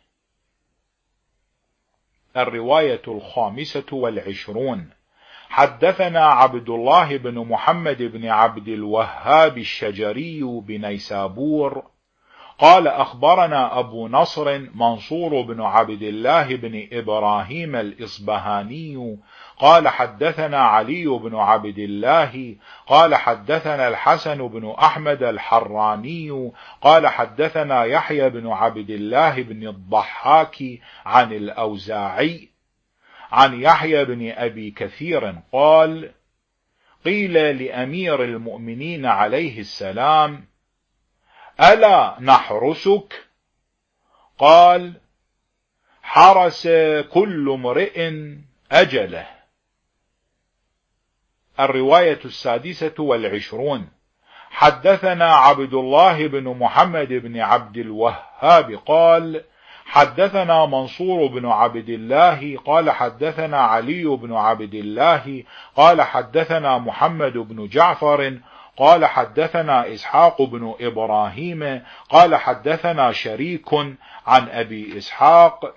الرواية 2.38 3.02
الخامسة 3.08 3.86
والعشرون. 3.92 4.90
حدثنا 5.50 6.26
عبد 6.26 6.70
الله 6.70 7.18
بن 7.18 7.40
محمد 7.40 8.04
بن 8.04 8.26
عبد 8.26 8.68
الوهاب 8.68 9.58
الشجري 9.58 10.42
بنيسابور 10.44 11.84
قال 12.60 12.88
أخبرنا 12.88 13.80
أبو 13.80 14.08
نصر 14.08 14.60
منصور 14.76 15.42
بن 15.42 15.62
عبد 15.62 16.02
الله 16.02 16.56
بن 16.56 16.88
إبراهيم 16.92 17.76
الإصبهاني 17.76 19.18
قال 19.60 19.88
حدثنا 19.88 20.58
علي 20.58 21.06
بن 21.06 21.36
عبد 21.36 21.80
الله 21.80 22.56
قال 22.88 23.16
حدثنا 23.16 23.88
الحسن 23.88 24.48
بن 24.48 24.76
أحمد 24.80 25.24
الحراني 25.24 26.52
قال 26.82 27.08
حدثنا 27.08 27.84
يحيى 27.84 28.30
بن 28.30 28.48
عبد 28.48 28.90
الله 28.90 29.42
بن 29.42 29.68
الضحاك 29.68 30.64
عن 31.06 31.34
الأوزاعي 31.34 32.50
عن 33.32 33.62
يحيى 33.62 34.06
بن 34.06 34.32
أبي 34.32 34.72
كثير 34.72 35.36
قال 35.54 36.12
قيل 37.06 37.34
لأمير 37.34 38.24
المؤمنين 38.24 39.06
عليه 39.06 39.60
السلام 39.60 40.46
ألا 41.60 42.18
نحرسك؟ 42.20 43.28
قال 44.38 44.94
حرس 46.04 46.68
كل 47.12 47.50
امرئ 47.50 48.12
أجله. 48.72 49.37
الرواية 51.60 52.20
السادسة 52.26 52.94
والعشرون. 53.00 53.90
حدثنا 54.52 55.36
عبد 55.36 55.74
الله 55.74 56.28
بن 56.28 56.44
محمد 56.44 57.08
بن 57.08 57.40
عبد 57.40 57.78
الوهاب 57.78 58.80
قال 58.86 59.44
حدثنا 59.86 60.66
منصور 60.66 61.28
بن 61.28 61.46
عبد 61.46 61.90
الله 61.90 62.58
قال 62.66 62.92
حدثنا 62.92 63.58
علي 63.58 64.04
بن 64.04 64.34
عبد 64.34 64.74
الله 64.74 65.44
قال 65.76 66.02
حدثنا 66.02 66.78
محمد 66.78 67.34
بن 67.34 67.68
جعفر 67.68 68.38
قال 68.78 69.06
حدثنا 69.06 69.94
إسحاق 69.94 70.42
بن 70.42 70.76
إبراهيم 70.82 71.82
قال 72.10 72.36
حدثنا 72.36 73.12
شريك 73.12 73.74
عن 74.28 74.50
أبي 74.50 74.98
إسحاق 74.98 75.76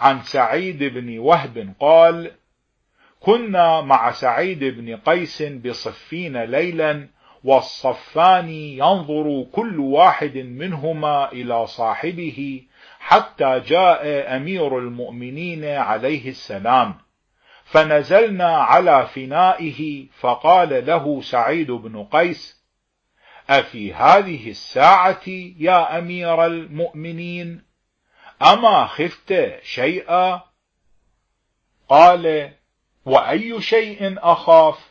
عن 0.00 0.22
سعيد 0.22 0.84
بن 0.84 1.18
وهب 1.18 1.74
قال 1.80 2.30
كنا 3.20 3.80
مع 3.80 4.10
سعيد 4.10 4.64
بن 4.64 4.96
قيس 4.96 5.42
بصفين 5.42 6.44
ليلا 6.44 7.08
والصفان 7.44 8.48
ينظر 8.48 9.46
كل 9.52 9.80
واحد 9.80 10.36
منهما 10.36 11.32
إلى 11.32 11.66
صاحبه 11.66 12.62
حتى 12.98 13.60
جاء 13.60 14.36
أمير 14.36 14.78
المؤمنين 14.78 15.64
عليه 15.64 16.28
السلام. 16.28 16.94
فنزلنا 17.64 18.56
على 18.56 19.06
فنائه 19.14 20.06
فقال 20.20 20.86
له 20.86 21.20
سعيد 21.20 21.70
بن 21.70 22.04
قيس 22.04 22.64
أفي 23.50 23.94
هذه 23.94 24.50
الساعة 24.50 25.28
يا 25.58 25.98
أمير 25.98 26.46
المؤمنين؟ 26.46 27.64
أما 28.42 28.86
خفت 28.86 29.58
شيئا؟ 29.62 30.40
قال 31.88 32.52
وأي 33.08 33.60
شيء 33.60 34.14
أخاف 34.18 34.88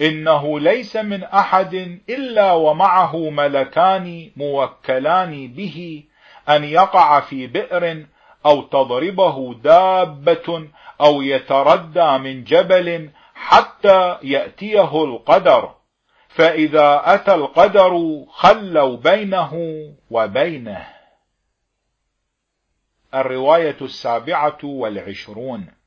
إنه 0.00 0.60
ليس 0.60 0.96
من 0.96 1.24
أحد 1.24 1.74
إلا 2.08 2.52
ومعه 2.52 3.16
ملكان 3.30 4.30
موكلان 4.36 5.48
به 5.48 6.04
أن 6.48 6.64
يقع 6.64 7.20
في 7.20 7.46
بئر 7.46 8.06
أو 8.46 8.62
تضربه 8.62 9.54
دابة 9.54 10.68
أو 11.00 11.22
يتردى 11.22 12.18
من 12.18 12.44
جبل 12.44 13.10
حتى 13.34 14.18
يأتيه 14.22 15.04
القدر. 15.04 15.74
فإذا 16.28 17.02
أتى 17.04 17.34
القدر 17.34 18.24
خلوا 18.30 18.96
بينه 18.96 19.52
وبينه. 20.10 20.86
الرواية 23.14 23.76
السابعة 23.80 24.58
والعشرون. 24.64 25.83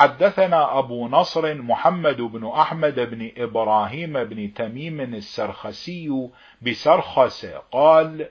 حدثنا 0.00 0.78
أبو 0.78 1.08
نصر 1.08 1.54
محمد 1.54 2.16
بن 2.20 2.46
أحمد 2.46 3.00
بن 3.00 3.30
إبراهيم 3.36 4.24
بن 4.24 4.54
تميم 4.54 5.00
السرخسي 5.00 6.28
بسرخس 6.62 7.46
قال 7.72 8.28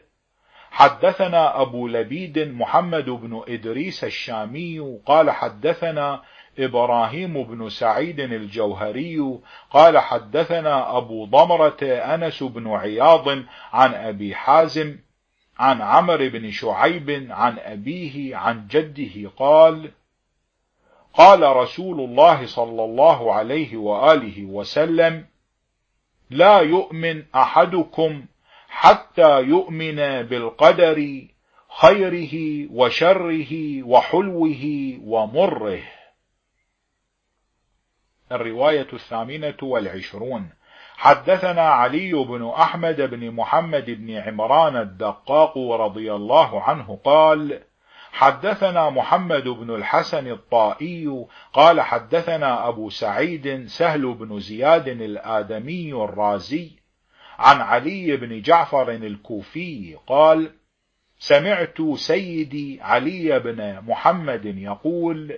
حدثنا 0.71 1.61
أبو 1.61 1.87
لبيد 1.87 2.39
محمد 2.39 3.09
بن 3.09 3.43
إدريس 3.47 4.03
الشامي 4.03 4.99
قال 5.05 5.31
حدثنا 5.31 6.21
إبراهيم 6.59 7.43
بن 7.43 7.69
سعيد 7.69 8.19
الجوهري 8.19 9.39
قال 9.71 9.97
حدثنا 9.97 10.97
أبو 10.97 11.25
ضمرة 11.25 11.83
أنس 11.83 12.43
بن 12.43 12.67
عياض 12.67 13.29
عن 13.73 13.93
أبي 13.93 14.35
حازم 14.35 14.97
عن 15.59 15.81
عمر 15.81 16.29
بن 16.29 16.51
شعيب 16.51 17.27
عن 17.29 17.59
أبيه 17.59 18.35
عن 18.35 18.67
جده 18.67 19.29
قال 19.37 19.91
قال 21.13 21.55
رسول 21.55 21.99
الله 21.99 22.45
صلى 22.45 22.83
الله 22.83 23.33
عليه 23.33 23.77
وآله 23.77 24.45
وسلم 24.45 25.25
لا 26.29 26.59
يؤمن 26.59 27.23
أحدكم 27.35 28.25
حتى 28.67 29.41
يؤمن 29.41 29.95
بالقدر 30.21 31.27
خيره 31.81 32.67
وشره 32.71 33.83
وحلوه 33.83 34.97
ومره. 35.03 35.81
الرواية 38.31 38.87
الثامنة 38.93 39.57
والعشرون. 39.61 40.49
حدثنا 40.97 41.61
علي 41.61 42.13
بن 42.13 42.49
أحمد 42.49 43.01
بن 43.01 43.31
محمد 43.31 43.85
بن 43.85 44.11
عمران 44.11 44.75
الدقاق 44.75 45.57
رضي 45.57 46.13
الله 46.13 46.61
عنه 46.61 46.99
قال 47.03 47.61
حدثنا 48.19 48.89
محمد 48.89 49.47
بن 49.47 49.75
الحسن 49.75 50.27
الطائي 50.27 51.25
قال 51.53 51.81
حدثنا 51.81 52.67
أبو 52.67 52.89
سعيد 52.89 53.67
سهل 53.67 54.13
بن 54.13 54.39
زياد 54.39 54.87
الآدمي 54.87 55.93
الرازي 55.93 56.71
عن 57.37 57.61
علي 57.61 58.17
بن 58.17 58.41
جعفر 58.41 58.91
الكوفي 58.91 59.97
قال 60.07 60.51
سمعت 61.19 61.81
سيدي 61.95 62.81
علي 62.81 63.39
بن 63.39 63.81
محمد 63.87 64.45
يقول 64.45 65.37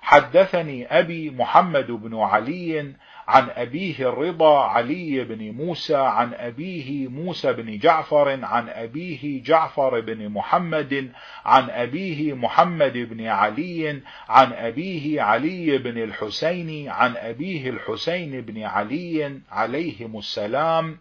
حدثني 0.00 0.98
أبي 0.98 1.30
محمد 1.30 1.86
بن 1.86 2.18
علي 2.18 2.94
عن 3.28 3.48
أبيه 3.50 4.08
الرضا 4.08 4.64
علي 4.64 5.24
بن 5.24 5.50
موسى 5.50 5.96
عن 5.96 6.34
أبيه 6.34 7.08
موسى 7.08 7.52
بن 7.52 7.78
جعفر 7.78 8.44
عن 8.44 8.68
أبيه 8.68 9.42
جعفر 9.42 10.00
بن 10.00 10.28
محمد 10.28 11.12
عن 11.44 11.70
أبيه 11.70 12.34
محمد 12.34 12.92
بن 12.92 13.26
علي 13.26 14.02
عن 14.28 14.52
أبيه 14.52 15.22
علي 15.22 15.78
بن 15.78 16.02
الحسين 16.02 16.88
عن 16.88 17.16
أبيه 17.16 17.70
الحسين 17.70 18.40
بن 18.40 18.62
علي 18.62 19.40
عليهم 19.50 20.18
السلام. 20.18 20.98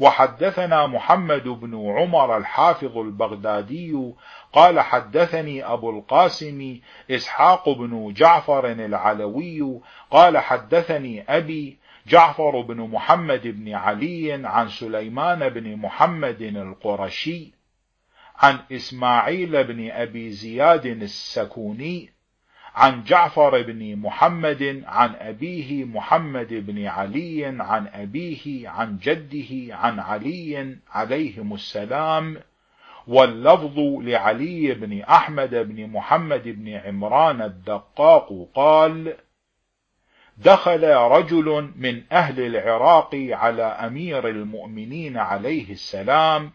وحدثنا 0.00 0.86
محمد 0.86 1.48
بن 1.48 1.74
عمر 1.74 2.36
الحافظ 2.36 2.98
البغدادي 2.98 4.12
قال 4.52 4.80
حدثني 4.80 5.64
أبو 5.64 5.90
القاسم 5.90 6.80
إسحاق 7.10 7.68
بن 7.68 8.12
جعفر 8.16 8.72
العلوي 8.72 9.80
قال 10.10 10.38
حدثني 10.38 11.24
أبي 11.28 11.78
جعفر 12.06 12.60
بن 12.60 12.76
محمد 12.76 13.42
بن 13.48 13.74
علي 13.74 14.32
عن 14.32 14.68
سليمان 14.68 15.48
بن 15.48 15.76
محمد 15.76 16.42
القرشي 16.42 17.52
عن 18.36 18.58
إسماعيل 18.72 19.64
بن 19.64 19.90
أبي 19.90 20.30
زياد 20.30 20.86
السكوني 20.86 22.10
عن 22.74 23.02
جعفر 23.04 23.62
بن 23.62 23.96
محمد 23.96 24.82
عن 24.86 25.14
أبيه 25.14 25.84
محمد 25.84 26.48
بن 26.48 26.86
علي 26.86 27.44
عن 27.44 27.86
أبيه 27.86 28.68
عن 28.68 28.98
جده 28.98 29.76
عن 29.76 30.00
علي 30.00 30.76
عليهم 30.92 31.54
السلام 31.54 32.36
واللفظ 33.10 33.78
لعلي 33.78 34.74
بن 34.74 35.00
أحمد 35.00 35.54
بن 35.54 35.86
محمد 35.86 36.42
بن 36.42 36.68
عمران 36.68 37.42
الدقاق 37.42 38.48
قال 38.54 39.16
دخل 40.38 40.84
رجل 40.94 41.72
من 41.76 42.02
أهل 42.12 42.40
العراق 42.40 43.14
على 43.14 43.62
أمير 43.62 44.28
المؤمنين 44.28 45.16
عليه 45.16 45.72
السلام 45.72 46.52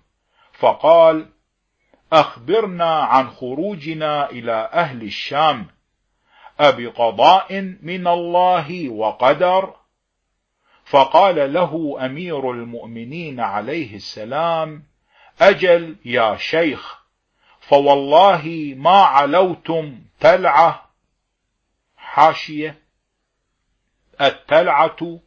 فقال 0.53 1.25
أخبرنا 2.13 2.99
عن 2.99 3.29
خروجنا 3.29 4.29
إلى 4.29 4.69
أهل 4.73 5.03
الشام 5.03 5.65
أبقضاء 6.59 7.61
من 7.81 8.07
الله 8.07 8.89
وقدر؟ 8.89 9.73
فقال 10.85 11.53
له 11.53 11.97
أمير 12.05 12.51
المؤمنين 12.51 13.39
عليه 13.39 13.95
السلام 13.95 14.94
أجل 15.41 15.95
يا 16.05 16.37
شيخ 16.37 17.05
فوالله 17.59 18.73
ما 18.77 19.01
علوتم 19.01 19.99
تلعة 20.19 20.89
حاشية. 21.97 22.79
التلعة 24.21 25.19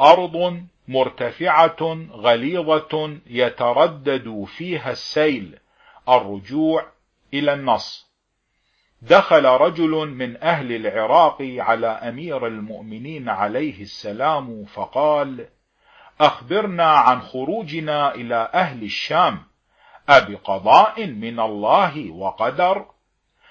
أرض 0.00 0.66
مرتفعة 0.88 2.06
غليظة 2.10 3.18
يتردد 3.26 4.44
فيها 4.44 4.90
السيل 4.90 5.58
الرجوع 6.08 6.86
إلى 7.34 7.52
النص. 7.52 8.06
دخل 9.02 9.44
رجل 9.44 9.90
من 9.90 10.42
أهل 10.42 10.72
العراق 10.72 11.36
على 11.42 11.86
أمير 11.86 12.46
المؤمنين 12.46 13.28
عليه 13.28 13.82
السلام 13.82 14.64
فقال 14.64 15.48
أخبرنا 16.20 16.86
عن 16.86 17.20
خروجنا 17.20 18.14
إلى 18.14 18.50
أهل 18.54 18.82
الشام 18.82 19.42
أبقضاء 20.08 21.06
من 21.06 21.40
الله 21.40 22.10
وقدر. 22.10 22.86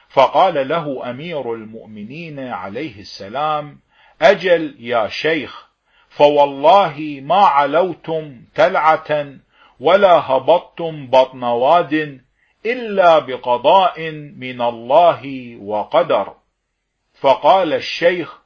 فقال 0.10 0.68
له 0.68 1.10
أمير 1.10 1.54
المؤمنين 1.54 2.40
عليه 2.40 3.00
السلام 3.00 3.80
أجل 4.22 4.76
يا 4.80 5.08
شيخ 5.08 5.68
فوالله 6.10 7.20
ما 7.24 7.46
علوتم 7.46 8.42
تلعة 8.56 9.36
ولا 9.80 10.32
هبطتم 10.32 11.08
بطن 11.08 11.44
واد 11.44 12.22
إلا 12.66 13.20
بقضاء 13.20 14.12
من 14.38 14.62
الله 14.62 15.56
وقدر. 15.62 16.34
فقال 17.14 17.74
الشيخ 17.74 18.45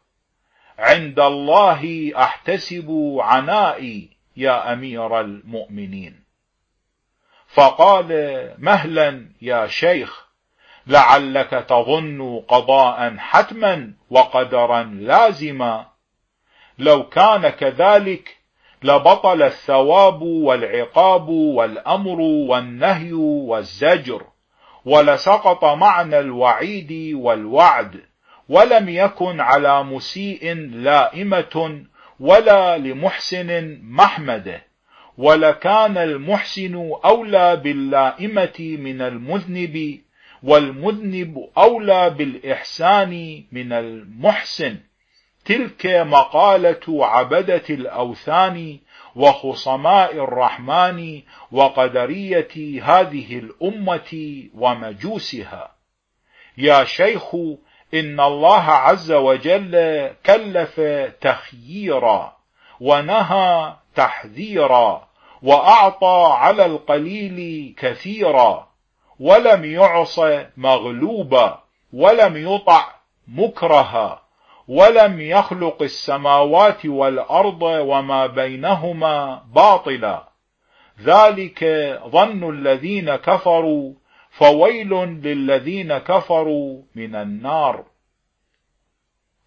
عند 0.79 1.19
الله 1.19 2.11
أحتسب 2.17 3.17
عنائي 3.19 4.09
يا 4.37 4.73
أمير 4.73 5.19
المؤمنين. 5.19 6.23
فقال 7.47 8.07
مهلا 8.57 9.25
يا 9.41 9.67
شيخ 9.67 10.27
لعلك 10.87 11.49
تظن 11.49 12.39
قضاء 12.47 13.17
حتما 13.17 13.93
وقدرا 14.09 14.83
لازما. 14.83 15.85
لو 16.77 17.09
كان 17.09 17.49
كذلك 17.49 18.37
لبطل 18.83 19.43
الثواب 19.43 20.21
والعقاب 20.21 21.29
والأمر 21.29 22.19
والنهي 22.21 23.13
والزجر 23.13 24.25
ولسقط 24.85 25.65
معنى 25.65 26.19
الوعيد 26.19 27.13
والوعد. 27.15 28.08
ولم 28.49 28.89
يكن 28.89 29.39
على 29.39 29.83
مسيء 29.83 30.53
لائمة 30.55 31.83
ولا 32.19 32.77
لمحسن 32.77 33.79
محمده 33.83 34.69
ولكان 35.17 35.97
المحسن 35.97 36.75
أولى 37.05 37.55
باللائمة 37.55 38.59
من 38.59 39.01
المذنب 39.01 39.99
والمذنب 40.43 41.49
أولى 41.57 42.09
بالإحسان 42.09 43.43
من 43.51 43.73
المحسن. 43.73 44.77
تلك 45.45 45.85
مقالة 45.85 47.05
عبدة 47.05 47.63
الأوثان 47.69 48.79
وخصماء 49.15 50.23
الرحمن 50.23 51.21
وقدرية 51.51 52.83
هذه 52.83 53.39
الأمة 53.39 54.43
ومجوسها. 54.53 55.75
يا 56.57 56.83
شيخ 56.83 57.35
إن 57.93 58.19
الله 58.19 58.63
عز 58.63 59.11
وجل 59.11 59.75
كلف 60.25 60.81
تخييرا 61.21 62.37
ونهى 62.79 63.73
تحذيرا 63.95 65.07
وأعطى 65.43 66.33
على 66.37 66.65
القليل 66.65 67.73
كثيرا 67.77 68.67
ولم 69.19 69.65
يعص 69.65 70.19
مغلوبا 70.57 71.59
ولم 71.93 72.53
يطع 72.55 72.85
مكرها 73.27 74.21
ولم 74.67 75.21
يخلق 75.21 75.81
السماوات 75.81 76.85
والأرض 76.85 77.61
وما 77.61 78.27
بينهما 78.27 79.43
باطلا. 79.55 80.29
ذلك 81.01 81.63
ظن 82.07 82.49
الذين 82.49 83.15
كفروا 83.15 83.93
فويل 84.39 84.93
للذين 85.23 85.97
كفروا 85.97 86.81
من 86.95 87.15
النار. 87.15 87.85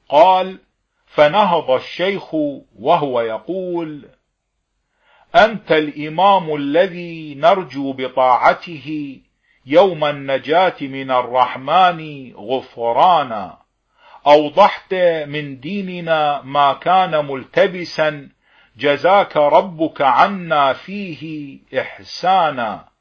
قال 0.09 0.59
فنهض 1.07 1.71
الشيخ 1.71 2.35
وهو 2.79 3.21
يقول 3.21 4.09
أنت 5.35 5.73
الإمام 5.73 6.55
الذي 6.55 7.35
نرجو 7.35 7.93
بطاعته 7.93 9.19
يوم 9.67 10.05
النجاة 10.05 10.77
من 10.81 11.11
الرحمن 11.11 12.33
غفرانا. 12.37 13.59
أوضحت 14.27 14.95
من 15.27 15.61
ديننا 15.61 16.43
ما 16.43 16.73
كان 16.73 17.27
ملتبسا 17.27 18.29
جزاك 18.77 19.37
ربك 19.37 20.03
عنا 20.03 20.73
فيه 20.73 21.59
إحسانا. 21.81 22.92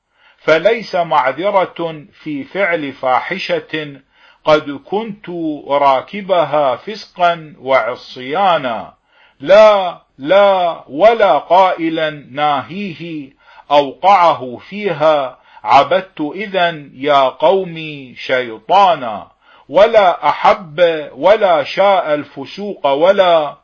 فليس 0.44 0.96
معذرة 0.96 2.06
في 2.14 2.44
فعل 2.44 2.92
فاحشة 2.94 4.02
قد 4.46 4.72
كنت 4.72 5.30
راكبها 5.68 6.76
فسقا 6.76 7.56
وعصيانا 7.60 8.94
لا 9.40 10.02
لا 10.18 10.84
ولا 10.90 11.38
قائلا 11.38 12.10
ناهيه 12.32 13.34
أوقعه 13.72 14.58
فيها 14.58 15.38
عبدت 15.64 16.22
إذا 16.36 16.70
يا 16.94 17.30
قومي 17.30 18.16
شيطانا 18.16 19.32
ولا 19.70 20.30
أحب 20.30 21.10
ولا 21.16 21.64
شاء 21.64 22.14
الفسوق 22.14 22.88
ولا 22.88 23.58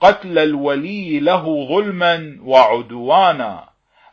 قتل 0.00 0.38
الولي 0.38 1.20
له 1.20 1.68
ظلما 1.68 2.38
وعدوانا. 2.44 3.71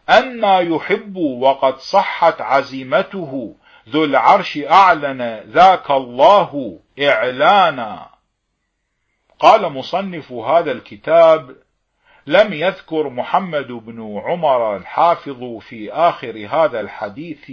أنا 0.10 0.60
يحب 0.60 1.16
وقد 1.16 1.78
صحت 1.78 2.42
عزيمته 2.42 3.56
ذو 3.90 4.04
العرش 4.04 4.58
أعلن 4.58 5.44
ذاك 5.48 5.92
الله 5.92 6.80
إعلانا. 7.02 8.10
قال 9.40 9.70
مصنف 9.70 10.32
هذا 10.32 10.72
الكتاب 10.72 11.56
لم 12.28 12.54
يذكر 12.54 13.10
محمد 13.10 13.68
بن 13.68 14.22
عمر 14.26 14.76
الحافظ 14.76 15.58
في 15.58 15.92
آخر 15.92 16.48
هذا 16.52 16.80
الحديث 16.80 17.52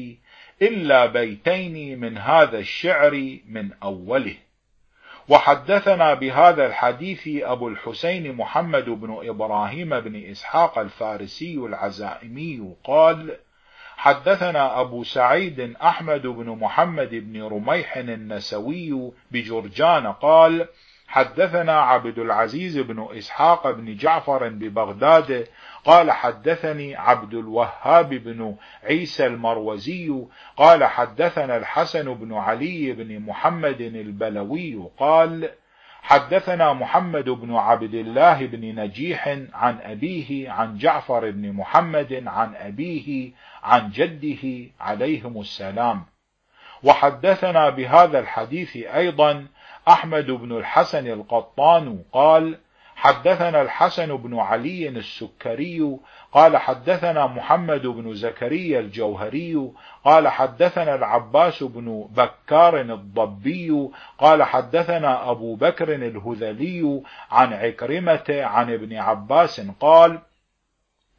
إلا 0.63 1.07
بيتين 1.07 2.01
من 2.01 2.19
هذا 2.19 2.59
الشعر 2.59 3.39
من 3.49 3.71
أوله. 3.83 4.37
وحدثنا 5.29 6.15
بهذا 6.15 6.67
الحديث 6.67 7.29
أبو 7.43 7.69
الحسين 7.69 8.37
محمد 8.37 8.85
بن 8.85 9.19
إبراهيم 9.29 10.01
بن 10.01 10.31
إسحاق 10.31 10.79
الفارسي 10.79 11.55
العزائمي 11.55 12.75
قال 12.85 13.37
حدثنا 13.97 14.81
أبو 14.81 15.05
سعيد 15.05 15.77
أحمد 15.83 16.27
بن 16.27 16.51
محمد 16.51 17.11
بن 17.11 17.43
رميح 17.43 17.97
النسوي 17.97 19.13
بجرجان 19.31 20.07
قال 20.07 20.69
حدثنا 21.09 21.81
عبد 21.81 22.19
العزيز 22.19 22.79
بن 22.79 23.09
إسحاق 23.19 23.71
بن 23.71 23.97
جعفر 23.97 24.49
ببغداد 24.49 25.49
قال 25.87 26.11
حدثني 26.11 26.97
عبد 26.97 27.35
الوهاب 27.35 28.09
بن 28.09 28.57
عيسى 28.85 29.27
المروزي 29.27 30.25
قال 30.57 30.85
حدثنا 30.85 31.57
الحسن 31.57 32.15
بن 32.15 32.35
علي 32.35 32.93
بن 32.93 33.21
محمد 33.21 33.81
البلوي 33.81 34.91
قال 34.99 35.51
حدثنا 36.03 36.73
محمد 36.73 37.25
بن 37.25 37.55
عبد 37.55 37.95
الله 37.95 38.47
بن 38.47 38.81
نجيح 38.81 39.29
عن 39.55 39.79
أبيه 39.83 40.51
عن 40.51 40.79
جعفر 40.79 41.31
بن 41.31 41.53
محمد 41.53 42.23
عن 42.27 42.55
أبيه 42.55 43.31
عن 43.63 43.91
جده 43.91 44.71
عليهم 44.81 45.41
السلام. 45.41 46.05
وحدثنا 46.83 47.71
بهذا 47.71 48.19
الحديث 48.19 48.77
أيضا 48.77 49.47
أحمد 49.89 50.27
بن 50.27 50.57
الحسن 50.57 51.07
القطان 51.07 52.03
قال 52.13 52.59
حدثنا 52.97 53.63
الحسن 53.63 54.17
بن 54.17 54.39
علي 54.39 54.89
السكري 54.89 55.99
قال 56.33 56.57
حدثنا 56.57 57.27
محمد 57.27 57.87
بن 57.87 58.15
زكريا 58.15 58.81
الجوهري 58.81 59.71
قال 60.05 60.29
حدثنا 60.29 60.95
العباس 60.95 61.63
بن 61.63 62.09
بكار 62.11 62.81
الضبي 62.81 63.89
قال 64.19 64.43
حدثنا 64.43 65.31
أبو 65.31 65.55
بكر 65.55 65.95
الهذلي 65.95 67.03
عن 67.31 67.53
عكرمة 67.53 68.25
عن 68.29 68.73
ابن 68.73 68.97
عباس 68.97 69.61
قال 69.81 70.19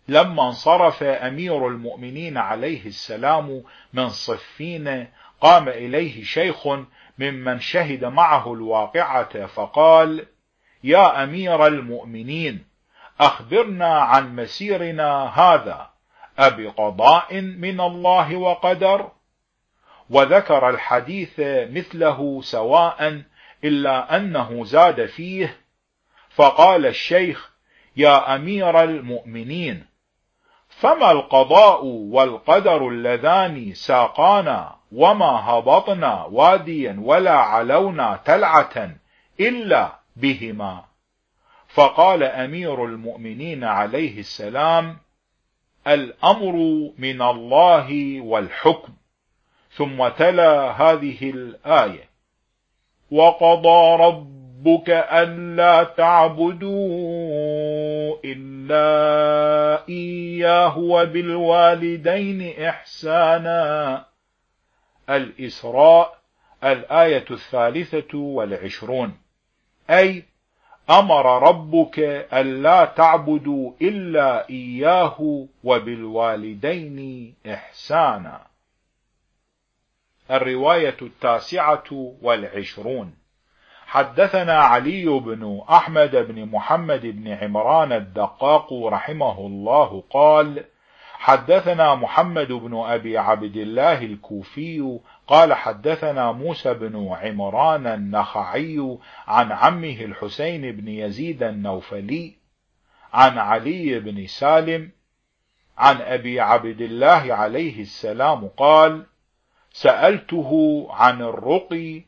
لما 0.08 0.48
انصرف 0.48 1.04
أمير 1.04 1.68
المؤمنين 1.68 2.38
عليه 2.38 2.86
السلام 2.86 3.64
من 3.94 4.10
صفين 4.10 5.08
قام 5.42 5.70
إليه 5.70 6.24
شيخ 6.24 6.68
ممن 7.20 7.60
شهد 7.60 8.06
معه 8.06 8.54
الواقعة 8.54 9.46
فقال 9.46 10.26
يا 10.88 11.24
أمير 11.24 11.68
المؤمنين 11.68 12.66
أخبرنا 13.20 14.00
عن 14.00 14.36
مسيرنا 14.36 15.26
هذا 15.40 15.90
أبقضاء 16.40 17.42
من 17.42 17.82
الله 17.82 18.36
وقدر؟ 18.36 19.12
وذكر 20.10 20.70
الحديث 20.70 21.40
مثله 21.72 22.42
سواء 22.42 23.22
إلا 23.64 24.16
أنه 24.16 24.64
زاد 24.64 25.06
فيه 25.06 25.58
فقال 26.30 26.86
الشيخ 26.86 27.52
يا 27.98 28.36
أمير 28.36 28.84
المؤمنين 28.84 29.86
فما 30.70 31.12
القضاء 31.12 31.86
والقدر 31.86 32.88
اللذان 32.88 33.74
ساقانا 33.74 34.76
وما 34.92 35.50
هبطنا 35.50 36.24
واديا 36.24 36.98
ولا 37.02 37.38
علونا 37.38 38.20
تلعة 38.26 38.90
إلا 39.40 39.97
بهما. 40.22 40.84
فقال 41.68 42.24
أمير 42.24 42.86
المؤمنين 42.86 43.64
عليه 43.64 44.20
السلام 44.20 44.98
الأمر 45.88 46.54
من 46.98 47.22
الله 47.22 48.22
والحكم. 48.22 48.94
ثم 49.72 50.08
تلا 50.08 50.72
هذه 50.72 51.30
الآية. 51.30 52.10
وقضى 53.12 54.04
ربك 54.04 54.90
ألا 54.90 55.84
تعبدوا 55.84 56.78
إلا 58.26 59.88
إياه 59.90 60.78
وبالوالدين 60.78 62.64
إحسانا. 62.64 64.06
الإسراء 65.10 66.18
الآية 66.64 67.26
الثالثة 67.32 68.18
والعشرون. 68.18 69.27
أي 69.90 70.24
أمر 70.90 71.48
ربك 71.48 72.00
ألا 72.34 72.86
تعبدوا 72.86 73.72
إلا 73.82 74.50
إياه 74.50 75.48
وبالوالدين 75.64 77.34
إحسانا. 77.48 78.42
الرواية 80.32 80.98
التاسعة 81.02 82.16
والعشرون. 82.22 83.14
حدثنا 83.88 84.60
علي 84.60 85.06
بن 85.06 85.62
أحمد 85.70 86.16
بن 86.16 86.46
محمد 86.46 87.02
بن 87.02 87.28
عمران 87.28 87.92
الدقاق 87.92 88.74
رحمه 88.74 89.40
الله 89.40 90.04
قال 90.10 90.64
حدثنا 91.14 91.96
محمد 91.96 92.52
بن 92.52 92.84
أبي 92.86 93.18
عبد 93.18 93.56
الله 93.58 94.02
الكوفي 94.04 95.00
قال 95.28 95.54
حدثنا 95.54 96.32
موسى 96.32 96.74
بن 96.74 97.08
عمران 97.12 97.88
النخعي 97.88 98.98
عن 99.28 99.52
عمه 99.52 100.02
الحسين 100.02 100.72
بن 100.72 100.88
يزيد 100.88 101.44
النوفلي 101.44 102.36
عن 103.14 103.38
علي 103.38 104.00
بن 104.00 104.28
سالم 104.28 104.92
عن 105.78 106.02
أبي 106.02 106.40
عبد 106.40 106.82
الله 106.82 107.34
عليه 107.34 107.82
السلام 107.82 108.48
قال 108.48 109.06
سألته 109.72 110.88
عن 110.90 111.22
الرقي 111.22 112.02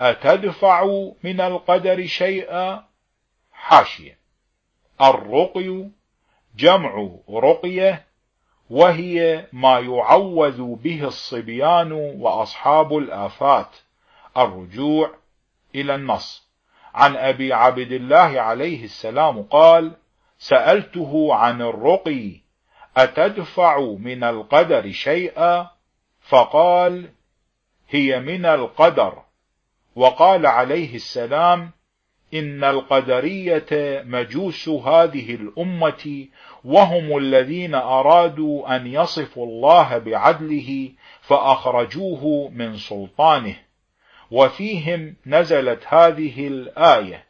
أتدفع 0.00 1.10
من 1.22 1.40
القدر 1.40 2.06
شيئا؟ 2.06 2.84
حاشية. 3.52 4.18
الرقي 5.00 5.88
جمع 6.56 7.10
رقية 7.30 8.05
وهي 8.70 9.46
ما 9.52 9.78
يعوذ 9.78 10.74
به 10.74 11.04
الصبيان 11.04 11.92
وأصحاب 11.92 12.96
الآفات 12.96 13.68
الرجوع 14.36 15.10
إلى 15.74 15.94
النص. 15.94 16.46
عن 16.94 17.16
أبي 17.16 17.52
عبد 17.52 17.92
الله 17.92 18.40
عليه 18.40 18.84
السلام 18.84 19.42
قال 19.42 19.92
سألته 20.38 21.34
عن 21.34 21.62
الرقي 21.62 22.30
أتدفع 22.96 23.80
من 23.80 24.24
القدر 24.24 24.92
شيئا؟ 24.92 25.70
فقال 26.20 27.10
هي 27.88 28.20
من 28.20 28.46
القدر. 28.46 29.22
وقال 29.96 30.46
عليه 30.46 30.94
السلام 30.94 31.70
إن 32.34 32.64
القدرية 32.64 33.66
مجوس 34.06 34.68
هذه 34.68 35.34
الأمة 35.34 36.26
وهم 36.64 37.16
الذين 37.18 37.74
أرادوا 37.74 38.76
أن 38.76 38.86
يصفوا 38.86 39.46
الله 39.46 39.98
بعدله 39.98 40.90
فأخرجوه 41.20 42.50
من 42.54 42.76
سلطانه. 42.76 43.56
وفيهم 44.30 45.16
نزلت 45.26 45.84
هذه 45.86 46.46
الآية 46.46 47.26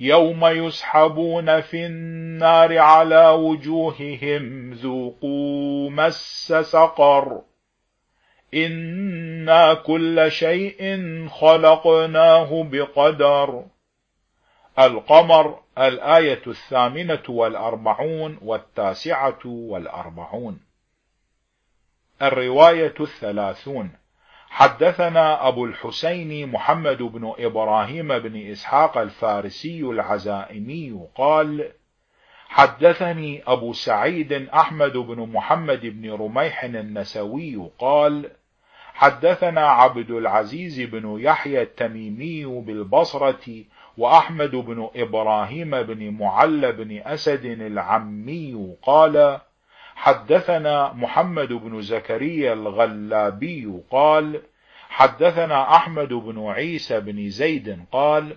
يوم 0.00 0.46
يسحبون 0.46 1.60
في 1.60 1.86
النار 1.86 2.78
على 2.78 3.28
وجوههم 3.28 4.72
ذوقوا 4.72 5.90
مس 5.90 6.52
سقر. 6.52 7.42
إنا 8.54 9.74
كل 9.74 10.30
شيء 10.30 10.98
خلقناه 11.28 12.62
بقدر. 12.62 13.64
القمر 14.78 15.60
الآية 15.78 16.42
الثامنة 16.46 17.22
والأربعون 17.28 18.38
والتاسعة 18.42 19.46
والأربعون. 19.46 20.60
الرواية 22.22 22.94
الثلاثون. 23.00 24.00
حدثنا 24.50 25.48
أبو 25.48 25.64
الحسين 25.64 26.50
محمد 26.50 27.02
بن 27.02 27.34
إبراهيم 27.38 28.18
بن 28.18 28.50
إسحاق 28.50 28.98
الفارسي 28.98 29.80
العزائمي 29.80 31.06
قال 31.14 31.72
حدثني 32.48 33.42
أبو 33.46 33.72
سعيد 33.72 34.32
أحمد 34.32 34.92
بن 34.92 35.20
محمد 35.32 35.80
بن 35.80 36.12
رميح 36.12 36.64
النسوي 36.64 37.70
قال 37.78 38.30
حدثنا 39.00 39.60
عبد 39.60 40.10
العزيز 40.10 40.80
بن 40.80 41.16
يحيى 41.20 41.62
التميمي 41.62 42.44
بالبصرة 42.44 43.64
وأحمد 43.98 44.50
بن 44.50 44.90
إبراهيم 44.96 45.82
بن 45.82 46.10
معل 46.10 46.72
بن 46.72 47.02
أسد 47.04 47.44
العمي 47.44 48.76
قال 48.82 49.40
حدثنا 49.94 50.92
محمد 50.92 51.52
بن 51.52 51.82
زكريا 51.82 52.52
الغلابي 52.52 53.72
قال 53.90 54.40
حدثنا 54.88 55.76
أحمد 55.76 56.08
بن 56.08 56.46
عيسى 56.46 57.00
بن 57.00 57.28
زيد 57.28 57.84
قال 57.92 58.36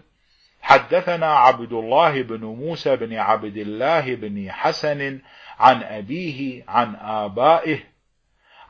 حدثنا 0.62 1.34
عبد 1.36 1.74
الله 1.74 2.22
بن 2.22 2.46
موسى 2.46 2.96
بن 2.96 3.14
عبد 3.14 3.58
الله 3.58 4.16
بن 4.16 4.52
حسن 4.52 5.20
عن 5.60 5.84
أبيه 5.84 6.64
عن 6.68 6.96
آبائه 6.96 7.93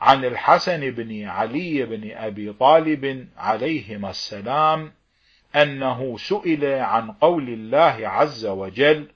عن 0.04 0.24
الحسن 0.24 0.90
بن 0.90 1.24
علي 1.24 1.86
بن 1.86 2.10
أبي 2.10 2.52
طالب 2.52 3.28
عليهما 3.36 4.10
السلام 4.10 4.92
أنه 5.56 6.16
سئل 6.18 6.64
عن 6.64 7.12
قول 7.12 7.48
الله 7.48 8.08
عز 8.08 8.46
وجل 8.46 9.08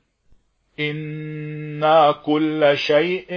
إنا 0.81 2.13
كل 2.13 2.73
شيء 2.75 3.31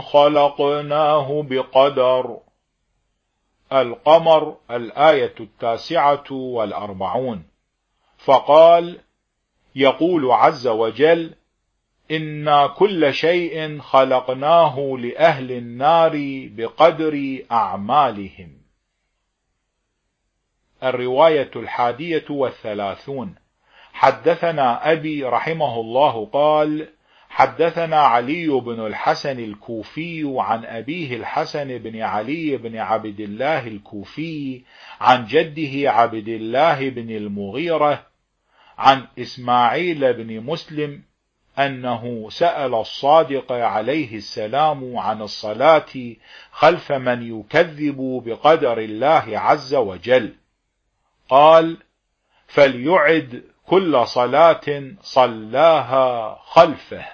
خلقناه 0.00 1.42
بقدر. 1.42 2.38
القمر 3.72 4.56
الآية 4.70 5.34
التاسعة 5.40 6.32
والأربعون. 6.32 7.44
فقال 8.18 8.98
يقول 9.74 10.30
عز 10.30 10.66
وجل 10.66 11.34
إنا 12.10 12.66
كل 12.66 13.14
شيء 13.14 13.78
خلقناه 13.78 14.96
لأهل 14.98 15.52
النار 15.52 16.12
بقدر 16.56 17.38
أعمالهم. 17.52 18.58
الرواية 20.82 21.50
الحادية 21.56 22.24
والثلاثون. 22.30 23.34
حدثنا 23.92 24.92
أبي 24.92 25.24
رحمه 25.24 25.80
الله 25.80 26.26
قال 26.26 26.88
حدثنا 27.28 27.96
علي 27.96 28.48
بن 28.48 28.86
الحسن 28.86 29.38
الكوفي 29.38 30.34
عن 30.38 30.64
أبيه 30.64 31.16
الحسن 31.16 31.78
بن 31.78 32.00
علي 32.00 32.56
بن 32.56 32.76
عبد 32.76 33.20
الله 33.20 33.66
الكوفي 33.66 34.62
عن 35.00 35.24
جده 35.26 35.92
عبد 35.92 36.28
الله 36.28 36.88
بن 36.88 37.10
المغيرة 37.10 38.06
عن 38.78 39.06
إسماعيل 39.18 40.12
بن 40.12 40.40
مسلم 40.40 41.02
أنه 41.58 42.30
سأل 42.30 42.74
الصادق 42.74 43.52
عليه 43.52 44.16
السلام 44.16 44.96
عن 44.98 45.22
الصلاة 45.22 46.16
خلف 46.52 46.92
من 46.92 47.40
يكذب 47.40 48.22
بقدر 48.26 48.78
الله 48.78 49.24
عز 49.38 49.74
وجل. 49.74 50.34
قال 51.28 51.76
فليعد 52.46 53.44
كل 53.66 54.06
صلاة 54.06 54.94
صلاها 55.02 56.38
خلفه. 56.44 57.04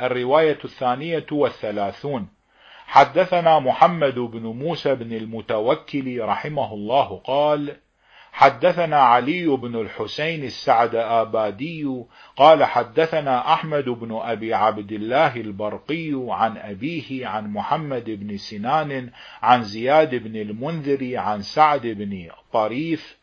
الرواية 0.00 0.58
الثانية 0.64 1.26
والثلاثون. 1.32 2.28
حدثنا 2.86 3.58
محمد 3.58 4.14
بن 4.14 4.42
موسى 4.42 4.94
بن 4.94 5.12
المتوكل 5.12 6.20
رحمه 6.20 6.74
الله 6.74 7.20
قال 7.24 7.76
حدثنا 8.36 8.96
علي 8.96 9.46
بن 9.46 9.80
الحسين 9.80 10.44
السعد 10.44 10.94
آبادي 10.94 12.04
قال 12.36 12.64
حدثنا 12.64 13.52
أحمد 13.52 13.84
بن 13.84 14.20
أبي 14.22 14.54
عبد 14.54 14.92
الله 14.92 15.36
البرقي 15.36 16.10
عن 16.28 16.56
أبيه 16.56 17.26
عن 17.26 17.52
محمد 17.52 18.04
بن 18.04 18.36
سنان 18.36 19.10
عن 19.42 19.62
زياد 19.62 20.14
بن 20.14 20.36
المنذر 20.36 21.16
عن 21.16 21.42
سعد 21.42 21.86
بن 21.86 22.28
طريف 22.52 23.16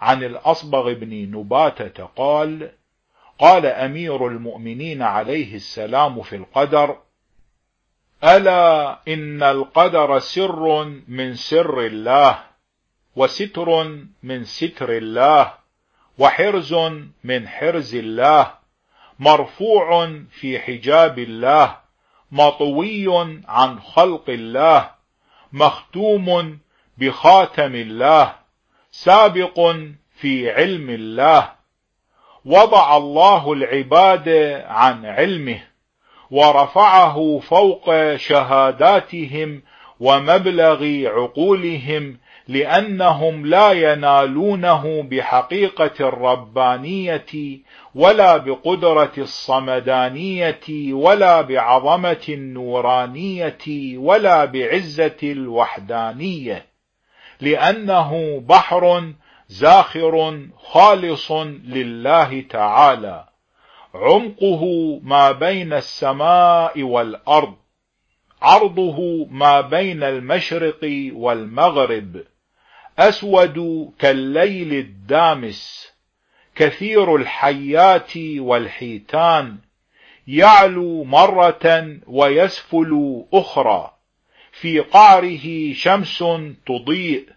عن 0.00 0.22
الأصبغ 0.24 0.92
بن 0.92 1.30
نباتة 1.30 2.04
قال 2.04 2.70
قال 3.38 3.66
أمير 3.66 4.26
المؤمنين 4.26 5.02
عليه 5.02 5.54
السلام 5.54 6.22
في 6.22 6.36
القدر 6.36 6.96
ألا 8.24 8.98
إن 9.08 9.42
القدر 9.42 10.18
سر 10.18 10.84
من 11.08 11.34
سر 11.34 11.80
الله. 11.80 12.47
وستر 13.18 13.68
من 14.22 14.44
ستر 14.44 14.90
الله 14.90 15.52
وحرز 16.18 16.74
من 17.24 17.48
حرز 17.48 17.94
الله 17.94 18.52
مرفوع 19.18 20.12
في 20.30 20.58
حجاب 20.58 21.18
الله 21.18 21.76
مطوي 22.32 23.06
عن 23.48 23.80
خلق 23.80 24.24
الله 24.28 24.90
مختوم 25.52 26.58
بخاتم 26.98 27.74
الله 27.74 28.34
سابق 28.90 29.76
في 30.20 30.50
علم 30.50 30.90
الله. 30.90 31.52
وضع 32.44 32.96
الله 32.96 33.52
العباد 33.52 34.28
عن 34.66 35.06
علمه 35.06 35.60
ورفعه 36.30 37.38
فوق 37.38 38.16
شهاداتهم 38.16 39.62
ومبلغ 40.00 40.84
عقولهم 41.06 42.18
لأنهم 42.48 43.46
لا 43.46 43.72
ينالونه 43.72 45.02
بحقيقة 45.02 46.08
الربانية 46.08 47.58
ولا 47.94 48.36
بقدرة 48.36 49.12
الصمدانية 49.18 50.92
ولا 50.92 51.40
بعظمة 51.40 52.24
النورانية 52.28 53.98
ولا 53.98 54.44
بعزة 54.44 55.18
الوحدانية. 55.22 56.66
لأنه 57.40 58.40
بحر 58.40 59.12
زاخر 59.48 60.46
خالص 60.58 61.32
لله 61.64 62.44
تعالى. 62.50 63.24
عمقه 63.94 64.64
ما 65.02 65.32
بين 65.32 65.72
السماء 65.72 66.82
والأرض. 66.82 67.54
عرضه 68.42 69.26
ما 69.30 69.60
بين 69.60 70.02
المشرق 70.02 71.10
والمغرب. 71.12 72.22
أسود 72.98 73.90
كالليل 73.98 74.72
الدامس 74.72 75.92
كثير 76.56 77.16
الحيات 77.16 78.12
والحيتان 78.16 79.56
يعلو 80.28 81.04
مرة 81.04 81.96
ويسفل 82.06 83.24
أخرى 83.32 83.94
في 84.52 84.80
قعره 84.80 85.72
شمس 85.72 86.24
تضيء 86.66 87.28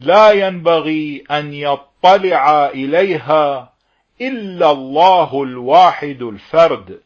لا 0.00 0.30
ينبغي 0.30 1.24
أن 1.30 1.54
يطلع 1.54 2.66
إليها 2.66 3.72
إلا 4.20 4.70
الله 4.70 5.42
الواحد 5.42 6.22
الفرد 6.22 7.00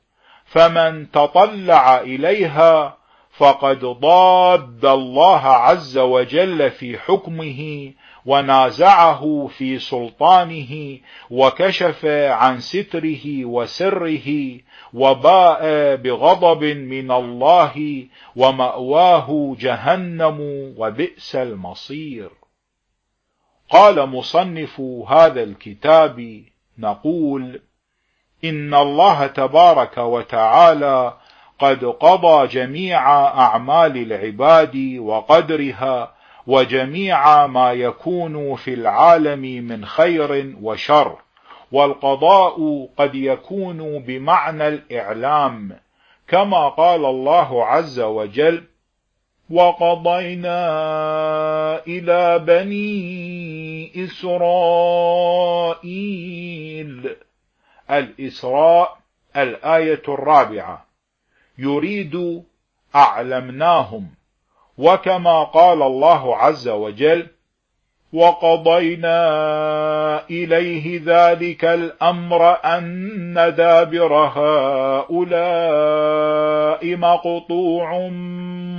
فمن 0.47 1.11
تطلع 1.11 2.01
إليها 2.01 3.00
فقد 3.41 3.85
ضاد 3.85 4.85
الله 4.85 5.47
عز 5.47 5.99
وجل 5.99 6.71
في 6.71 6.99
حكمه 6.99 7.93
ونازعه 8.27 9.47
في 9.47 9.79
سلطانه 9.79 10.99
وكشف 11.31 12.05
عن 12.31 12.61
ستره 12.61 13.45
وسره 13.45 14.59
وباء 14.95 15.61
بغضب 15.97 16.65
من 16.65 17.11
الله 17.11 18.07
ومأواه 18.37 19.57
جهنم 19.59 20.39
وبئس 20.79 21.37
المصير. 21.37 22.31
قال 23.71 24.07
مصنف 24.07 24.81
هذا 25.09 25.43
الكتاب 25.43 26.45
نقول 26.79 27.61
إن 28.45 28.75
الله 28.75 29.27
تبارك 29.27 29.99
وتعالى 29.99 31.20
قد 31.61 31.85
قضى 31.85 32.47
جميع 32.47 33.27
أعمال 33.27 33.97
العباد 33.97 34.97
وقدرها 34.99 36.15
وجميع 36.47 37.47
ما 37.47 37.73
يكون 37.73 38.57
في 38.57 38.75
العالم 38.75 39.41
من 39.41 39.85
خير 39.85 40.55
وشر 40.63 41.17
والقضاء 41.73 42.89
قد 42.97 43.15
يكون 43.15 43.99
بمعنى 43.99 44.69
الإعلام 44.69 45.77
كما 46.29 46.69
قال 46.69 47.05
الله 47.05 47.67
عز 47.67 48.01
وجل 48.01 48.65
وقضينا 49.51 50.61
إلى 51.87 52.39
بني 52.39 54.05
إسرائيل. 54.05 54.37
الإسراء 57.91 58.99
الآية 59.37 60.03
الرابعة. 60.09 60.90
يريد 61.61 62.45
أعلمناهم. 62.95 64.07
وكما 64.79 65.45
قال 65.45 65.83
الله 65.83 66.37
عز 66.37 66.69
وجل 66.69 67.27
وقضينا 68.13 69.19
إليه 70.31 71.01
ذلك 71.05 71.65
الأمر 71.65 72.65
أن 72.65 73.35
دابر 73.35 74.15
هؤلاء 74.15 75.37
مقطوع 76.97 78.09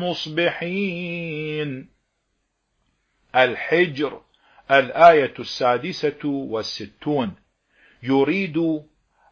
مصبحين. 0.02 1.90
الحجر 3.36 4.20
الآية 4.72 5.34
السادسة 5.40 6.26
والستون 6.26 7.32
يريد 8.04 8.82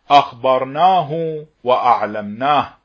أخبرناه 0.10 1.44
وأعلمناه. 1.64 2.79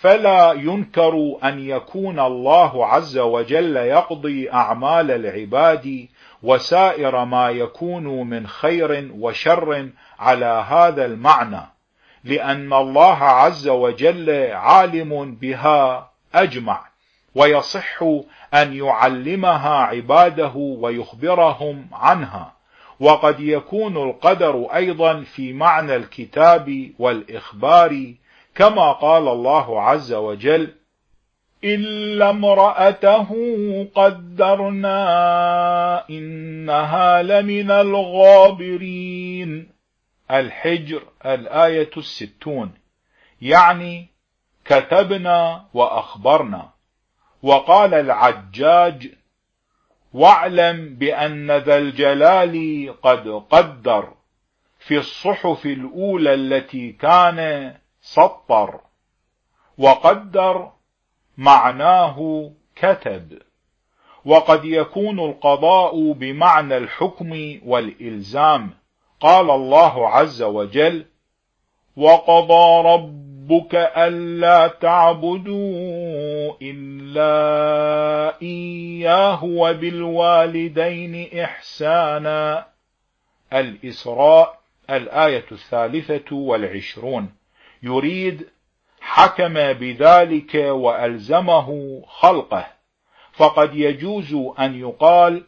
فلا 0.00 0.52
ينكر 0.52 1.36
أن 1.44 1.58
يكون 1.58 2.20
الله 2.20 2.86
عز 2.86 3.18
وجل 3.18 3.76
يقضي 3.76 4.52
أعمال 4.52 5.10
العباد 5.10 6.08
وسائر 6.42 7.24
ما 7.24 7.50
يكون 7.50 8.04
من 8.30 8.46
خير 8.46 9.10
وشر 9.18 9.88
على 10.18 10.64
هذا 10.68 11.04
المعنى 11.04 11.60
لأن 12.24 12.72
الله 12.72 13.24
عز 13.24 13.68
وجل 13.68 14.50
عالم 14.52 15.34
بها 15.34 16.10
أجمع 16.34 16.84
ويصح 17.34 18.02
أن 18.54 18.76
يعلمها 18.76 19.76
عباده 19.76 20.52
ويخبرهم 20.56 21.86
عنها 21.92 22.52
وقد 23.00 23.40
يكون 23.40 23.96
القدر 23.96 24.66
أيضا 24.74 25.20
في 25.20 25.52
معنى 25.52 25.96
الكتاب 25.96 26.90
والإخبار 26.98 28.14
كما 28.56 28.92
قال 28.92 29.28
الله 29.28 29.82
عز 29.82 30.12
وجل 30.12 30.74
إلا 31.64 32.30
امرأته 32.30 33.28
قدرنا 33.94 34.98
إنها 36.10 37.22
لمن 37.22 37.70
الغابرين. 37.70 39.68
الحجر 40.30 41.02
الآية 41.26 41.90
الستون. 41.96 42.74
يعني 43.42 44.06
كتبنا 44.64 45.64
وأخبرنا. 45.74 46.70
وقال 47.42 47.94
العجاج 47.94 49.08
واعلم 50.12 50.94
بأن 50.94 51.50
ذا 51.50 51.78
الجلال 51.78 52.94
قد 53.02 53.28
قدر. 53.50 54.12
في 54.78 54.98
الصحف 54.98 55.66
الأولى 55.66 56.34
التي 56.34 56.92
كان 56.92 57.72
سطر 58.06 58.80
وقدر 59.78 60.70
معناه 61.36 62.50
كتب 62.76 63.38
وقد 64.24 64.64
يكون 64.64 65.20
القضاء 65.20 66.12
بمعنى 66.12 66.76
الحكم 66.76 67.58
والإلزام. 67.66 68.70
قال 69.20 69.50
الله 69.50 70.08
عز 70.08 70.42
وجل 70.42 71.06
وقضى 71.96 72.88
ربك 72.88 73.74
ألا 73.74 74.68
تعبدوا 74.68 76.52
إلا 76.62 78.40
إياه 78.42 79.44
وبالوالدين 79.44 81.40
إحسانا. 81.40 82.66
الإسراء 83.52 84.60
الآية 84.90 85.44
الثالثة 85.52 86.36
والعشرون. 86.36 87.45
يريد 87.86 88.46
حكم 89.00 89.54
بذلك 89.54 90.54
وألزمه 90.54 92.00
خلقه. 92.08 92.66
فقد 93.32 93.74
يجوز 93.74 94.36
أن 94.58 94.80
يقال 94.80 95.42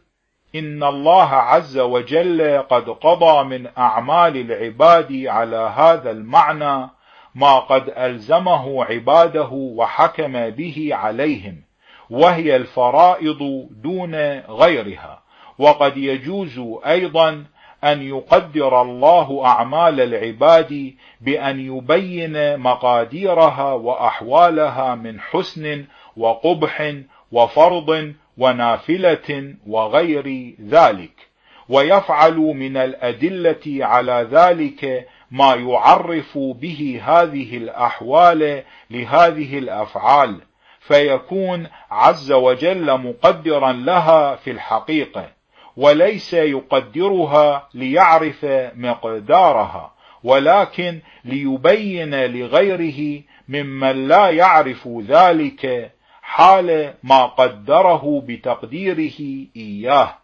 إن 0.55 0.83
الله 0.83 1.29
عز 1.29 1.77
وجل 1.77 2.61
قد 2.69 2.89
قضى 2.89 3.43
من 3.43 3.67
أعمال 3.77 4.37
العباد 4.37 5.25
على 5.25 5.73
هذا 5.75 6.11
المعنى 6.11 6.89
ما 7.35 7.59
قد 7.59 7.93
ألزمه 7.97 8.83
عباده 8.85 9.49
وحكم 9.51 10.49
به 10.49 10.89
عليهم 10.91 11.61
وهي 12.09 12.55
الفرائض 12.55 13.67
دون 13.71 14.15
غيرها. 14.39 15.23
وقد 15.59 15.97
يجوز 15.97 16.61
أيضا 16.85 17.45
أن 17.83 18.01
يقدر 18.01 18.81
الله 18.81 19.45
أعمال 19.45 20.01
العباد 20.01 20.93
بأن 21.21 21.59
يبين 21.59 22.59
مقاديرها 22.59 23.73
وأحوالها 23.73 24.95
من 24.95 25.19
حسن 25.19 25.85
وقبح 26.17 26.93
وفرض 27.31 28.13
ونافلة 28.37 29.55
وغير 29.67 30.55
ذلك. 30.69 31.29
ويفعل 31.69 32.35
من 32.35 32.77
الأدلة 32.77 33.85
على 33.85 34.27
ذلك 34.31 35.07
ما 35.31 35.55
يعرف 35.55 36.37
به 36.37 37.01
هذه 37.05 37.57
الأحوال 37.57 38.63
لهذه 38.89 39.57
الأفعال 39.57 40.41
فيكون 40.79 41.67
عز 41.91 42.31
وجل 42.31 42.97
مقدرا 42.97 43.71
لها 43.71 44.35
في 44.35 44.51
الحقيقة. 44.51 45.38
وليس 45.79 46.33
يقدرها 46.33 47.69
ليعرف 47.73 48.45
مقدارها 48.75 49.93
ولكن 50.23 50.99
ليبين 51.25 52.25
لغيره 52.25 53.21
ممن 53.49 54.07
لا 54.07 54.29
يعرف 54.29 54.87
ذلك 55.07 55.91
حال 56.21 56.93
ما 57.03 57.25
قدره 57.25 58.23
بتقديره 58.27 59.47
إياه. 59.55 60.15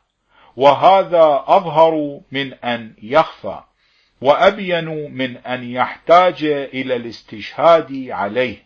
وهذا 0.55 1.43
أظهر 1.47 2.19
من 2.31 2.53
أن 2.53 2.93
يخفى 3.03 3.59
وأبين 4.21 4.85
من 5.17 5.37
أن 5.37 5.71
يحتاج 5.71 6.43
إلى 6.73 6.95
الاستشهاد 6.95 8.07
عليه. 8.09 8.57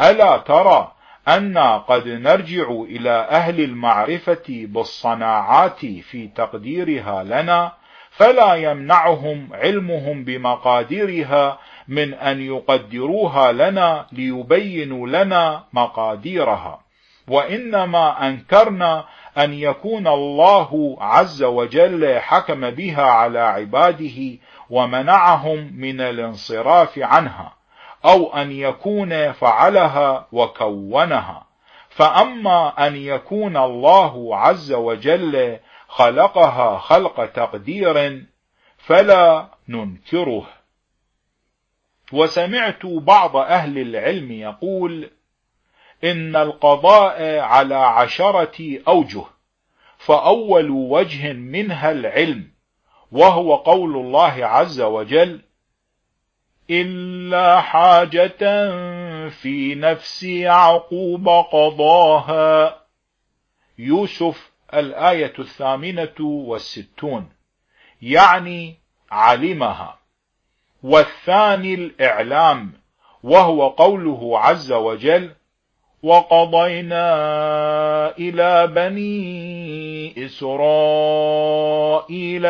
ألا 0.00 0.36
ترى 0.36 0.93
أن 1.28 1.58
قد 1.58 2.08
نرجع 2.08 2.70
إلى 2.70 3.10
أهل 3.10 3.60
المعرفة 3.60 4.44
بالصناعات 4.48 5.86
في 5.86 6.28
تقديرها 6.36 7.24
لنا 7.24 7.72
فلا 8.10 8.54
يمنعهم 8.54 9.48
علمهم 9.52 10.24
بمقاديرها 10.24 11.58
من 11.88 12.14
أن 12.14 12.40
يقدروها 12.40 13.52
لنا 13.52 14.06
ليبينوا 14.12 15.08
لنا 15.08 15.64
مقاديرها. 15.72 16.80
وإنما 17.28 18.28
أنكرنا 18.28 19.04
أن 19.38 19.54
يكون 19.54 20.06
الله 20.06 20.96
عز 21.00 21.42
وجل 21.42 22.18
حكم 22.18 22.70
بها 22.70 23.02
على 23.02 23.38
عباده 23.38 24.38
ومنعهم 24.70 25.72
من 25.76 26.00
الانصراف 26.00 26.98
عنها. 26.98 27.52
أو 28.04 28.34
أن 28.34 28.52
يكون 28.52 29.32
فعلها 29.32 30.26
وكونها. 30.32 31.46
فأما 31.88 32.86
أن 32.86 32.96
يكون 32.96 33.56
الله 33.56 34.36
عز 34.36 34.72
وجل 34.72 35.58
خلقها 35.88 36.78
خلق 36.78 37.26
تقدير 37.26 38.26
فلا 38.78 39.48
ننكره. 39.68 40.46
وسمعت 42.12 42.86
بعض 42.86 43.36
أهل 43.36 43.78
العلم 43.78 44.32
يقول 44.32 45.10
إن 46.04 46.36
القضاء 46.36 47.38
على 47.38 47.74
عشرة 47.74 48.80
أوجه 48.88 49.24
فأول 49.98 50.70
وجه 50.70 51.32
منها 51.32 51.90
العلم 51.90 52.50
وهو 53.12 53.54
قول 53.54 53.96
الله 53.96 54.46
عز 54.46 54.80
وجل 54.80 55.40
إلا 56.70 57.60
حاجة 57.60 58.68
في 59.28 59.74
نفس 59.74 60.22
يعقوب 60.22 61.28
قضاها. 61.28 62.80
يوسف 63.78 64.50
الآية 64.74 65.32
الثامنة 65.38 66.20
والستون 66.20 67.28
يعني 68.02 68.74
علمها. 69.10 69.98
والثاني 70.82 71.74
الإعلام 71.74 72.72
وهو 73.22 73.68
قوله 73.68 74.38
عز 74.38 74.72
وجل 74.72 75.30
وقضينا 76.02 77.06
إلى 78.18 78.66
بني 78.66 80.24
إسرائيل 80.26 80.58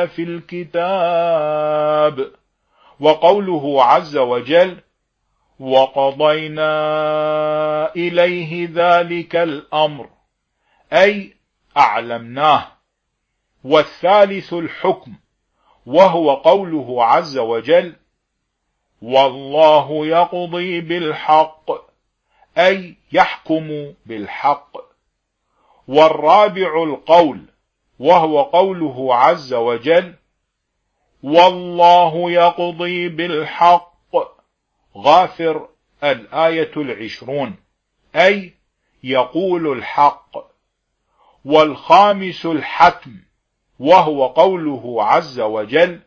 في 0.09 0.23
الكتاب. 0.23 1.65
وقوله 3.01 3.85
عز 3.85 4.17
وجل 4.17 4.81
وقضينا 5.61 6.75
إليه 7.97 8.69
ذلك 8.75 9.37
الأمر 9.37 10.09
أي 10.93 11.35
أعلمناه. 11.77 12.67
والثالث 13.65 14.53
الحكم 14.53 15.15
وهو 15.87 16.35
قوله 16.35 17.05
عز 17.05 17.39
وجل 17.39 17.97
والله 19.03 20.07
يقضي 20.07 20.81
بالحق 20.81 21.71
أي 22.59 22.97
يحكم 23.13 23.93
بالحق. 24.07 24.77
والرابع 25.89 26.83
القول 26.83 27.41
وهو 27.99 28.43
قوله 28.43 29.15
عز 29.15 29.55
وجل 29.55 30.15
والله 31.25 32.31
يقضي 32.31 33.09
بالحق. 33.09 33.95
غافر 34.97 35.69
الآية 36.05 36.71
العشرون. 36.77 37.57
أي 38.17 38.55
يقول 39.05 39.79
الحق. 39.79 40.37
والخامس 41.45 42.47
الحتم 42.47 43.17
وهو 43.79 44.27
قوله 44.27 45.05
عز 45.05 45.41
وجل 45.41 46.01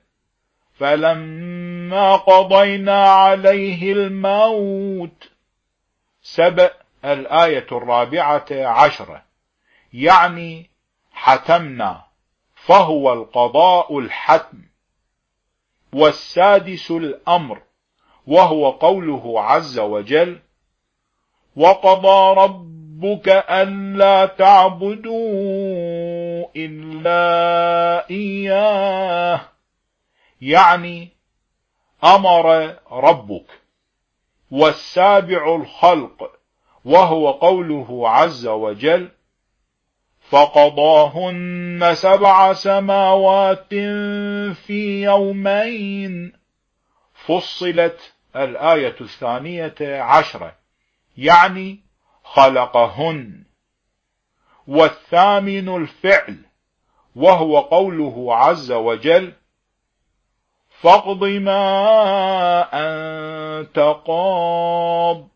فلما 0.79 2.15
قضينا 2.15 3.09
عليه 3.09 3.93
الموت. 3.93 5.29
سبأ 6.21 6.71
الآية 7.05 7.67
الرابعة 7.71 8.45
عشرة. 8.51 9.23
يعني 9.93 10.69
حتمنا 11.11 12.05
فهو 12.55 13.13
القضاء 13.13 13.99
الحتم. 13.99 14.67
والسادس 15.97 16.91
الأمر 16.91 17.61
وهو 18.27 18.69
قوله 18.69 19.41
عز 19.41 19.79
وجل 19.79 20.39
وقضى 21.55 22.41
ربك 22.41 23.27
ألا 23.49 24.25
تعبدوا 24.25 25.15
إلا 26.55 28.09
إياه 28.09 29.41
يعني 30.41 31.09
أمر 32.03 32.75
ربك. 32.91 33.67
والسابع 34.51 35.55
الخلق 35.55 36.31
وهو 36.85 37.31
قوله 37.31 38.09
عز 38.09 38.47
وجل 38.47 39.09
فقضاهن 40.29 41.91
سبع 41.93 42.53
سماوات 42.53 43.69
في 44.53 45.03
يومين. 45.03 46.33
فصلت 47.13 48.13
الآية 48.35 48.95
الثانية 49.01 49.75
عشرة 49.81 50.55
يعني 51.17 51.79
خلقهن. 52.23 53.43
والثامن 54.67 55.75
الفعل 55.75 56.37
وهو 57.15 57.59
قوله 57.59 58.35
عز 58.35 58.71
وجل 58.71 59.33
فاقض 60.69 61.23
ما 61.23 61.59
أنت 62.73 63.79
قاض. 64.05 65.27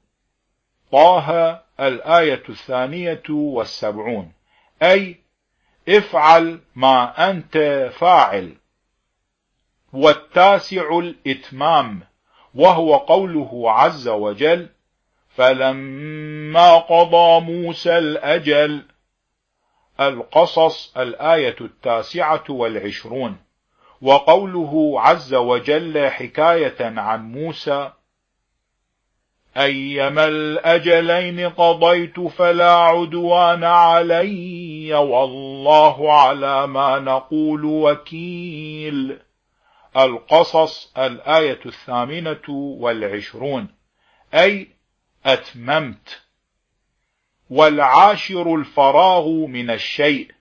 طه 0.91 1.61
الآية 1.79 2.43
الثانية 2.49 3.23
والسبعون. 3.29 4.40
أي 4.81 5.15
افعل 5.89 6.59
ما 6.75 7.29
أنت 7.29 7.57
فاعل. 7.93 8.55
والتاسع 9.93 10.99
الإتمام 10.99 12.03
وهو 12.55 12.97
قوله 12.97 13.71
عز 13.71 14.07
وجل 14.07 14.69
فلما 15.29 16.77
قضى 16.77 17.45
موسى 17.45 17.97
الأجل 17.97 18.85
القصص 19.99 20.97
الآية 20.97 21.55
التاسعة 21.61 22.43
والعشرون. 22.49 23.37
وقوله 24.01 25.01
عز 25.01 25.33
وجل 25.33 26.09
حكاية 26.09 26.99
عن 26.99 27.31
موسى 27.31 27.91
أيما 29.57 30.25
الأجلين 30.25 31.49
قضيت 31.49 32.19
فلا 32.19 32.71
عدوان 32.71 33.63
علي 33.63 34.93
والله 34.93 36.13
على 36.13 36.67
ما 36.67 36.99
نقول 36.99 37.65
وكيل. 37.65 39.19
القصص 39.97 40.93
الآية 40.97 41.59
الثامنة 41.65 42.49
والعشرون. 42.49 43.67
أي 44.33 44.67
أتممت. 45.25 46.21
والعاشر 47.49 48.55
الفراغ 48.55 49.27
من 49.27 49.69
الشيء. 49.69 50.31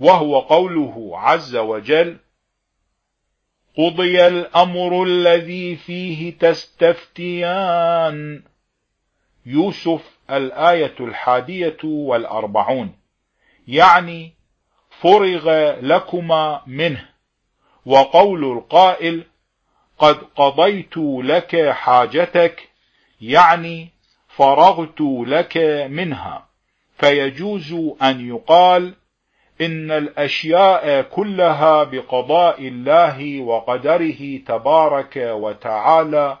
وهو 0.00 0.38
قوله 0.38 1.18
عز 1.18 1.56
وجل 1.56 2.18
قضي 3.78 4.26
الأمر 4.26 5.02
الذي 5.02 5.76
فيه 5.76 6.38
تستفتيان 6.38 8.42
يوسف 9.46 10.18
الآية 10.30 10.94
الحادية 11.00 11.76
والأربعون 11.84 12.92
يعني 13.68 14.32
فرغ 14.90 15.50
لكما 15.80 16.62
منه 16.66 17.08
وقول 17.86 18.44
القائل 18.44 19.24
قد 19.98 20.18
قضيت 20.36 20.96
لك 20.96 21.70
حاجتك 21.70 22.68
يعني 23.20 23.88
فرغت 24.28 25.00
لك 25.26 25.56
منها 25.90 26.48
فيجوز 26.98 27.74
أن 28.02 28.28
يقال 28.28 28.94
إن 29.60 29.90
الأشياء 29.90 31.02
كلها 31.02 31.84
بقضاء 31.84 32.68
الله 32.68 33.40
وقدره 33.40 34.38
تبارك 34.46 35.16
وتعالى 35.16 36.38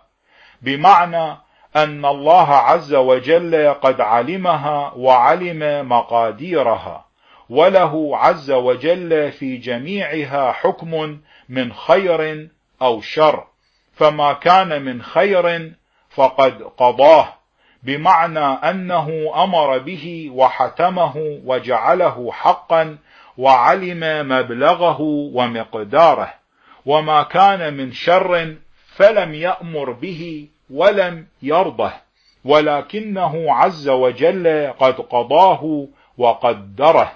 بمعنى 0.62 1.36
أن 1.76 2.04
الله 2.04 2.54
عز 2.54 2.94
وجل 2.94 3.74
قد 3.74 4.00
علمها 4.00 4.92
وعلم 4.96 5.88
مقاديرها 5.88 7.04
وله 7.50 8.16
عز 8.16 8.50
وجل 8.50 9.32
في 9.32 9.56
جميعها 9.56 10.52
حكم 10.52 11.18
من 11.48 11.72
خير 11.72 12.48
أو 12.82 13.00
شر 13.00 13.44
فما 13.92 14.32
كان 14.32 14.82
من 14.82 15.02
خير 15.02 15.72
فقد 16.10 16.62
قضاه 16.62 17.28
بمعنى 17.82 18.38
أنه 18.38 19.32
أمر 19.36 19.78
به 19.78 20.30
وحتمه 20.34 21.40
وجعله 21.44 22.32
حقا 22.32 22.98
وعلم 23.38 24.28
مبلغه 24.28 25.00
ومقداره 25.34 26.34
وما 26.86 27.22
كان 27.22 27.74
من 27.74 27.92
شر 27.92 28.56
فلم 28.96 29.34
يأمر 29.34 29.90
به 29.90 30.48
ولم 30.70 31.26
يرضه 31.42 31.92
ولكنه 32.44 33.54
عز 33.54 33.88
وجل 33.88 34.72
قد 34.78 34.94
قضاه 34.94 35.88
وقدره 36.18 37.12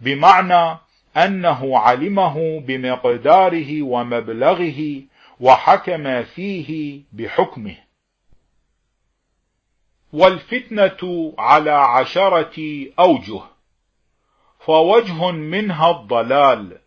بمعنى 0.00 0.78
أنه 1.16 1.78
علمه 1.78 2.60
بمقداره 2.60 3.82
ومبلغه 3.82 5.02
وحكم 5.40 6.22
فيه 6.22 7.00
بحكمه. 7.12 7.76
والفتنة 10.12 11.32
على 11.38 11.70
عشرة 11.70 12.86
أوجه. 12.98 13.40
فوجه 14.60 15.30
منها 15.30 15.90
الضلال. 15.90 16.78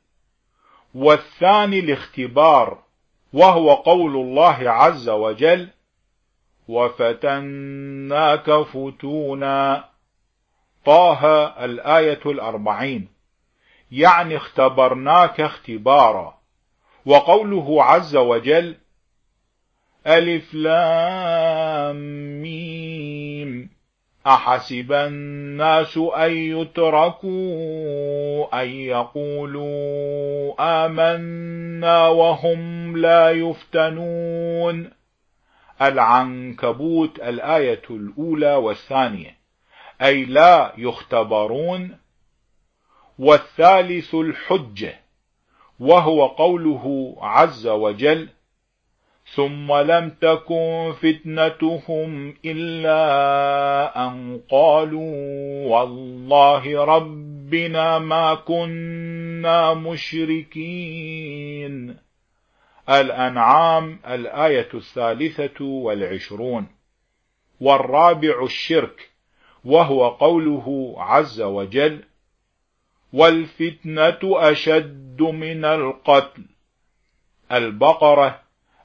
والثاني 0.95 1.79
الاختبار 1.79 2.77
وهو 3.33 3.73
قول 3.73 4.15
الله 4.15 4.71
عز 4.71 5.09
وجل 5.09 5.69
وفتناك 6.67 8.51
فتونا 8.51 9.89
طه 10.85 11.25
الآية 11.65 12.21
الأربعين. 12.25 13.07
يعني 13.91 14.37
اختبرناك 14.37 15.41
اختبارا. 15.41 16.43
وقوله 17.05 17.83
عز 17.83 18.15
وجل 18.15 18.75
ألف 20.07 20.53
لام 20.53 21.95
ميم 22.41 22.92
أحسب 24.27 24.91
الناس 24.91 25.97
أن 25.97 26.31
يتركوا 26.31 27.31
أن 28.61 28.69
يقولوا 28.69 30.53
آمنا 30.85 32.07
وهم 32.07 32.97
لا 32.97 33.31
يفتنون. 33.31 34.91
العنكبوت 35.81 37.19
الآية 37.19 37.81
الأولى 37.89 38.55
والثانية. 38.55 39.37
أي 40.01 40.25
لا 40.25 40.73
يختبرون. 40.77 41.97
والثالث 43.19 44.15
الحجة 44.15 44.99
وهو 45.79 46.27
قوله 46.27 47.15
عز 47.21 47.67
وجل 47.67 48.29
ثم 49.25 49.73
لم 49.73 50.09
تكن 50.09 50.93
فتنتهم 51.01 52.33
إلا 52.45 54.07
أن 54.07 54.41
قالوا 54.49 55.67
والله 55.67 56.85
ربنا 56.85 57.99
ما 57.99 58.33
كنا 58.35 59.73
مشركين. 59.73 61.23
الأنعام 62.89 63.99
الآية 64.07 64.69
الثالثة 64.73 65.65
والعشرون. 65.65 66.67
والرابع 67.59 68.43
الشرك 68.43 69.09
وهو 69.65 70.09
قوله 70.09 70.95
عز 70.97 71.41
وجل 71.41 72.03
والفتنة 73.13 74.19
أشد 74.23 75.21
من 75.21 75.65
القتل. 75.65 76.45
البقرة 77.51 78.42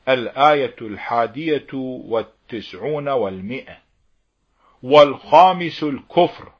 الآية 0.08 0.76
الحادية 0.80 1.66
والتسعون 1.74 3.08
والمئة. 3.08 3.78
والخامس 4.82 5.82
الكفر 5.82 6.52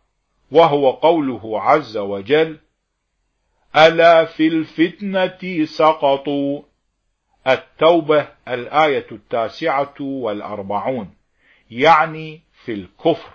وهو 0.50 0.90
قوله 0.90 1.62
عز 1.62 1.96
وجل 1.96 2.58
ألا 3.76 4.24
في 4.24 4.48
الفتنة 4.48 5.64
سقطوا. 5.64 6.62
التوبة 7.46 8.28
الآية 8.48 9.06
التاسعة 9.12 9.94
والأربعون 10.00 11.14
يعني 11.70 12.40
في 12.64 12.72
الكفر. 12.72 13.30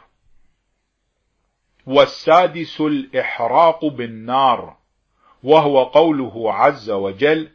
والسادس 1.88 2.82
الإحراق 2.82 3.86
بالنار 3.86 4.78
وهو 5.44 5.84
قوله 5.84 6.54
عز 6.54 6.90
وجل 6.90 7.50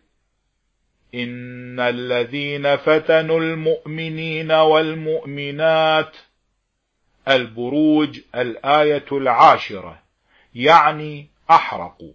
إن 1.14 1.80
الذين 1.80 2.76
فتنوا 2.76 3.40
المؤمنين 3.40 4.52
والمؤمنات 4.52 6.16
البروج 7.28 8.20
الآية 8.34 9.04
العاشرة 9.12 9.98
يعني 10.54 11.26
أحرقوا 11.50 12.12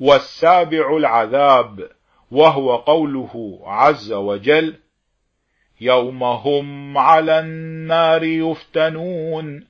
والسابع 0.00 0.96
العذاب 0.96 1.90
وهو 2.30 2.76
قوله 2.76 3.60
عز 3.64 4.12
وجل 4.12 4.74
يوم 5.80 6.22
هم 6.22 6.98
على 6.98 7.40
النار 7.40 8.24
يفتنون. 8.24 9.66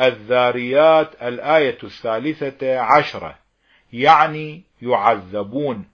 الذاريات 0.00 1.22
الآية 1.22 1.78
الثالثة 1.84 2.78
عشرة 2.78 3.38
يعني 3.92 4.62
يعذبون. 4.82 5.84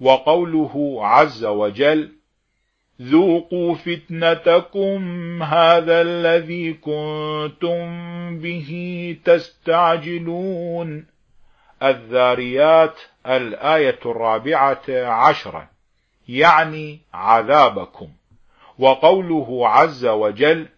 وقوله 0.00 0.98
عز 1.06 1.44
وجل 1.44 2.12
ذوقوا 3.02 3.74
فتنتكم 3.74 5.42
هذا 5.42 6.02
الذي 6.02 6.72
كنتم 6.72 7.84
به 8.38 9.16
تستعجلون. 9.24 11.06
الذاريات 11.82 13.00
الآية 13.26 13.98
الرابعة 14.06 14.82
عشرة 14.88 15.70
يعني 16.28 17.00
عذابكم. 17.14 18.08
وقوله 18.78 19.68
عز 19.68 20.06
وجل 20.06 20.68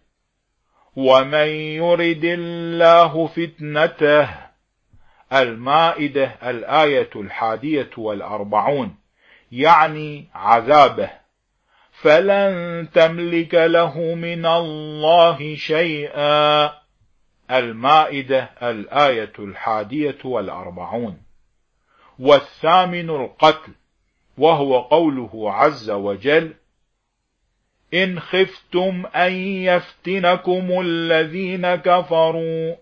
ومن 0.96 1.46
يرد 1.48 2.24
الله 2.24 3.26
فتنته 3.26 4.28
المائدة 5.32 6.24
الآية 6.50 7.10
الحادية 7.16 7.90
والأربعون. 7.96 9.05
يعني 9.52 10.28
عذابه. 10.34 11.10
فلن 11.92 12.88
تملك 12.94 13.54
له 13.54 14.14
من 14.14 14.46
الله 14.46 15.54
شيئا. 15.56 16.72
المائدة 17.50 18.50
الآية 18.62 19.32
الحادية 19.38 20.18
والأربعون. 20.24 21.22
والثامن 22.18 23.10
القتل 23.10 23.72
وهو 24.38 24.80
قوله 24.80 25.52
عز 25.52 25.90
وجل 25.90 26.54
إن 27.94 28.20
خفتم 28.20 29.06
أن 29.06 29.32
يفتنكم 29.32 30.80
الذين 30.80 31.74
كفروا. 31.74 32.74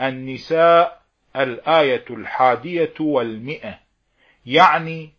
النساء 0.00 1.02
الآية 1.36 2.04
الحادية 2.10 2.94
والمئة. 3.00 3.78
يعني 4.46 5.17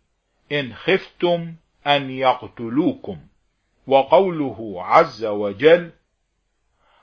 إن 0.52 0.74
خفتم 0.74 1.54
أن 1.86 2.10
يقتلوكم. 2.10 3.18
وقوله 3.86 4.76
عز 4.84 5.24
وجل 5.24 5.90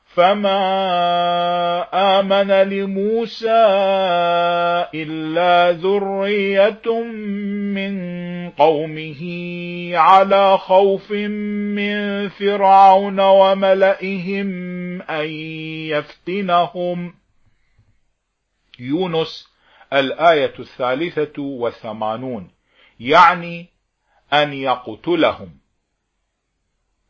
فما 0.06 0.60
آمن 2.20 2.52
لموسى 2.52 3.66
إلا 4.96 5.72
ذرية 5.72 7.04
من 7.74 7.98
قومه 8.50 9.22
على 9.94 10.58
خوف 10.58 11.12
من 11.12 12.30
فرعون 12.30 13.20
وملئهم 13.20 14.48
أن 15.02 15.30
يفتنهم. 15.90 17.14
يونس 18.80 19.48
الآية 19.94 20.54
الثالثة 20.60 21.42
والثمانون 21.42 22.57
يعني 23.00 23.66
أن 24.34 24.54
يقتلهم. 24.54 25.58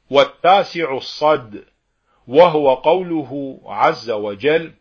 والتاسع 0.09 0.97
الصد 0.97 1.63
وهو 2.27 2.73
قوله 2.73 3.59
عز 3.65 4.09
وجل 4.09 4.73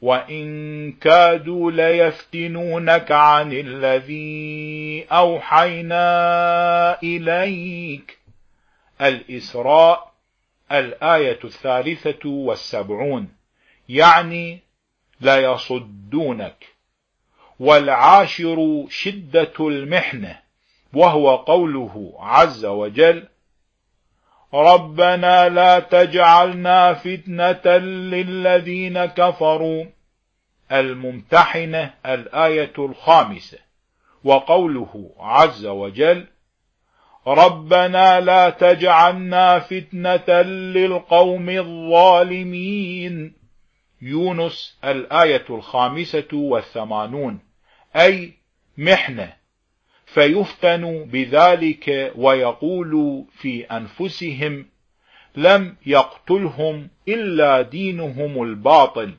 وإن 0.00 0.92
كادوا 0.92 1.70
ليفتنونك 1.70 3.12
عن 3.12 3.52
الذي 3.52 5.06
أوحينا 5.12 7.02
إليك. 7.02 8.18
الإسراء 9.00 10.12
الآية 10.72 11.38
الثالثة 11.44 12.28
والسبعون 12.28 13.28
يعني 13.88 14.60
ليصدونك 15.20 16.77
والعاشر 17.60 18.86
شدة 18.90 19.52
المحنة 19.60 20.38
وهو 20.94 21.36
قوله 21.36 22.14
عز 22.18 22.64
وجل 22.64 23.28
ربنا 24.54 25.48
لا 25.48 25.78
تجعلنا 25.78 26.94
فتنة 26.94 27.76
للذين 27.76 29.04
كفروا. 29.04 29.84
الممتحنة 30.72 31.94
الآية 32.06 32.72
الخامسة 32.78 33.58
وقوله 34.24 35.10
عز 35.18 35.66
وجل 35.66 36.26
ربنا 37.26 38.20
لا 38.20 38.50
تجعلنا 38.50 39.58
فتنة 39.58 40.42
للقوم 40.42 41.50
الظالمين. 41.50 43.34
يونس 44.02 44.78
الآية 44.84 45.44
الخامسة 45.50 46.28
والثمانون. 46.32 47.47
أي 47.96 48.32
محنة. 48.78 49.38
فيفتنوا 50.06 51.04
بذلك 51.04 52.12
ويقول 52.16 53.24
في 53.32 53.64
أنفسهم 53.64 54.66
لم 55.36 55.76
يقتلهم 55.86 56.88
إلا 57.08 57.62
دينهم 57.62 58.42
الباطل 58.42 59.14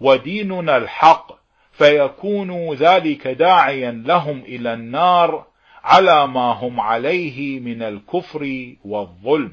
وديننا 0.00 0.76
الحق 0.76 1.38
فيكون 1.72 2.74
ذلك 2.74 3.28
داعيا 3.28 3.90
لهم 4.06 4.38
إلى 4.38 4.74
النار 4.74 5.46
على 5.84 6.26
ما 6.26 6.52
هم 6.52 6.80
عليه 6.80 7.60
من 7.60 7.82
الكفر 7.82 8.72
والظلم. 8.84 9.52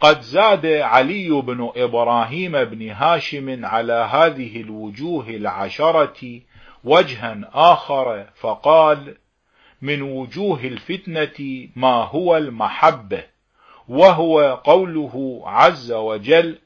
قد 0.00 0.20
زاد 0.20 0.66
علي 0.66 1.30
بن 1.30 1.72
إبراهيم 1.76 2.64
بن 2.64 2.90
هاشم 2.90 3.64
على 3.64 4.08
هذه 4.12 4.60
الوجوه 4.60 5.28
العشرة 5.28 6.40
وجها 6.84 7.40
آخر 7.52 8.26
فقال 8.40 9.16
من 9.82 10.02
وجوه 10.02 10.64
الفتنة 10.64 11.68
ما 11.76 12.04
هو 12.04 12.36
المحبة 12.36 13.24
وهو 13.88 14.60
قوله 14.64 15.42
عز 15.46 15.92
وجل 15.92 16.58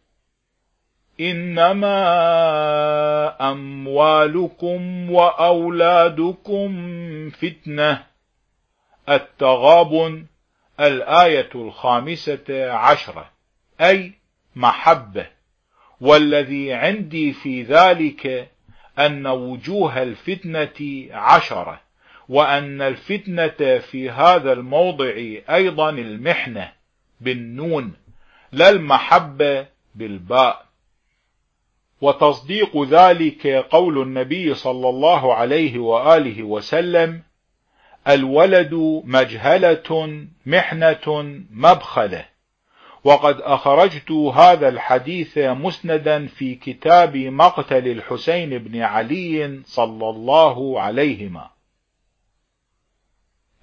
إنما 1.21 1.97
أموالكم 3.51 5.11
وأولادكم 5.11 6.71
فتنة 7.31 8.07
التغابن 9.09 10.27
الآية 10.81 11.51
الخامسة 11.55 12.71
عشرة 12.73 13.31
أي 13.81 14.13
محبة 14.57 15.27
والذي 16.01 16.73
عندي 16.73 17.33
في 17.33 17.63
ذلك 17.63 18.54
أن 18.99 19.27
وجوه 19.27 20.03
الفتنة 20.03 21.09
عشرة 21.11 21.81
وأن 22.29 22.83
الفتنة 22.83 23.79
في 23.79 24.11
هذا 24.11 24.53
الموضع 24.53 25.13
أيضا 25.51 25.91
المحنة 25.91 26.73
بالنون 27.21 27.93
لا 28.53 28.71
المحبة 28.71 29.67
بالباء. 29.95 30.65
وتصديق 32.01 32.83
ذلك 32.83 33.47
قول 33.47 34.03
النبي 34.03 34.55
صلى 34.55 34.89
الله 34.89 35.35
عليه 35.35 35.79
وآله 35.79 36.43
وسلم 36.43 37.23
الولد 38.09 39.03
مجهلة 39.05 40.27
محنة 40.47 41.35
مبخلة. 41.51 42.34
وقد 43.05 43.41
أخرجت 43.41 44.11
هذا 44.11 44.69
الحديث 44.69 45.39
مسندا 45.39 46.27
في 46.27 46.55
كتاب 46.55 47.17
مقتل 47.17 47.89
الحسين 47.89 48.59
بن 48.59 48.81
علي 48.81 49.63
صلى 49.65 50.09
الله 50.11 50.81
عليهما. 50.81 51.51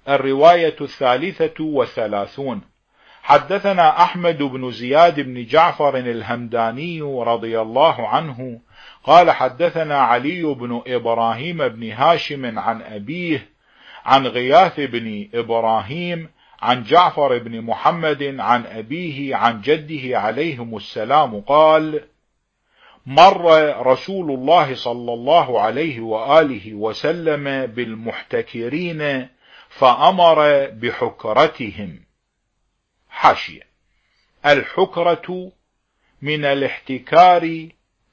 الرواية 0.08 0.76
الثالثة 0.80 1.64
والثلاثون. 1.64 2.60
حدثنا 3.22 4.02
أحمد 4.02 4.38
بن 4.38 4.70
زياد 4.70 5.20
بن 5.20 5.44
جعفر 5.46 5.96
الهمداني 5.96 7.00
رضي 7.02 7.60
الله 7.60 8.08
عنه 8.08 8.60
قال 9.04 9.30
حدثنا 9.30 9.98
علي 9.98 10.42
بن 10.42 10.82
إبراهيم 10.86 11.68
بن 11.68 11.90
هاشم 11.90 12.58
عن 12.58 12.82
أبيه 12.82 13.48
عن 14.04 14.26
غياث 14.26 14.80
بن 14.80 15.28
إبراهيم 15.34 16.28
عن 16.62 16.82
جعفر 16.82 17.38
بن 17.38 17.60
محمد 17.60 18.22
عن 18.38 18.66
أبيه 18.66 19.36
عن 19.36 19.60
جده 19.60 20.18
عليهم 20.18 20.76
السلام 20.76 21.40
قال 21.40 22.04
مر 23.06 23.76
رسول 23.86 24.30
الله 24.30 24.74
صلى 24.74 25.12
الله 25.12 25.60
عليه 25.60 26.00
وآله 26.00 26.74
وسلم 26.74 27.66
بالمحتكرين 27.66 29.28
فأمر 29.68 30.66
بحكرتهم. 30.66 32.00
حاشية. 33.10 33.62
الحكرة 34.46 35.52
من 36.22 36.44
الاحتكار 36.44 37.68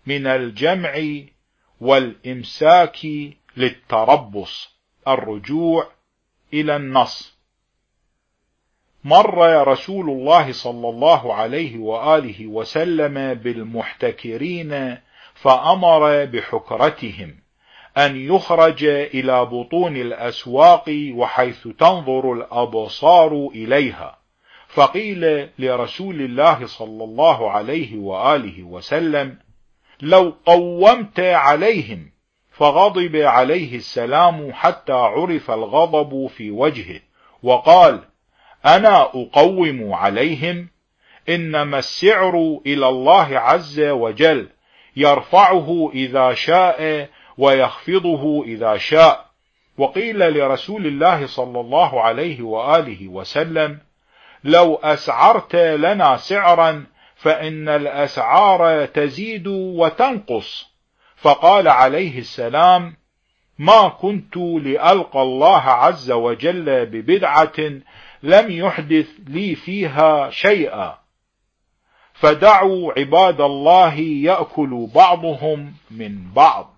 من 0.05 0.27
الجمع 0.27 1.01
والإمساك 1.81 3.07
للتربص 3.57 4.76
الرجوع 5.07 5.88
إلى 6.53 6.76
النص. 6.76 7.39
مر 9.03 9.67
رسول 9.67 10.09
الله 10.09 10.51
صلى 10.51 10.89
الله 10.89 11.34
عليه 11.34 11.77
وآله 11.77 12.47
وسلم 12.47 13.34
بالمحتكرين 13.34 14.97
فأمر 15.34 16.26
بحكرتهم 16.26 17.35
أن 17.97 18.15
يخرج 18.15 18.84
إلى 18.85 19.45
بطون 19.45 19.97
الأسواق 19.97 21.11
وحيث 21.15 21.67
تنظر 21.67 22.34
الأبصار 22.34 23.49
إليها. 23.55 24.19
فقيل 24.69 25.49
لرسول 25.59 26.21
الله 26.21 26.65
صلى 26.65 27.03
الله 27.03 27.51
عليه 27.51 27.97
وآله 27.97 28.63
وسلم 28.63 29.38
لو 30.01 30.34
قومت 30.45 31.19
عليهم 31.19 32.11
فغضب 32.51 33.15
عليه 33.15 33.76
السلام 33.76 34.53
حتى 34.53 34.93
عرف 34.93 35.51
الغضب 35.51 36.27
في 36.27 36.51
وجهه 36.51 36.99
وقال 37.43 38.09
أنا 38.65 39.02
أقوم 39.02 39.94
عليهم؟ 39.94 40.68
إنما 41.30 41.80
السعر 41.80 42.60
إلى 42.65 42.90
الله 42.90 43.40
عز 43.40 43.80
وجل 43.80 44.49
يرفعه 44.95 45.91
إذا 45.94 46.34
شاء 46.34 47.10
ويخفضه 47.38 48.44
إذا 48.44 48.77
شاء. 48.77 49.26
وقيل 49.77 50.34
لرسول 50.34 50.88
الله 50.88 51.27
صلى 51.27 51.60
الله 51.60 52.02
عليه 52.02 52.41
وآله 52.41 53.07
وسلم 53.07 53.80
لو 54.44 54.76
أسعرت 54.76 55.56
لنا 55.56 56.18
سعرا 56.18 56.86
فإن 57.15 57.69
الأسعار 57.69 58.86
تزيد 58.86 59.48
وتنقص. 59.48 60.69
فقال 61.15 61.68
عليه 61.68 62.19
السلام 62.19 62.95
ما 63.60 63.88
كنت 63.88 64.38
لألقى 64.38 65.22
الله 65.22 65.61
عز 65.61 66.11
وجل 66.11 66.86
ببدعة 66.86 67.72
لم 68.24 68.52
يحدث 68.52 69.10
لي 69.28 69.56
فيها 69.56 70.30
شيئا. 70.30 70.98
فدعوا 72.14 72.94
عباد 73.00 73.41
الله 73.41 73.94
يأكل 74.00 74.88
بعضهم 74.96 75.74
من 75.91 76.34
بعض. 76.34 76.76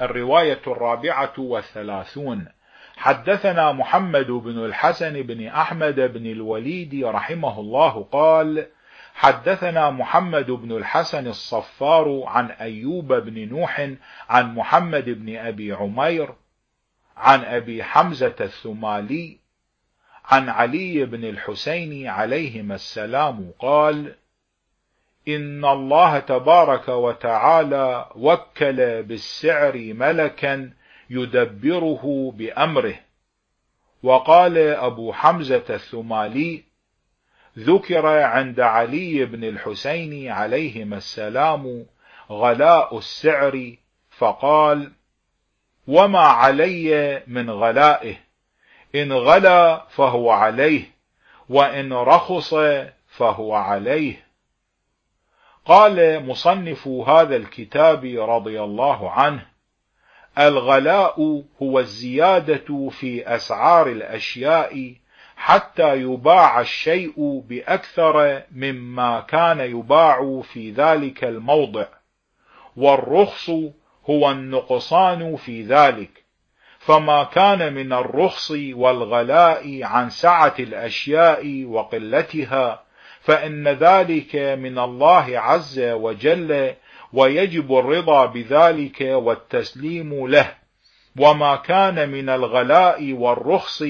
الرواية 0.00 0.62
الرابعة 0.66 1.32
والثلاثون. 1.38 2.48
حدثنا 2.96 3.72
محمد 3.72 4.26
بن 4.26 4.64
الحسن 4.64 5.22
بن 5.22 5.46
أحمد 5.46 6.00
بن 6.00 6.26
الوليد 6.26 7.04
رحمه 7.04 7.60
الله 7.60 8.08
قال 8.12 8.66
حدثنا 9.14 9.90
محمد 9.90 10.50
بن 10.50 10.76
الحسن 10.76 11.26
الصفار 11.26 12.22
عن 12.26 12.50
أيوب 12.50 13.12
بن 13.12 13.48
نوح 13.48 13.90
عن 14.28 14.54
محمد 14.54 15.04
بن 15.04 15.36
أبي 15.36 15.72
عمير 15.72 16.34
عن 17.16 17.44
أبي 17.44 17.84
حمزة 17.84 18.34
الثمالي 18.40 19.38
عن 20.26 20.48
علي 20.48 21.04
بن 21.04 21.24
الحسين 21.24 22.06
عليهما 22.06 22.74
السلام 22.74 23.52
قال 23.58 24.14
إن 25.28 25.64
الله 25.64 26.18
تبارك 26.18 26.88
وتعالى 26.88 28.06
وكل 28.16 29.02
بالسعر 29.02 29.76
ملكا 29.76 30.70
يدبره 31.10 32.32
بأمره. 32.36 32.94
وقال 34.02 34.58
أبو 34.58 35.12
حمزة 35.12 35.64
الثمالي 35.70 36.62
ذكر 37.58 38.06
عند 38.06 38.60
علي 38.60 39.24
بن 39.24 39.44
الحسين 39.44 40.28
عليهما 40.28 40.96
السلام 40.96 41.86
غلاء 42.30 42.98
السعر 42.98 43.74
فقال 44.10 44.92
وما 45.86 46.20
علي 46.20 47.22
من 47.26 47.50
غلائه؟ 47.50 48.25
إن 49.02 49.12
غلا 49.12 49.86
فهو 49.88 50.30
عليه 50.30 50.82
وإن 51.48 51.92
رخص 51.92 52.54
فهو 53.08 53.54
عليه. 53.54 54.26
قال 55.64 56.26
مصنف 56.26 56.88
هذا 56.88 57.36
الكتاب 57.36 58.04
رضي 58.18 58.62
الله 58.62 59.10
عنه 59.10 59.46
الغلاء 60.38 61.42
هو 61.62 61.80
الزيادة 61.80 62.88
في 62.88 63.34
أسعار 63.34 63.86
الأشياء 63.86 64.94
حتى 65.36 65.96
يباع 65.96 66.60
الشيء 66.60 67.42
بأكثر 67.48 68.42
مما 68.52 69.20
كان 69.20 69.60
يباع 69.60 70.40
في 70.40 70.70
ذلك 70.70 71.24
الموضع 71.24 71.86
والرخص 72.76 73.50
هو 74.10 74.30
النقصان 74.30 75.36
في 75.36 75.62
ذلك. 75.62 76.25
فما 76.86 77.24
كان 77.24 77.74
من 77.74 77.92
الرخص 77.92 78.50
والغلاء 78.50 79.82
عن 79.82 80.10
سعة 80.10 80.54
الأشياء 80.58 81.64
وقلتها 81.64 82.82
فإن 83.20 83.68
ذلك 83.68 84.36
من 84.36 84.78
الله 84.78 85.38
عز 85.38 85.80
وجل 85.80 86.74
ويجب 87.12 87.78
الرضا 87.78 88.26
بذلك 88.26 89.00
والتسليم 89.00 90.26
له 90.26 90.54
وما 91.18 91.56
كان 91.56 92.08
من 92.08 92.28
الغلاء 92.28 93.12
والرخص 93.12 93.84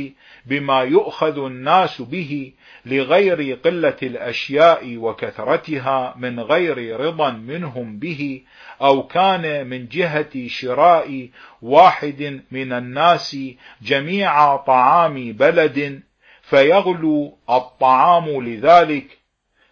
بما 0.46 0.80
يؤخذ 0.80 1.44
الناس 1.44 2.02
به 2.02 2.52
لغير 2.86 3.58
قلة 3.64 3.96
الأشياء 4.02 4.96
وكثرتها 4.96 6.14
من 6.18 6.40
غير 6.40 7.00
رضا 7.00 7.30
منهم 7.30 7.98
به 7.98 8.42
أو 8.82 9.02
كان 9.02 9.66
من 9.66 9.88
جهة 9.88 10.46
شراء 10.46 11.28
واحد 11.62 12.40
من 12.50 12.72
الناس 12.72 13.36
جميع 13.82 14.56
طعام 14.56 15.32
بلد 15.32 16.02
فيغلو 16.42 17.38
الطعام 17.50 18.44
لذلك 18.44 19.18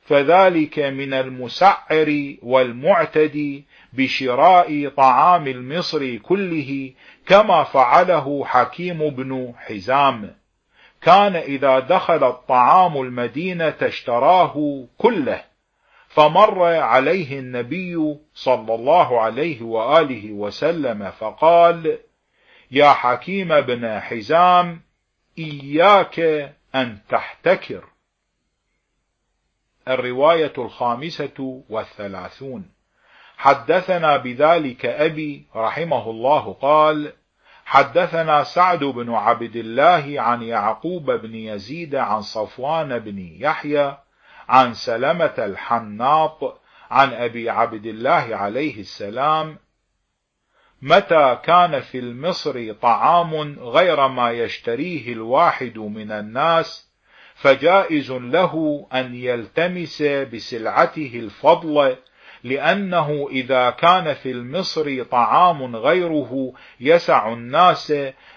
فذلك 0.03 0.79
من 0.79 1.15
المسعر 1.15 2.35
والمعتدي 2.43 3.65
بشراء 3.93 4.89
طعام 4.89 5.47
المصر 5.47 6.17
كله 6.17 6.93
كما 7.27 7.65
فعله 7.65 8.45
حكيم 8.45 9.11
بن 9.11 9.53
حزام. 9.57 10.35
كان 11.03 11.37
إذا 11.37 11.79
دخل 11.79 12.25
الطعام 12.25 13.01
المدينة 13.01 13.75
اشتراه 13.83 14.85
كله. 14.99 15.54
فمر 16.15 16.65
عليه 16.65 17.39
النبي 17.39 18.17
صلى 18.35 18.75
الله 18.75 19.21
عليه 19.21 19.63
وآله 19.63 20.33
وسلم 20.33 21.11
فقال 21.11 21.99
يا 22.71 22.93
حكيم 22.93 23.61
بن 23.61 24.01
حزام 24.01 24.81
إياك 25.39 26.21
أن 26.75 26.99
تحتكر. 27.09 27.85
الرواية 29.89 30.53
الخامسة 30.59 31.63
والثلاثون. 31.69 32.71
حدثنا 33.37 34.17
بذلك 34.17 34.87
أبي 34.87 35.47
رحمه 35.57 36.11
الله 36.11 36.53
قال 36.53 37.13
حدثنا 37.65 38.45
سعد 38.45 38.85
بن 38.85 39.11
عبد 39.11 39.57
الله 39.57 40.21
عن 40.21 40.43
يعقوب 40.43 41.11
بن 41.11 41.35
يزيد 41.35 41.95
عن 41.95 42.23
صفوان 42.23 42.99
بن 42.99 43.19
يحيى 43.19 44.04
عن 44.49 44.75
سلمة 44.75 45.35
الحناط 45.39 46.61
عن 46.91 47.13
أبي 47.13 47.51
عبد 47.51 47.87
الله 47.87 48.37
عليه 48.37 48.81
السلام 48.81 49.59
متى 50.83 51.39
كان 51.45 51.81
في 51.81 51.99
المصر 51.99 52.73
طعام 52.73 53.59
غير 53.59 54.09
ما 54.09 54.31
يشتريه 54.31 55.13
الواحد 55.13 55.79
من 55.79 56.13
الناس 56.13 56.91
فجائز 57.35 58.13
له 58.13 58.87
أن 58.93 59.15
يلتمس 59.15 60.03
بسلعته 60.03 61.11
الفضل 61.15 61.97
لأنه 62.45 63.29
إذا 63.31 63.71
كان 63.71 64.15
في 64.15 64.31
المصر 64.31 65.03
طعام 65.03 65.77
غيره 65.77 66.53
يسع 66.81 67.33
الناس 67.33 67.95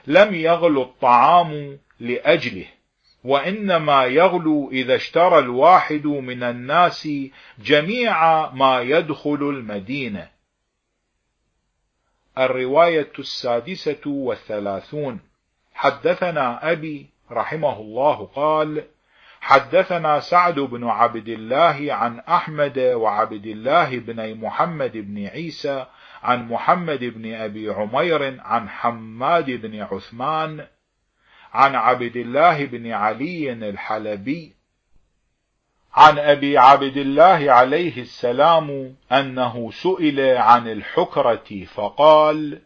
لم 0.08 0.36
يغلو 0.36 0.82
الطعام 0.82 1.80
لأجله. 2.00 2.66
وإنما 3.23 4.06
يغلو 4.06 4.69
إذا 4.72 4.95
اشترى 4.95 5.39
الواحد 5.39 6.06
من 6.06 6.44
الناس 6.44 7.10
جميع 7.60 8.49
ما 8.52 8.81
يدخل 8.81 9.39
المدينة. 9.41 10.30
الرواية 12.38 13.11
السادسة 13.19 14.02
والثلاثون. 14.06 15.19
حدثنا 15.73 16.72
أبي 16.72 17.10
رحمه 17.31 17.80
الله 17.80 18.26
قال 18.26 18.84
حدثنا 19.41 20.19
سعد 20.19 20.60
بن 20.60 20.84
عبد 20.84 21.27
الله 21.27 21.94
عن 21.94 22.19
أحمد 22.19 22.80
وعبد 22.80 23.45
الله 23.45 23.99
بن 23.99 24.35
محمد 24.35 24.91
بن 24.98 25.26
عيسى 25.26 25.85
عن 26.23 26.48
محمد 26.48 26.99
بن 26.99 27.34
أبي 27.34 27.69
عمير 27.69 28.41
عن 28.41 28.69
حماد 28.69 29.52
بن 29.52 29.81
عثمان 29.81 30.68
عن 31.53 31.76
عبد 31.76 32.15
الله 32.15 32.65
بن 32.65 32.91
علي 32.91 33.53
الحلبي. 33.53 34.57
عن 35.94 36.19
أبي 36.19 36.57
عبد 36.57 36.98
الله 36.98 37.52
عليه 37.52 38.02
السلام 38.02 38.95
أنه 39.11 39.72
سئل 39.72 40.19
عن 40.38 40.68
الحكرة 40.68 41.65
فقال 41.74 42.61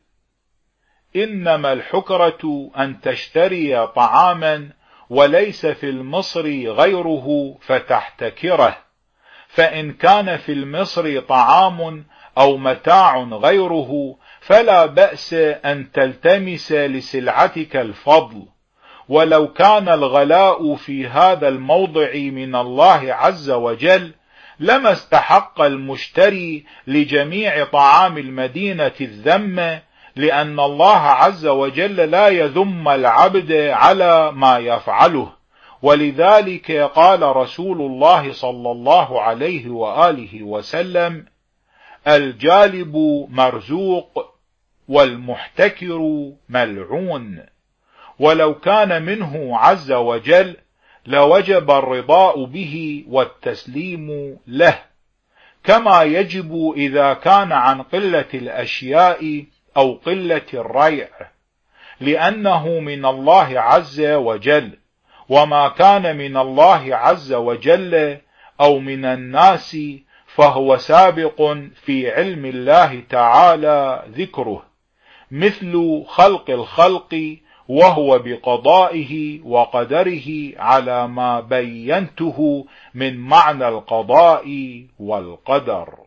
إنما 1.16 1.74
الحكرة 1.74 2.72
أن 2.78 3.02
تشتري 3.02 3.88
طعاما 3.88 4.70
وليس 5.10 5.66
في 5.66 5.90
المصر 5.90 6.48
غيره 6.50 7.58
فتحتكره 7.62 8.78
فإن 9.48 9.94
كان 9.94 10.38
في 10.38 10.52
المصر 10.52 11.20
طعام 11.20 12.06
أو 12.38 12.58
متاع 12.58 13.18
غيره 13.24 14.18
فلا 14.40 14.86
بأس 14.86 15.34
أن 15.66 15.92
تلتمس 15.92 16.72
لسلعتك 16.72 17.76
الفضل. 17.76 18.48
ولو 19.10 19.48
كان 19.48 19.90
الغلاء 19.90 20.76
في 20.76 21.08
هذا 21.08 21.48
الموضع 21.48 22.14
من 22.14 22.56
الله 22.56 23.14
عز 23.14 23.50
وجل 23.50 24.14
لما 24.60 24.92
استحق 24.92 25.62
المشتري 25.62 26.66
لجميع 26.88 27.64
طعام 27.64 28.18
المدينة 28.18 28.92
الذم 29.02 29.80
لأن 30.16 30.60
الله 30.60 30.98
عز 30.98 31.48
وجل 31.48 31.96
لا 31.96 32.28
يذم 32.28 32.90
العبد 32.90 33.52
على 33.52 34.32
ما 34.32 34.58
يفعله. 34.58 35.32
ولذلك 35.82 36.72
قال 36.72 37.36
رسول 37.36 37.82
الله 37.82 38.32
صلى 38.32 38.72
الله 38.72 39.22
عليه 39.22 39.70
وآله 39.70 40.44
وسلم 40.44 41.26
الجالب 42.08 42.96
مرزوق 43.30 44.36
والمحتكر 44.88 46.32
ملعون. 46.50 47.46
ولو 48.22 48.54
كان 48.54 49.04
منه 49.06 49.58
عز 49.58 49.92
وجل 49.92 50.56
لوجب 51.06 51.72
الرضاء 51.72 52.46
به 52.46 53.06
والتسليم 53.08 54.38
له. 54.48 54.80
كما 55.64 56.04
يجب 56.04 56.74
إذا 56.78 57.14
كان 57.14 57.52
عن 57.52 57.82
قلة 57.82 58.26
الأشياء 58.34 59.46
أو 59.78 59.94
قلة 59.94 60.46
الريع 60.54 61.08
لأنه 62.00 62.80
من 62.80 63.06
الله 63.06 63.60
عز 63.60 64.02
وجل. 64.02 64.78
وما 65.30 65.68
كان 65.68 66.18
من 66.18 66.38
الله 66.38 66.96
عز 66.96 67.34
وجل 67.34 68.18
أو 68.62 68.80
من 68.80 69.06
الناس 69.06 69.78
فهو 70.28 70.78
سابق 70.78 71.58
في 71.86 72.12
علم 72.12 72.46
الله 72.46 73.04
تعالى 73.10 74.04
ذكره. 74.18 74.66
مثل 75.32 76.04
خلق 76.08 76.50
الخلق 76.50 77.38
وهو 77.72 78.20
بقضائه 78.20 79.42
وقدره 79.44 80.28
على 80.58 81.08
ما 81.08 81.40
بينته 81.40 82.66
من 82.94 83.18
معنى 83.18 83.68
القضاء 83.68 84.46
والقدر. 85.00 86.01